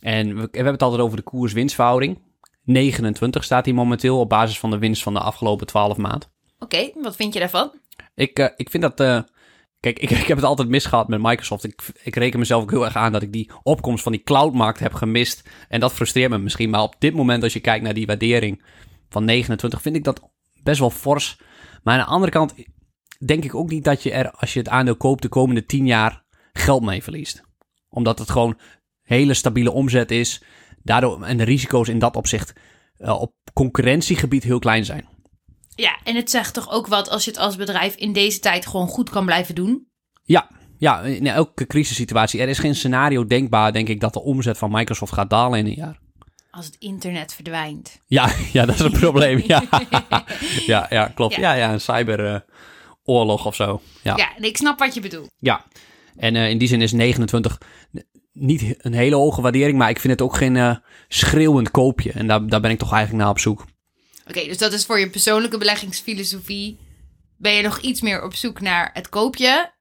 En 0.00 0.28
we, 0.28 0.34
we 0.34 0.48
hebben 0.50 0.72
het 0.72 0.82
altijd 0.82 1.02
over 1.02 1.16
de 1.16 1.22
koers-winstverhouding. 1.22 2.18
29 2.64 3.44
staat 3.44 3.64
hij 3.64 3.74
momenteel 3.74 4.20
op 4.20 4.28
basis 4.28 4.58
van 4.58 4.70
de 4.70 4.78
winst 4.78 5.02
van 5.02 5.14
de 5.14 5.20
afgelopen 5.20 5.66
12 5.66 5.96
maand. 5.96 6.30
Oké, 6.58 6.90
wat 6.94 7.16
vind 7.16 7.32
je 7.32 7.38
daarvan? 7.38 7.72
Ik, 8.14 8.38
eh, 8.38 8.48
ik 8.56 8.70
vind 8.70 8.82
dat... 8.82 9.00
eh, 9.00 9.20
kijk, 9.80 9.98
ik, 10.04 10.10
ik 10.10 10.26
heb 10.26 10.36
het 10.36 10.46
altijd 10.46 10.68
misgehad 10.68 11.08
met 11.08 11.22
Microsoft. 11.22 11.64
Ik, 11.64 11.82
ik 12.02 12.16
reken 12.16 12.38
mezelf 12.38 12.62
ook 12.62 12.70
heel 12.70 12.84
erg 12.84 12.96
aan 12.96 13.12
dat 13.12 13.22
ik 13.22 13.32
die 13.32 13.50
opkomst 13.62 14.02
van 14.02 14.12
die 14.12 14.22
cloudmarkt 14.22 14.80
heb 14.80 14.92
gemist. 14.92 15.48
En 15.68 15.80
dat 15.80 15.92
frustreert 15.92 16.30
me 16.30 16.38
misschien. 16.38 16.70
Maar 16.70 16.82
op 16.82 16.94
dit 16.98 17.14
moment, 17.14 17.42
als 17.42 17.52
je 17.52 17.60
kijkt 17.60 17.84
naar 17.84 17.94
die 17.94 18.06
waardering 18.06 18.64
van 19.08 19.24
29, 19.24 19.82
vind 19.82 19.96
ik 19.96 20.04
dat 20.04 20.30
best 20.62 20.80
wel 20.80 20.90
fors. 20.90 21.38
Maar 21.82 21.94
aan 21.94 22.04
de 22.04 22.12
andere 22.12 22.32
kant 22.32 22.54
denk 23.26 23.44
ik 23.44 23.54
ook 23.54 23.70
niet 23.70 23.84
dat 23.84 24.02
je 24.02 24.12
er, 24.12 24.30
als 24.30 24.52
je 24.52 24.58
het 24.58 24.68
aandeel 24.68 24.96
koopt, 24.96 25.22
de 25.22 25.28
komende 25.28 25.64
10 25.64 25.86
jaar 25.86 26.24
geld 26.52 26.82
mee 26.82 27.02
verliest. 27.02 27.42
Omdat 27.88 28.18
het 28.18 28.30
gewoon 28.30 28.58
hele 29.02 29.34
stabiele 29.34 29.70
omzet 29.70 30.10
is. 30.10 30.42
Daardoor, 30.82 31.22
en 31.22 31.36
de 31.36 31.44
risico's 31.44 31.88
in 31.88 31.98
dat 31.98 32.16
opzicht 32.16 32.52
eh, 32.96 33.20
op 33.20 33.34
concurrentiegebied 33.52 34.42
heel 34.42 34.58
klein 34.58 34.84
zijn. 34.84 35.08
Ja, 35.76 35.98
en 36.04 36.16
het 36.16 36.30
zegt 36.30 36.54
toch 36.54 36.70
ook 36.70 36.86
wat 36.86 37.08
als 37.08 37.24
je 37.24 37.30
het 37.30 37.40
als 37.40 37.56
bedrijf 37.56 37.94
in 37.94 38.12
deze 38.12 38.38
tijd 38.40 38.66
gewoon 38.66 38.86
goed 38.88 39.10
kan 39.10 39.24
blijven 39.24 39.54
doen? 39.54 39.86
Ja, 40.22 40.48
ja, 40.78 41.00
in 41.00 41.26
elke 41.26 41.66
crisissituatie. 41.66 42.40
Er 42.40 42.48
is 42.48 42.58
geen 42.58 42.74
scenario 42.74 43.26
denkbaar, 43.26 43.72
denk 43.72 43.88
ik, 43.88 44.00
dat 44.00 44.12
de 44.12 44.22
omzet 44.22 44.58
van 44.58 44.70
Microsoft 44.70 45.12
gaat 45.12 45.30
dalen 45.30 45.58
in 45.58 45.66
een 45.66 45.72
jaar. 45.74 45.98
Als 46.50 46.66
het 46.66 46.76
internet 46.78 47.34
verdwijnt. 47.34 48.00
Ja, 48.06 48.32
ja 48.52 48.64
dat 48.66 48.74
is 48.74 48.80
een 48.80 48.92
probleem. 48.92 49.42
Ja, 49.46 49.62
ja, 50.66 50.86
ja 50.90 51.06
klopt. 51.06 51.34
Ja. 51.34 51.40
Ja, 51.40 51.52
ja, 51.54 51.72
een 51.72 51.80
cyberoorlog 51.80 53.46
of 53.46 53.54
zo. 53.54 53.80
Ja, 54.02 54.16
Ja, 54.16 54.28
ik 54.46 54.56
snap 54.56 54.78
wat 54.78 54.94
je 54.94 55.00
bedoelt. 55.00 55.30
ja. 55.38 55.64
En 56.16 56.36
eh, 56.36 56.48
in 56.50 56.58
die 56.58 56.68
zin 56.68 56.80
is 56.82 56.92
29 56.92 57.60
n- 57.96 58.04
niet 58.32 58.74
een 58.78 58.92
hele 58.92 59.16
hoge 59.16 59.40
waardering, 59.40 59.78
maar 59.78 59.90
ik 59.90 60.00
vind 60.00 60.12
het 60.12 60.22
ook 60.22 60.36
geen 60.36 60.56
eh, 60.56 60.76
schreeuwend 61.08 61.70
koopje. 61.70 62.12
En 62.12 62.26
daar, 62.26 62.46
daar 62.46 62.60
ben 62.60 62.70
ik 62.70 62.78
toch 62.78 62.92
eigenlijk 62.92 63.22
naar 63.22 63.32
op 63.32 63.38
zoek. 63.38 63.64
Oké, 64.26 64.44
dus 64.44 64.58
dat 64.58 64.72
is 64.72 64.84
voor 64.84 64.98
je 64.98 65.10
persoonlijke 65.10 65.58
beleggingsfilosofie. 65.58 66.78
Ben 67.36 67.52
je 67.52 67.62
nog 67.62 67.80
iets 67.80 68.00
meer 68.00 68.22
op 68.22 68.34
zoek 68.34 68.60
naar 68.60 68.90
het 68.92 69.08
koopje. 69.08 69.72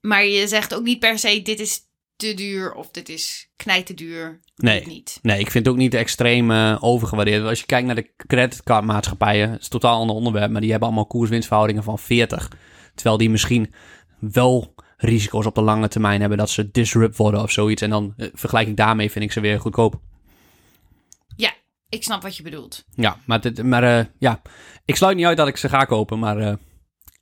Maar 0.00 0.24
je 0.24 0.48
zegt 0.48 0.74
ook 0.74 0.82
niet 0.82 0.98
per 0.98 1.18
se: 1.18 1.42
dit 1.42 1.60
is 1.60 1.80
te 2.16 2.34
duur 2.34 2.74
of 2.74 2.90
dit 2.90 3.08
is 3.08 3.50
knijt 3.56 3.96
duur. 3.96 4.40
Nee. 4.56 4.86
Niet. 4.86 5.18
Nee, 5.22 5.38
ik 5.38 5.50
vind 5.50 5.64
het 5.64 5.74
ook 5.74 5.80
niet 5.80 5.94
extreem 5.94 6.50
eh, 6.50 6.76
overgewaardeerd. 6.80 7.44
Als 7.44 7.60
je 7.60 7.66
kijkt 7.66 7.86
naar 7.86 7.94
de 7.94 8.12
creditcardmaatschappijen, 8.26 9.50
het 9.50 9.60
is 9.60 9.68
totaal 9.68 9.94
een 9.94 10.00
ander 10.00 10.16
onderwerp, 10.16 10.50
maar 10.50 10.60
die 10.60 10.70
hebben 10.70 10.88
allemaal 10.88 11.06
koers-winstverhoudingen 11.06 11.82
van 11.82 11.98
40. 11.98 12.50
Terwijl 12.94 13.16
die 13.16 13.30
misschien 13.30 13.74
wel 14.18 14.74
risico's 14.96 15.46
op 15.46 15.54
de 15.54 15.62
lange 15.62 15.88
termijn 15.88 16.20
hebben 16.20 16.38
dat 16.38 16.50
ze 16.50 16.70
disrupt 16.70 17.16
worden 17.16 17.42
of 17.42 17.50
zoiets. 17.50 17.82
En 17.82 17.90
dan 17.90 18.14
eh, 18.16 18.28
vergelijk 18.32 18.68
ik 18.68 18.76
daarmee, 18.76 19.10
vind 19.10 19.24
ik 19.24 19.32
ze 19.32 19.40
weer 19.40 19.60
goedkoop. 19.60 20.00
Ik 21.92 22.02
snap 22.02 22.22
wat 22.22 22.36
je 22.36 22.42
bedoelt. 22.42 22.84
Ja, 22.94 23.16
maar, 23.26 23.40
dit, 23.40 23.62
maar 23.62 23.98
eh, 23.98 24.04
ja, 24.18 24.42
ik 24.84 24.96
sluit 24.96 25.16
niet 25.16 25.26
uit 25.26 25.36
dat 25.36 25.48
ik 25.48 25.56
ze 25.56 25.68
ga 25.68 25.84
kopen, 25.84 26.18
maar 26.18 26.38
eh, 26.38 26.54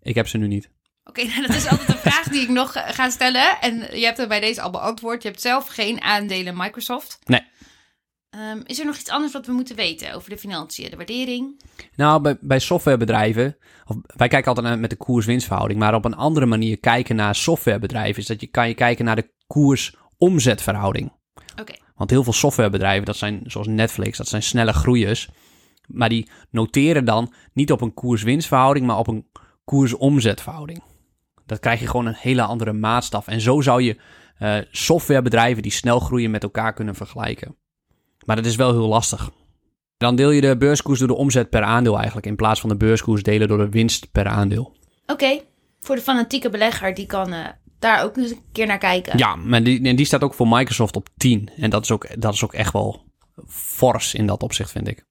ik 0.02 0.14
heb 0.14 0.28
ze 0.28 0.38
nu 0.38 0.46
niet. 0.46 0.70
Oké, 1.04 1.24
nou, 1.30 1.46
dat 1.46 1.56
is 1.56 1.68
altijd 1.68 1.88
een 1.88 2.10
vraag 2.10 2.28
die 2.28 2.42
ik 2.42 2.48
nog 2.48 2.74
eh, 2.74 2.88
ga 2.88 3.10
stellen. 3.10 3.60
En 3.60 3.98
je 3.98 4.04
hebt 4.04 4.18
er 4.18 4.28
bij 4.28 4.40
deze 4.40 4.60
al 4.60 4.70
beantwoord. 4.70 5.22
Je 5.22 5.28
hebt 5.28 5.40
zelf 5.40 5.66
geen 5.66 6.00
aandelen 6.00 6.56
Microsoft. 6.56 7.18
Nee. 7.24 7.42
Ehm, 8.30 8.60
is 8.64 8.78
er 8.78 8.86
nog 8.86 8.96
iets 8.96 9.10
anders 9.10 9.32
wat 9.32 9.46
we 9.46 9.52
moeten 9.52 9.76
weten 9.76 10.14
over 10.14 10.30
de 10.30 10.38
financiën, 10.38 10.90
de 10.90 10.96
waardering? 10.96 11.62
Nou, 11.96 12.20
bij, 12.20 12.38
bij 12.40 12.58
softwarebedrijven, 12.58 13.56
of, 13.86 13.96
wij 14.02 14.28
kijken 14.28 14.48
altijd 14.48 14.66
naar, 14.66 14.78
met 14.78 14.90
de 14.90 14.96
koers-winstverhouding, 14.96 15.80
maar 15.80 15.94
op 15.94 16.04
een 16.04 16.16
andere 16.16 16.46
manier 16.46 16.78
kijken 16.78 17.16
naar 17.16 17.34
softwarebedrijven 17.34 18.20
is 18.22 18.28
dat 18.28 18.40
je 18.40 18.46
kan 18.46 18.68
je 18.68 18.74
kijken 18.74 19.04
naar 19.04 19.16
de 19.16 19.30
koers-omzetverhouding. 19.46 21.18
Want 22.00 22.12
heel 22.12 22.24
veel 22.24 22.32
softwarebedrijven, 22.32 23.04
dat 23.04 23.16
zijn 23.16 23.42
zoals 23.46 23.66
Netflix, 23.66 24.18
dat 24.18 24.28
zijn 24.28 24.42
snelle 24.42 24.72
groeiers. 24.72 25.28
Maar 25.86 26.08
die 26.08 26.28
noteren 26.50 27.04
dan 27.04 27.32
niet 27.52 27.72
op 27.72 27.80
een 27.80 27.94
koers-winstverhouding, 27.94 28.86
maar 28.86 28.98
op 28.98 29.06
een 29.06 29.26
koers-omzetverhouding. 29.64 30.82
Dat 31.46 31.58
krijg 31.58 31.80
je 31.80 31.86
gewoon 31.86 32.06
een 32.06 32.16
hele 32.16 32.42
andere 32.42 32.72
maatstaf. 32.72 33.26
En 33.26 33.40
zo 33.40 33.60
zou 33.60 33.82
je 33.82 33.96
eh, 34.38 34.56
softwarebedrijven 34.70 35.62
die 35.62 35.72
snel 35.72 36.00
groeien 36.00 36.30
met 36.30 36.42
elkaar 36.42 36.72
kunnen 36.72 36.94
vergelijken. 36.94 37.56
Maar 38.26 38.36
dat 38.36 38.46
is 38.46 38.56
wel 38.56 38.72
heel 38.72 38.88
lastig. 38.88 39.30
Dan 39.96 40.16
deel 40.16 40.30
je 40.30 40.40
de 40.40 40.56
beurskoers 40.56 40.98
door 40.98 41.08
de 41.08 41.14
omzet 41.14 41.50
per 41.50 41.62
aandeel 41.62 41.96
eigenlijk, 41.96 42.26
in 42.26 42.36
plaats 42.36 42.60
van 42.60 42.68
de 42.68 42.76
beurskoers 42.76 43.22
delen 43.22 43.48
door 43.48 43.58
de 43.58 43.68
winst 43.68 44.12
per 44.12 44.26
aandeel. 44.26 44.76
Oké, 45.06 45.40
voor 45.80 45.94
de 45.96 46.02
fanatieke 46.02 46.50
belegger, 46.50 46.94
die 46.94 47.06
kan 47.06 47.32
eh, 47.32 47.46
daar 47.80 48.04
ook 48.04 48.16
eens 48.16 48.30
een 48.30 48.44
keer 48.52 48.66
naar 48.66 48.78
kijken. 48.78 49.18
Ja, 49.18 49.36
maar 49.36 49.62
die, 49.62 49.82
en 49.82 49.96
die 49.96 50.06
staat 50.06 50.22
ook 50.22 50.34
voor 50.34 50.48
Microsoft 50.48 50.96
op 50.96 51.08
10. 51.16 51.50
En 51.56 51.70
dat 51.70 51.82
is 51.82 51.90
ook, 51.90 52.20
dat 52.20 52.34
is 52.34 52.44
ook 52.44 52.54
echt 52.54 52.72
wel 52.72 53.04
fors 53.48 54.14
in 54.14 54.26
dat 54.26 54.42
opzicht, 54.42 54.70
vind 54.70 54.88
ik. 54.88 55.04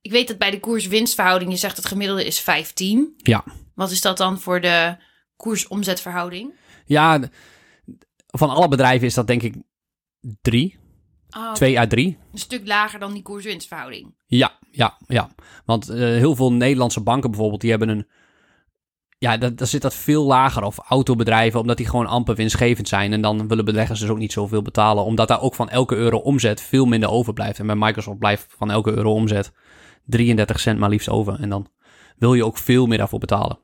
Ik 0.00 0.10
weet 0.10 0.28
dat 0.28 0.38
bij 0.38 0.50
de 0.50 0.60
koers-winstverhouding, 0.60 1.50
je 1.50 1.56
zegt 1.56 1.76
het 1.76 1.86
gemiddelde 1.86 2.26
is 2.26 2.40
15. 2.40 3.14
Ja, 3.16 3.44
Wat 3.74 3.90
is 3.90 4.00
dat 4.00 4.16
dan 4.16 4.40
voor 4.40 4.60
de 4.60 4.96
koers-omzetverhouding? 5.36 6.54
Ja, 6.86 7.20
van 8.26 8.50
alle 8.50 8.68
bedrijven 8.68 9.06
is 9.06 9.14
dat 9.14 9.26
denk 9.26 9.42
ik 9.42 9.54
drie. 10.40 10.78
Oh, 11.36 11.52
Twee 11.52 11.78
uit 11.78 11.90
drie. 11.90 12.18
Een 12.32 12.38
stuk 12.38 12.66
lager 12.66 12.98
dan 12.98 13.12
die 13.12 13.22
koers-winstverhouding. 13.22 14.14
Ja, 14.26 14.58
ja, 14.70 14.98
ja. 15.06 15.30
Want 15.64 15.88
eh, 15.88 15.98
heel 15.98 16.36
veel 16.36 16.52
Nederlandse 16.52 17.00
banken 17.00 17.30
bijvoorbeeld, 17.30 17.60
die 17.60 17.70
hebben 17.70 17.88
een... 17.88 18.06
Ja, 19.24 19.36
daar 19.36 19.66
zit 19.66 19.82
dat 19.82 19.94
veel 19.94 20.24
lager. 20.24 20.62
Of 20.62 20.78
autobedrijven, 20.88 21.60
omdat 21.60 21.76
die 21.76 21.88
gewoon 21.88 22.06
amper 22.06 22.34
winstgevend 22.34 22.88
zijn. 22.88 23.12
En 23.12 23.20
dan 23.20 23.48
willen 23.48 23.64
beleggers 23.64 24.00
dus 24.00 24.08
ook 24.08 24.18
niet 24.18 24.32
zoveel 24.32 24.62
betalen. 24.62 25.04
Omdat 25.04 25.28
daar 25.28 25.40
ook 25.40 25.54
van 25.54 25.68
elke 25.68 25.96
euro 25.96 26.18
omzet 26.18 26.60
veel 26.60 26.86
minder 26.86 27.10
overblijft. 27.10 27.58
En 27.58 27.66
bij 27.66 27.76
Microsoft 27.76 28.18
blijft 28.18 28.46
van 28.56 28.70
elke 28.70 28.92
euro 28.92 29.12
omzet 29.12 29.52
33 30.06 30.60
cent 30.60 30.78
maar 30.78 30.88
liefst 30.88 31.08
over. 31.08 31.40
En 31.40 31.48
dan 31.48 31.68
wil 32.18 32.34
je 32.34 32.44
ook 32.44 32.58
veel 32.58 32.86
meer 32.86 32.98
daarvoor 32.98 33.18
betalen. 33.18 33.58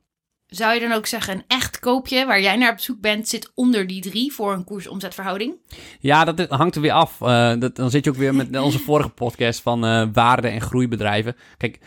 Zou 0.47 0.73
je 0.73 0.79
dan 0.79 0.91
ook 0.91 1.05
zeggen, 1.05 1.35
een 1.35 1.43
echt 1.47 1.79
koopje 1.79 2.25
waar 2.25 2.41
jij 2.41 2.55
naar 2.55 2.71
op 2.71 2.79
zoek 2.79 3.01
bent, 3.01 3.27
zit 3.27 3.51
onder 3.55 3.87
die 3.87 4.01
drie 4.01 4.33
voor 4.33 4.53
een 4.53 4.63
koers-omzetverhouding? 4.63 5.53
Ja, 5.99 6.23
dat 6.23 6.49
hangt 6.49 6.75
er 6.75 6.81
weer 6.81 6.91
af. 6.91 7.19
Uh, 7.21 7.53
dat, 7.59 7.75
dan 7.75 7.89
zit 7.89 8.03
je 8.03 8.09
ook 8.09 8.17
weer 8.17 8.35
met 8.35 8.59
onze 8.59 8.79
vorige 8.79 9.09
podcast 9.09 9.61
van 9.61 9.85
uh, 9.85 10.07
waarde- 10.13 10.47
en 10.47 10.61
groeibedrijven. 10.61 11.35
Kijk, 11.57 11.79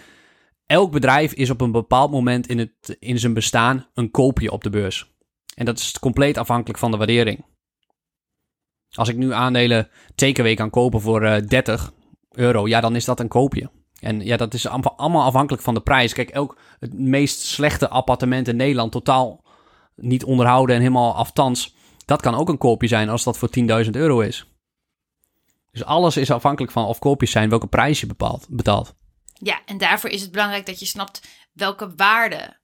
elk 0.66 0.92
bedrijf 0.92 1.32
is 1.32 1.50
op 1.50 1.60
een 1.60 1.72
bepaald 1.72 2.10
moment 2.10 2.46
in, 2.46 2.58
het, 2.58 2.96
in 2.98 3.18
zijn 3.18 3.34
bestaan 3.34 3.86
een 3.94 4.10
koopje 4.10 4.50
op 4.50 4.62
de 4.62 4.70
beurs. 4.70 5.12
En 5.54 5.64
dat 5.64 5.78
is 5.78 5.98
compleet 5.98 6.38
afhankelijk 6.38 6.78
van 6.78 6.90
de 6.90 6.96
waardering. 6.96 7.44
Als 8.90 9.08
ik 9.08 9.16
nu 9.16 9.32
aandelen 9.32 9.88
takeaway 10.14 10.54
kan 10.54 10.70
kopen 10.70 11.00
voor 11.00 11.22
uh, 11.22 11.36
30 11.36 11.92
euro, 12.30 12.68
ja, 12.68 12.80
dan 12.80 12.96
is 12.96 13.04
dat 13.04 13.20
een 13.20 13.28
koopje. 13.28 13.70
En 14.00 14.20
ja, 14.20 14.36
dat 14.36 14.54
is 14.54 14.66
allemaal 14.66 15.24
afhankelijk 15.24 15.62
van 15.62 15.74
de 15.74 15.80
prijs. 15.80 16.12
Kijk, 16.12 16.30
elk 16.30 16.58
het 16.78 16.98
meest 16.98 17.40
slechte 17.40 17.88
appartement 17.88 18.48
in 18.48 18.56
Nederland, 18.56 18.92
totaal 18.92 19.44
niet 19.96 20.24
onderhouden 20.24 20.74
en 20.74 20.80
helemaal 20.80 21.14
aftans. 21.14 21.74
Dat 22.04 22.20
kan 22.20 22.34
ook 22.34 22.48
een 22.48 22.58
koopje 22.58 22.88
zijn 22.88 23.08
als 23.08 23.24
dat 23.24 23.38
voor 23.38 23.50
10.000 23.84 23.90
euro 23.90 24.20
is. 24.20 24.46
Dus 25.70 25.84
alles 25.84 26.16
is 26.16 26.30
afhankelijk 26.30 26.72
van 26.72 26.84
of 26.84 26.98
koopjes 26.98 27.30
zijn, 27.30 27.48
welke 27.48 27.66
prijs 27.66 28.00
je 28.00 28.06
bepaalt, 28.06 28.46
betaalt. 28.50 28.94
Ja, 29.34 29.60
en 29.66 29.78
daarvoor 29.78 30.10
is 30.10 30.20
het 30.20 30.30
belangrijk 30.30 30.66
dat 30.66 30.80
je 30.80 30.86
snapt 30.86 31.28
welke 31.52 31.92
waarde 31.96 32.56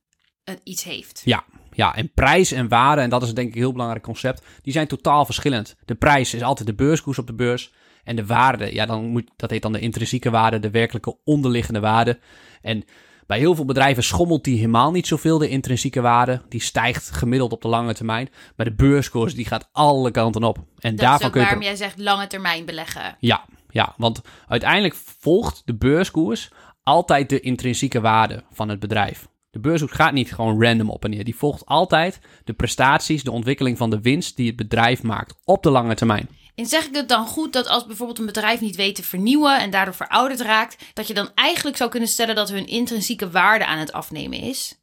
het 0.45 0.61
iets 0.65 0.85
heeft. 0.85 1.23
Ja, 1.25 1.45
ja, 1.73 1.95
en 1.95 2.13
prijs 2.13 2.53
en 2.53 2.69
waarde, 2.69 3.03
en 3.03 3.11
dat 3.11 3.23
is 3.23 3.35
denk 3.35 3.49
ik 3.49 3.55
een 3.55 3.61
heel 3.61 3.73
belangrijk 3.73 4.05
concept, 4.05 4.47
die 4.63 4.73
zijn 4.73 4.87
totaal 4.87 5.25
verschillend. 5.25 5.77
De 5.85 5.95
prijs 5.95 6.35
is 6.35 6.43
altijd 6.43 6.69
de 6.69 6.75
beurskoers 6.75 7.19
op 7.19 7.27
de 7.27 7.35
beurs. 7.35 7.73
En 8.05 8.17
de 8.17 8.27
waarde, 8.27 8.75
ja, 8.75 8.87
dan 8.87 9.05
moet, 9.05 9.31
dat 9.37 9.51
heet 9.51 9.63
dan 9.63 9.73
de 9.73 9.81
intrinsieke 9.81 10.31
waarde, 10.31 10.59
de 10.59 10.71
werkelijke 10.71 11.17
onderliggende 11.25 11.81
waarde. 11.81 12.19
En 12.63 12.85
bij 13.27 13.39
heel 13.39 13.55
veel 13.55 13.65
bedrijven 13.65 14.03
schommelt 14.03 14.45
die 14.45 14.57
helemaal 14.57 14.91
niet 14.91 15.07
zoveel, 15.07 15.39
de 15.39 15.49
intrinsieke 15.49 16.01
waarde. 16.01 16.43
Die 16.49 16.61
stijgt 16.61 17.11
gemiddeld 17.11 17.53
op 17.53 17.63
de 17.63 17.69
lange 17.69 17.95
termijn. 17.95 18.29
Maar 18.57 18.67
de 18.67 18.75
beurskoers, 18.75 19.35
die 19.35 19.45
gaat 19.45 19.69
alle 19.73 20.11
kanten 20.11 20.45
op. 20.45 20.59
En 20.79 20.97
dat 20.97 21.07
daarvan 21.07 21.27
is 21.27 21.33
kun 21.33 21.41
je... 21.41 21.47
waarom 21.47 21.65
jij 21.65 21.77
zegt 21.77 21.99
lange 21.99 22.27
termijn 22.27 22.65
beleggen. 22.65 23.17
Ja, 23.19 23.45
ja, 23.71 23.95
want 23.97 24.21
uiteindelijk 24.49 24.95
volgt 24.95 25.63
de 25.65 25.75
beurskoers 25.75 26.51
altijd 26.83 27.29
de 27.29 27.41
intrinsieke 27.41 28.01
waarde 28.01 28.45
van 28.53 28.69
het 28.69 28.81
bedrijf. 28.81 29.29
De 29.51 29.61
beurskoers 29.61 29.93
gaat 29.93 30.13
niet 30.13 30.35
gewoon 30.35 30.63
random 30.65 30.91
op 30.91 31.05
en 31.05 31.11
neer. 31.11 31.25
Die 31.25 31.37
volgt 31.37 31.67
altijd 31.67 32.21
de 32.45 32.53
prestaties, 32.53 33.23
de 33.23 33.31
ontwikkeling 33.31 33.79
van 33.79 33.91
de 33.91 34.01
winst 34.01 34.37
die 34.37 34.47
het 34.47 34.57
bedrijf 34.57 35.03
maakt 35.03 35.35
op 35.45 35.63
de 35.63 35.71
lange 35.71 35.95
termijn. 35.95 36.29
En 36.55 36.67
zeg 36.67 36.87
ik 36.87 36.95
het 36.95 37.09
dan 37.09 37.27
goed 37.27 37.53
dat 37.53 37.69
als 37.69 37.87
bijvoorbeeld 37.87 38.19
een 38.19 38.27
bedrijf 38.27 38.61
niet 38.61 38.77
weet 38.77 38.95
te 38.95 39.03
vernieuwen 39.03 39.61
en 39.61 39.71
daardoor 39.71 39.95
verouderd 39.95 40.41
raakt, 40.41 40.85
dat 40.95 41.07
je 41.07 41.15
dan 41.15 41.31
eigenlijk 41.35 41.77
zou 41.77 41.91
kunnen 41.91 42.09
stellen 42.09 42.35
dat 42.35 42.51
hun 42.51 42.67
intrinsieke 42.67 43.31
waarde 43.31 43.67
aan 43.67 43.79
het 43.79 43.93
afnemen 43.93 44.39
is? 44.39 44.81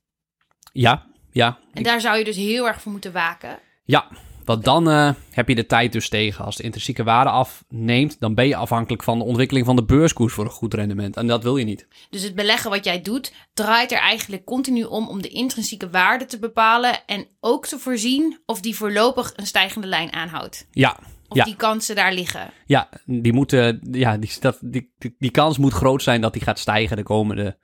Ja, 0.72 1.06
ja. 1.32 1.60
En 1.74 1.84
daar 1.84 2.02
zou 2.02 2.18
je 2.18 2.24
dus 2.24 2.36
heel 2.36 2.68
erg 2.68 2.82
voor 2.82 2.92
moeten 2.92 3.12
waken. 3.12 3.60
Ja, 3.84 4.08
want 4.48 4.64
dan 4.64 4.90
uh, 4.90 5.12
heb 5.32 5.48
je 5.48 5.56
de 5.56 5.66
tijd 5.66 5.92
dus 5.92 6.10
tegen. 6.10 6.46
Als 6.46 6.56
de 6.56 6.64
intrinsieke 6.64 7.04
waarde 7.04 7.30
afneemt, 7.30 8.20
dan 8.20 8.36
ben 8.36 8.48
je 8.48 8.56
afhankelijk 8.56 9.04
van 9.04 9.18
de 9.18 9.24
ontwikkeling 9.24 9.66
van 9.66 9.76
de 9.76 9.84
beurskoers 9.86 10.34
voor 10.34 10.46
een 10.46 10.52
goed 10.52 10.74
rendement. 10.74 11.16
En 11.16 11.28
dat 11.28 11.44
wil 11.44 11.58
je 11.58 11.66
niet. 11.66 11.88
Dus 12.10 12.24
het 12.24 12.36
beleggen 12.36 12.70
wat 12.70 12.86
jij 12.86 13.02
doet, 13.02 13.34
draait 13.54 13.92
er 13.92 14.00
eigenlijk 14.00 14.46
continu 14.46 14.84
om 14.84 15.08
om 15.08 15.22
de 15.22 15.28
intrinsieke 15.30 15.90
waarde 15.90 16.26
te 16.26 16.40
bepalen 16.40 17.06
en 17.06 17.28
ook 17.40 17.66
te 17.68 17.80
voorzien 17.80 18.40
of 18.46 18.62
die 18.62 18.76
voorlopig 18.76 19.34
een 19.36 19.46
stijgende 19.48 19.88
lijn 19.88 20.14
aanhoudt. 20.14 20.68
Ja, 20.72 20.98
Of 21.30 21.38
Ja. 21.38 21.44
die 21.44 21.56
kansen 21.56 21.96
daar 21.96 22.14
liggen. 22.14 22.50
Ja, 22.66 22.90
die, 23.06 23.34
moeten, 23.34 23.80
ja 23.92 24.18
die, 24.18 24.32
dat, 24.40 24.58
die, 24.62 24.94
die, 24.98 25.16
die 25.20 25.32
kans 25.32 25.58
moet 25.58 25.74
groot 25.74 26.04
zijn 26.04 26.22
dat 26.22 26.34
die 26.34 26.42
gaat 26.42 26.60
stijgen 26.60 26.98
de 26.98 27.04
komende, 27.04 27.58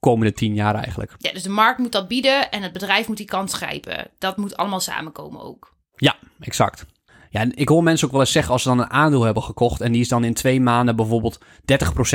komende 0.00 0.32
tien 0.32 0.54
jaar 0.54 0.74
eigenlijk. 0.74 1.14
Ja, 1.18 1.32
dus 1.32 1.42
de 1.42 1.48
markt 1.48 1.78
moet 1.78 1.92
dat 1.92 2.08
bieden 2.08 2.50
en 2.50 2.62
het 2.62 2.72
bedrijf 2.72 3.08
moet 3.08 3.16
die 3.16 3.26
kans 3.26 3.54
grijpen. 3.54 4.10
Dat 4.18 4.36
moet 4.36 4.56
allemaal 4.56 4.80
samenkomen 4.80 5.40
ook. 5.40 5.73
Ja, 5.96 6.16
exact. 6.40 6.86
Ja, 7.30 7.46
ik 7.54 7.68
hoor 7.68 7.82
mensen 7.82 8.06
ook 8.06 8.12
wel 8.12 8.20
eens 8.20 8.32
zeggen 8.32 8.52
als 8.52 8.62
ze 8.62 8.68
dan 8.68 8.78
een 8.78 8.90
aandeel 8.90 9.22
hebben 9.22 9.42
gekocht 9.42 9.80
en 9.80 9.92
die 9.92 10.00
is 10.00 10.08
dan 10.08 10.24
in 10.24 10.34
twee 10.34 10.60
maanden 10.60 10.96
bijvoorbeeld 10.96 11.38
30% 11.38 11.44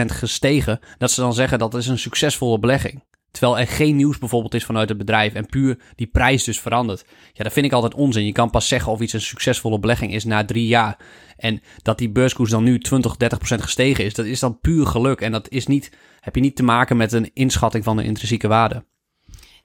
gestegen, 0.06 0.80
dat 0.98 1.12
ze 1.12 1.22
dan 1.22 1.34
zeggen 1.34 1.60
dat 1.60 1.74
is 1.74 1.88
een 1.88 2.00
succesvolle 2.00 2.60
belegging. 2.60 3.04
Terwijl 3.32 3.60
er 3.60 3.68
geen 3.68 3.96
nieuws 3.96 4.18
bijvoorbeeld 4.18 4.54
is 4.54 4.66
vanuit 4.66 4.90
het 4.90 4.98
bedrijf 4.98 5.34
en 5.34 5.46
puur 5.46 5.80
die 5.96 6.08
prijs 6.08 6.44
dus 6.44 6.60
verandert. 6.60 7.06
Ja, 7.34 7.44
dat 7.44 7.54
vind 7.54 7.66
ik 7.66 7.72
altijd 7.72 7.94
onzin. 7.94 8.26
Je 8.26 8.32
kan 8.32 8.50
pas 8.50 8.68
zeggen 8.68 8.92
of 8.92 9.00
iets 9.00 9.14
een 9.14 9.22
succesvolle 9.22 9.80
belegging 9.80 10.14
is 10.14 10.24
na 10.24 10.46
drie 10.46 10.68
jaar. 10.68 10.98
En 11.38 11.62
dat 11.82 11.98
die 11.98 12.12
beurskoers 12.12 12.50
dan 12.50 12.64
nu 12.64 12.80
20, 12.80 13.16
30% 13.16 13.18
gestegen 13.40 14.06
is, 14.06 14.14
dat 14.14 14.26
is 14.26 14.40
dan 14.40 14.60
puur 14.60 14.86
geluk. 14.86 15.22
En 15.22 15.32
dat 15.32 15.50
is 15.50 15.68
niet, 15.68 15.92
heb 16.20 16.36
je 16.36 16.42
niet 16.42 16.56
te 16.56 16.64
maken 16.64 16.98
met 16.98 17.12
een 17.12 17.32
inschatting 17.34 17.84
van 17.84 17.98
de 17.98 18.04
intrinsieke 18.04 18.48
waarde. 18.48 18.84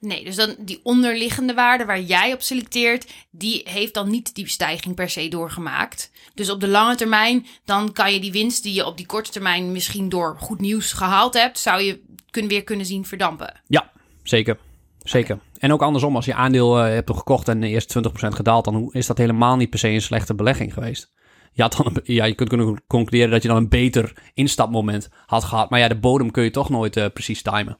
Nee, 0.04 0.24
dus 0.24 0.36
dan 0.36 0.54
die 0.58 0.80
onderliggende 0.82 1.54
waarde 1.54 1.84
waar 1.84 2.00
jij 2.00 2.32
op 2.32 2.42
selecteert, 2.42 3.12
die 3.30 3.60
heeft 3.64 3.94
dan 3.94 4.10
niet 4.10 4.34
die 4.34 4.48
stijging 4.48 4.94
per 4.94 5.10
se 5.10 5.28
doorgemaakt. 5.28 6.10
Dus 6.34 6.50
op 6.50 6.60
de 6.60 6.68
lange 6.68 6.94
termijn, 6.96 7.46
dan 7.64 7.92
kan 7.92 8.12
je 8.12 8.20
die 8.20 8.32
winst 8.32 8.62
die 8.62 8.74
je 8.74 8.86
op 8.86 8.96
die 8.96 9.06
korte 9.06 9.30
termijn 9.30 9.72
misschien 9.72 10.08
door 10.08 10.36
goed 10.38 10.60
nieuws 10.60 10.92
gehaald 10.92 11.34
hebt, 11.34 11.58
zou 11.58 11.80
je 11.82 12.00
kunnen, 12.30 12.50
weer 12.50 12.64
kunnen 12.64 12.86
zien 12.86 13.04
verdampen. 13.04 13.60
Ja, 13.66 13.90
zeker. 14.22 14.58
Zeker. 15.02 15.38
En 15.58 15.72
ook 15.72 15.82
andersom, 15.82 16.16
als 16.16 16.24
je 16.24 16.34
aandeel 16.34 16.78
eh, 16.78 16.84
hebt 16.94 17.10
gekocht 17.16 17.48
en 17.48 17.62
eerst 17.62 17.96
20% 17.98 18.10
gedaald, 18.28 18.64
dan 18.64 18.88
is 18.92 19.06
dat 19.06 19.18
helemaal 19.18 19.56
niet 19.56 19.70
per 19.70 19.78
se 19.78 19.88
een 19.88 20.02
slechte 20.02 20.34
belegging 20.34 20.72
geweest. 20.72 21.12
Je, 21.52 21.62
had 21.62 21.76
dan 21.76 21.86
een- 21.86 22.14
ja, 22.14 22.24
je 22.24 22.34
kunt 22.34 22.48
kunnen 22.48 22.82
concluderen 22.86 23.30
dat 23.32 23.42
je 23.42 23.48
dan 23.48 23.56
een 23.56 23.68
beter 23.68 24.12
instapmoment 24.34 25.08
had 25.26 25.44
gehad. 25.44 25.70
Maar 25.70 25.80
ja, 25.80 25.88
de 25.88 25.98
bodem 25.98 26.30
kun 26.30 26.44
je 26.44 26.50
toch 26.50 26.70
nooit 26.70 26.96
eh, 26.96 27.06
precies 27.12 27.42
timen. 27.42 27.78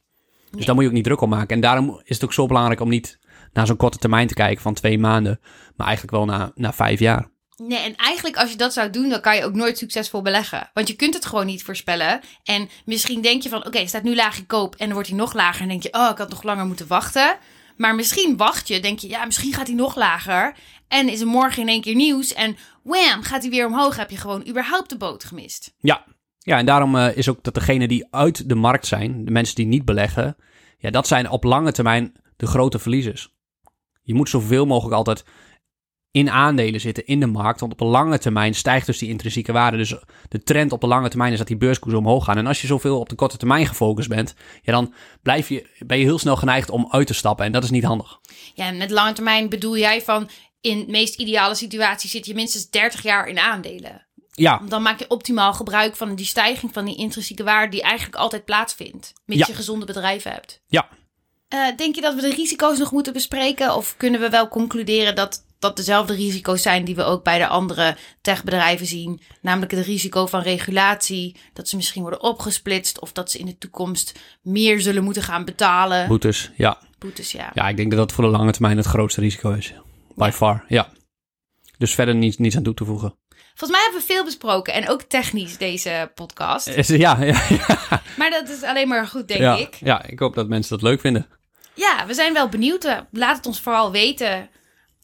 Dus 0.56 0.66
Nee. 0.66 0.66
daar 0.66 0.74
moet 0.74 0.84
je 0.84 0.90
ook 0.90 0.96
niet 0.96 1.04
druk 1.04 1.20
op 1.20 1.28
maken. 1.28 1.54
En 1.54 1.60
daarom 1.60 2.00
is 2.04 2.14
het 2.14 2.24
ook 2.24 2.32
zo 2.32 2.46
belangrijk 2.46 2.80
om 2.80 2.88
niet 2.88 3.18
naar 3.52 3.66
zo'n 3.66 3.76
korte 3.76 3.98
termijn 3.98 4.26
te 4.26 4.34
kijken 4.34 4.62
van 4.62 4.74
twee 4.74 4.98
maanden, 4.98 5.40
maar 5.76 5.86
eigenlijk 5.86 6.16
wel 6.16 6.24
naar, 6.24 6.50
naar 6.54 6.74
vijf 6.74 6.98
jaar. 6.98 7.32
Nee, 7.56 7.78
en 7.78 7.96
eigenlijk 7.96 8.36
als 8.36 8.50
je 8.50 8.56
dat 8.56 8.72
zou 8.72 8.90
doen, 8.90 9.08
dan 9.08 9.20
kan 9.20 9.36
je 9.36 9.44
ook 9.44 9.54
nooit 9.54 9.78
succesvol 9.78 10.22
beleggen. 10.22 10.70
Want 10.72 10.88
je 10.88 10.94
kunt 10.96 11.14
het 11.14 11.26
gewoon 11.26 11.46
niet 11.46 11.62
voorspellen. 11.64 12.20
En 12.44 12.68
misschien 12.84 13.20
denk 13.22 13.42
je 13.42 13.48
van, 13.48 13.66
oké, 13.66 13.86
staat 13.86 14.02
nu 14.02 14.14
laag 14.14 14.38
in 14.38 14.46
koop 14.46 14.74
en 14.74 14.84
dan 14.84 14.94
wordt 14.94 15.08
hij 15.08 15.18
nog 15.18 15.32
lager. 15.34 15.62
En 15.62 15.68
denk 15.68 15.82
je, 15.82 15.92
oh, 15.92 16.08
ik 16.10 16.18
had 16.18 16.30
nog 16.30 16.42
langer 16.42 16.66
moeten 16.66 16.86
wachten. 16.86 17.36
Maar 17.76 17.94
misschien 17.94 18.36
wacht 18.36 18.68
je, 18.68 18.80
denk 18.80 18.98
je, 18.98 19.08
ja, 19.08 19.24
misschien 19.24 19.52
gaat 19.52 19.66
hij 19.66 19.76
nog 19.76 19.96
lager. 19.96 20.56
En 20.88 21.08
is 21.08 21.20
er 21.20 21.26
morgen 21.26 21.62
in 21.62 21.68
één 21.68 21.80
keer 21.80 21.94
nieuws 21.94 22.32
en 22.32 22.56
wham, 22.82 23.22
gaat 23.22 23.42
hij 23.42 23.50
weer 23.50 23.66
omhoog. 23.66 23.96
Heb 23.96 24.10
je 24.10 24.16
gewoon 24.16 24.46
überhaupt 24.48 24.90
de 24.90 24.96
boot 24.96 25.24
gemist. 25.24 25.74
Ja, 25.78 26.04
ja 26.44 26.58
en 26.58 26.66
daarom 26.66 26.96
eh, 26.96 27.16
is 27.16 27.28
ook 27.28 27.42
dat 27.42 27.54
degenen 27.54 27.88
die 27.88 28.06
uit 28.10 28.48
de 28.48 28.54
markt 28.54 28.86
zijn, 28.86 29.24
de 29.24 29.30
mensen 29.30 29.54
die 29.54 29.66
niet 29.66 29.84
beleggen, 29.84 30.36
ja, 30.78 30.90
dat 30.90 31.06
zijn 31.06 31.30
op 31.30 31.44
lange 31.44 31.72
termijn 31.72 32.12
de 32.36 32.46
grote 32.46 32.78
verliezers. 32.78 33.32
Je 34.02 34.14
moet 34.14 34.28
zoveel 34.28 34.66
mogelijk 34.66 34.96
altijd 34.96 35.24
in 36.10 36.30
aandelen 36.30 36.80
zitten 36.80 37.06
in 37.06 37.20
de 37.20 37.26
markt, 37.26 37.60
want 37.60 37.72
op 37.72 37.78
de 37.78 37.84
lange 37.84 38.18
termijn 38.18 38.54
stijgt 38.54 38.86
dus 38.86 38.98
die 38.98 39.08
intrinsieke 39.08 39.52
waarde. 39.52 39.76
Dus 39.76 39.94
de 40.28 40.42
trend 40.42 40.72
op 40.72 40.80
de 40.80 40.86
lange 40.86 41.08
termijn 41.08 41.32
is 41.32 41.38
dat 41.38 41.46
die 41.46 41.56
beurskoers 41.56 41.94
omhoog 41.94 42.24
gaan. 42.24 42.36
En 42.36 42.46
als 42.46 42.60
je 42.60 42.66
zoveel 42.66 42.98
op 42.98 43.08
de 43.08 43.14
korte 43.14 43.36
termijn 43.36 43.66
gefocust 43.66 44.08
bent, 44.08 44.34
ja, 44.62 44.72
dan 44.72 44.94
blijf 45.22 45.48
je, 45.48 45.66
ben 45.86 45.98
je 45.98 46.04
heel 46.04 46.18
snel 46.18 46.36
geneigd 46.36 46.70
om 46.70 46.88
uit 46.90 47.06
te 47.06 47.14
stappen 47.14 47.46
en 47.46 47.52
dat 47.52 47.64
is 47.64 47.70
niet 47.70 47.84
handig. 47.84 48.20
Ja, 48.54 48.66
en 48.66 48.76
met 48.76 48.90
lange 48.90 49.12
termijn 49.12 49.48
bedoel 49.48 49.78
jij 49.78 50.02
van, 50.02 50.28
in 50.60 50.78
de 50.78 50.90
meest 50.90 51.18
ideale 51.18 51.54
situatie 51.54 52.10
zit 52.10 52.26
je 52.26 52.34
minstens 52.34 52.70
30 52.70 53.02
jaar 53.02 53.26
in 53.26 53.38
aandelen. 53.38 54.03
Ja, 54.36 54.60
Dan 54.68 54.82
maak 54.82 54.98
je 54.98 55.08
optimaal 55.08 55.54
gebruik 55.54 55.96
van 55.96 56.14
die 56.14 56.26
stijging 56.26 56.72
van 56.72 56.84
die 56.84 56.96
intrinsieke 56.96 57.44
waarde 57.44 57.70
die 57.70 57.82
eigenlijk 57.82 58.16
altijd 58.16 58.44
plaatsvindt. 58.44 59.12
Mits 59.26 59.40
Ja. 59.40 59.46
je 59.48 59.54
gezonde 59.54 59.86
bedrijven 59.86 60.30
hebt. 60.32 60.60
ja, 60.66 60.88
Eh, 61.48 61.76
denk 61.76 61.94
je 61.94 62.00
dat 62.00 62.14
we 62.14 62.20
de 62.20 62.34
risico's 62.34 62.78
nog 62.78 62.92
moeten 62.92 63.12
bespreken? 63.12 63.74
Of 63.74 63.94
kunnen 63.96 64.20
we 64.20 64.28
wel 64.30 64.48
concluderen 64.48 65.14
dat 65.14 65.44
dat 65.58 65.76
dezelfde 65.76 66.14
risico's 66.14 66.62
zijn 66.62 66.84
die 66.84 66.94
we 66.94 67.02
ook 67.02 67.24
bij 67.24 67.38
de 67.38 67.46
andere 67.46 67.96
techbedrijven 68.20 68.86
zien? 68.86 69.20
Namelijk 69.40 69.72
het 69.72 69.84
risico 69.86 70.26
van 70.26 70.40
regulatie, 70.40 71.36
dat 71.52 71.68
ze 71.68 71.76
misschien 71.76 72.02
worden 72.02 72.22
opgesplitst 72.22 73.00
of 73.00 73.12
dat 73.12 73.30
ze 73.30 73.38
in 73.38 73.46
de 73.46 73.58
toekomst 73.58 74.18
meer 74.42 74.80
zullen 74.80 75.04
moeten 75.04 75.22
gaan 75.22 75.44
betalen. 75.44 76.08
boetes, 76.08 76.50
ja. 76.56 76.78
Boetes, 76.98 77.32
ja. 77.32 77.50
Ja, 77.54 77.68
ik 77.68 77.76
denk 77.76 77.90
dat 77.90 77.98
dat 77.98 78.12
voor 78.12 78.24
de 78.24 78.30
lange 78.30 78.52
termijn 78.52 78.76
het 78.76 78.86
grootste 78.86 79.20
risico 79.20 79.50
is. 79.52 79.72
By 80.14 80.30
far, 80.32 80.64
ja. 80.68 80.92
Dus 81.78 81.94
verder 81.94 82.14
niets, 82.14 82.36
niets 82.36 82.56
aan 82.56 82.62
toe 82.62 82.74
te 82.74 82.84
voegen. 82.84 83.14
Volgens 83.54 83.70
mij 83.70 83.80
hebben 83.82 84.00
we 84.00 84.12
veel 84.14 84.24
besproken 84.24 84.72
en 84.74 84.88
ook 84.88 85.02
technisch 85.02 85.58
deze 85.58 86.10
podcast. 86.14 86.66
Is- 86.68 86.88
Ja, 86.88 87.22
ja, 87.22 87.42
ja. 87.68 88.02
Maar 88.16 88.30
dat 88.30 88.48
is 88.48 88.62
alleen 88.62 88.88
maar 88.88 89.06
goed, 89.06 89.28
denk 89.28 89.40
ja, 89.40 89.56
ik. 89.56 89.74
ja, 89.74 90.04
ik 90.06 90.18
hoop 90.18 90.34
dat 90.34 90.48
mensen 90.48 90.70
dat 90.78 90.88
leuk 90.88 91.00
vinden. 91.00 91.26
Ja, 91.74 92.06
we 92.06 92.14
zijn 92.14 92.32
wel 92.32 92.48
benieuwd. 92.48 92.84
Eh, 92.84 92.98
Laat 93.10 93.36
het 93.36 93.46
ons 93.46 93.60
vooral 93.60 93.90
weten 93.92 94.48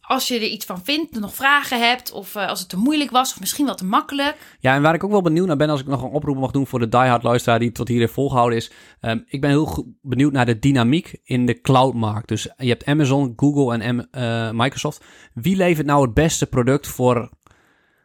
als 0.00 0.28
je 0.28 0.34
er 0.34 0.42
iets 0.42 0.64
van 0.66 0.84
vindt, 0.84 1.20
nog 1.20 1.34
vragen 1.34 1.88
hebt 1.88 2.12
of 2.12 2.34
eh, 2.34 2.48
als 2.48 2.60
het 2.60 2.68
te 2.68 2.76
moeilijk 2.76 3.10
was 3.10 3.32
of 3.32 3.40
misschien 3.40 3.66
wel 3.66 3.74
te 3.74 3.84
makkelijk. 3.84 4.36
Ja, 4.60 4.74
en 4.74 4.82
waar 4.82 4.94
ik 4.94 5.04
ook 5.04 5.10
wel 5.10 5.22
benieuwd 5.22 5.46
naar 5.46 5.56
ben, 5.56 5.70
als 5.70 5.80
ik 5.80 5.86
nog 5.86 6.02
een 6.02 6.08
oproep 6.10 6.36
mag 6.36 6.50
doen 6.50 6.66
voor 6.66 6.78
de 6.78 6.88
diehard 6.88 7.22
luisteraar 7.22 7.58
die 7.58 7.72
tot 7.72 7.88
hier 7.88 7.98
heeft 8.00 8.12
volgehouden, 8.12 8.56
is: 8.58 8.70
ehm, 9.00 9.18
ik 9.26 9.40
ben 9.40 9.50
heel 9.50 9.94
benieuwd 10.02 10.32
naar 10.32 10.46
de 10.46 10.58
dynamiek 10.58 11.16
in 11.24 11.46
de 11.46 11.60
cloudmarkt. 11.60 12.28
Dus 12.28 12.48
je 12.56 12.68
hebt 12.68 12.84
Amazon, 12.84 13.32
Google 13.36 13.78
en 13.78 13.96
M- 13.96 14.06
eh, 14.10 14.50
Microsoft. 14.52 15.04
Wie 15.34 15.56
levert 15.56 15.86
nou 15.86 16.02
het 16.04 16.14
beste 16.14 16.46
product 16.46 16.86
voor, 16.86 17.30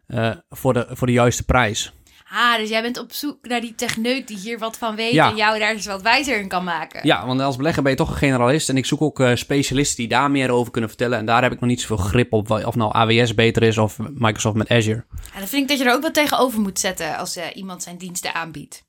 eh, 0.08 0.32
voor, 0.49 0.74
de, 0.74 0.88
voor 0.89 1.08
de 1.08 1.14
juiste 1.14 1.43
prijs? 1.43 1.93
Ah, 2.32 2.58
dus 2.58 2.70
jij 2.70 2.82
bent 2.82 2.99
op 2.99 3.14
zoek 3.14 3.47
naar 3.47 3.62
die 3.62 3.76
techneut 3.76 4.28
die 4.28 4.38
hier 4.38 4.60
wat 4.60 4.78
van 4.78 4.95
weet 4.95 5.12
Ja. 5.14 5.30
en 5.30 5.36
jou 5.36 5.60
daar 5.60 5.72
eens 5.72 5.86
wat 5.86 6.01
wijzer 6.01 6.39
in 6.39 6.47
kan 6.47 6.64
maken. 6.64 6.99
Ja, 7.08 7.26
want 7.26 7.41
als 7.41 7.56
belegger 7.56 7.82
ben 7.84 7.91
je 7.91 7.97
toch 7.97 8.10
een 8.10 8.16
generalist. 8.16 8.70
En 8.70 8.78
ik 8.78 8.86
zoek 8.86 9.01
ook 9.01 9.20
eh, 9.20 9.36
specialisten 9.36 9.97
die 9.97 10.08
daar 10.08 10.32
meer 10.32 10.49
over 10.49 10.72
kunnen 10.72 10.89
vertellen. 10.89 11.18
En 11.18 11.26
daar 11.26 11.43
heb 11.43 11.51
ik 11.51 11.60
nog 11.60 11.70
niet 11.70 11.82
zoveel 11.82 11.97
grip 12.06 12.34
op. 12.34 12.49
Of 12.51 12.76
nou 12.76 12.93
AWS 12.93 13.34
beter 13.34 13.64
is 13.64 13.78
of 13.78 13.99
Microsoft 13.99 14.56
met 14.56 14.70
Azure. 14.70 15.06
En 15.34 15.39
dan 15.39 15.47
vind 15.47 15.62
ik 15.62 15.68
dat 15.68 15.78
je 15.78 15.86
er 15.86 15.93
ook 15.93 16.01
wat 16.01 16.14
tegenover 16.14 16.60
moet 16.60 16.80
zetten 16.80 17.18
als 17.18 17.36
eh, 17.36 17.45
iemand 17.53 17.84
zijn 17.84 17.97
diensten 17.97 18.34
aanbiedt. 18.34 18.86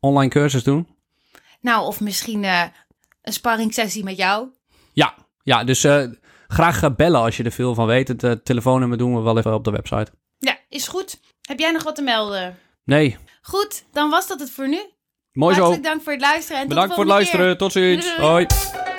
Online 0.00 0.30
cursus 0.30 0.62
doen. 0.62 0.88
Nou, 1.60 1.86
of 1.86 2.00
misschien 2.00 2.44
eh, 2.44 2.62
een 3.22 3.32
sparringssessie 3.32 4.04
met 4.04 4.16
jou. 4.16 4.48
Ja, 4.92 5.14
ja 5.42 5.64
dus 5.64 5.86
graag 6.48 6.94
bellen 6.96 7.20
als 7.20 7.36
je 7.36 7.42
er 7.42 7.52
veel 7.52 7.74
van 7.74 7.86
weet. 7.86 8.08
Het 8.08 8.44
telefoonnummer 8.44 8.98
doen 8.98 9.14
we 9.14 9.20
wel 9.20 9.38
even 9.38 9.54
op 9.54 9.64
de 9.64 9.70
website. 9.70 10.12
Is 10.68 10.88
goed. 10.88 11.20
Heb 11.48 11.58
jij 11.58 11.70
nog 11.70 11.82
wat 11.82 11.94
te 11.94 12.02
melden? 12.02 12.58
Nee, 12.84 13.16
Goed, 13.42 13.84
dan 13.92 14.10
was 14.10 14.26
dat 14.26 14.40
het 14.40 14.50
voor 14.50 14.68
nu. 14.68 14.80
mooi 15.32 15.54
zo. 15.54 15.60
Hartelijk 15.60 15.88
dank 15.88 16.02
voor 16.02 16.12
het 16.12 16.20
luisteren. 16.20 16.60
En 16.60 16.68
Bedankt 16.68 16.94
tot 16.94 16.96
voor 17.04 17.06
de 17.06 17.12
het 17.20 17.28
volgende 17.28 17.58
keer. 17.62 17.72
luisteren. 17.72 18.04
Tot 18.06 18.52
ziens. 18.52 18.86
Hoi. 18.86 18.95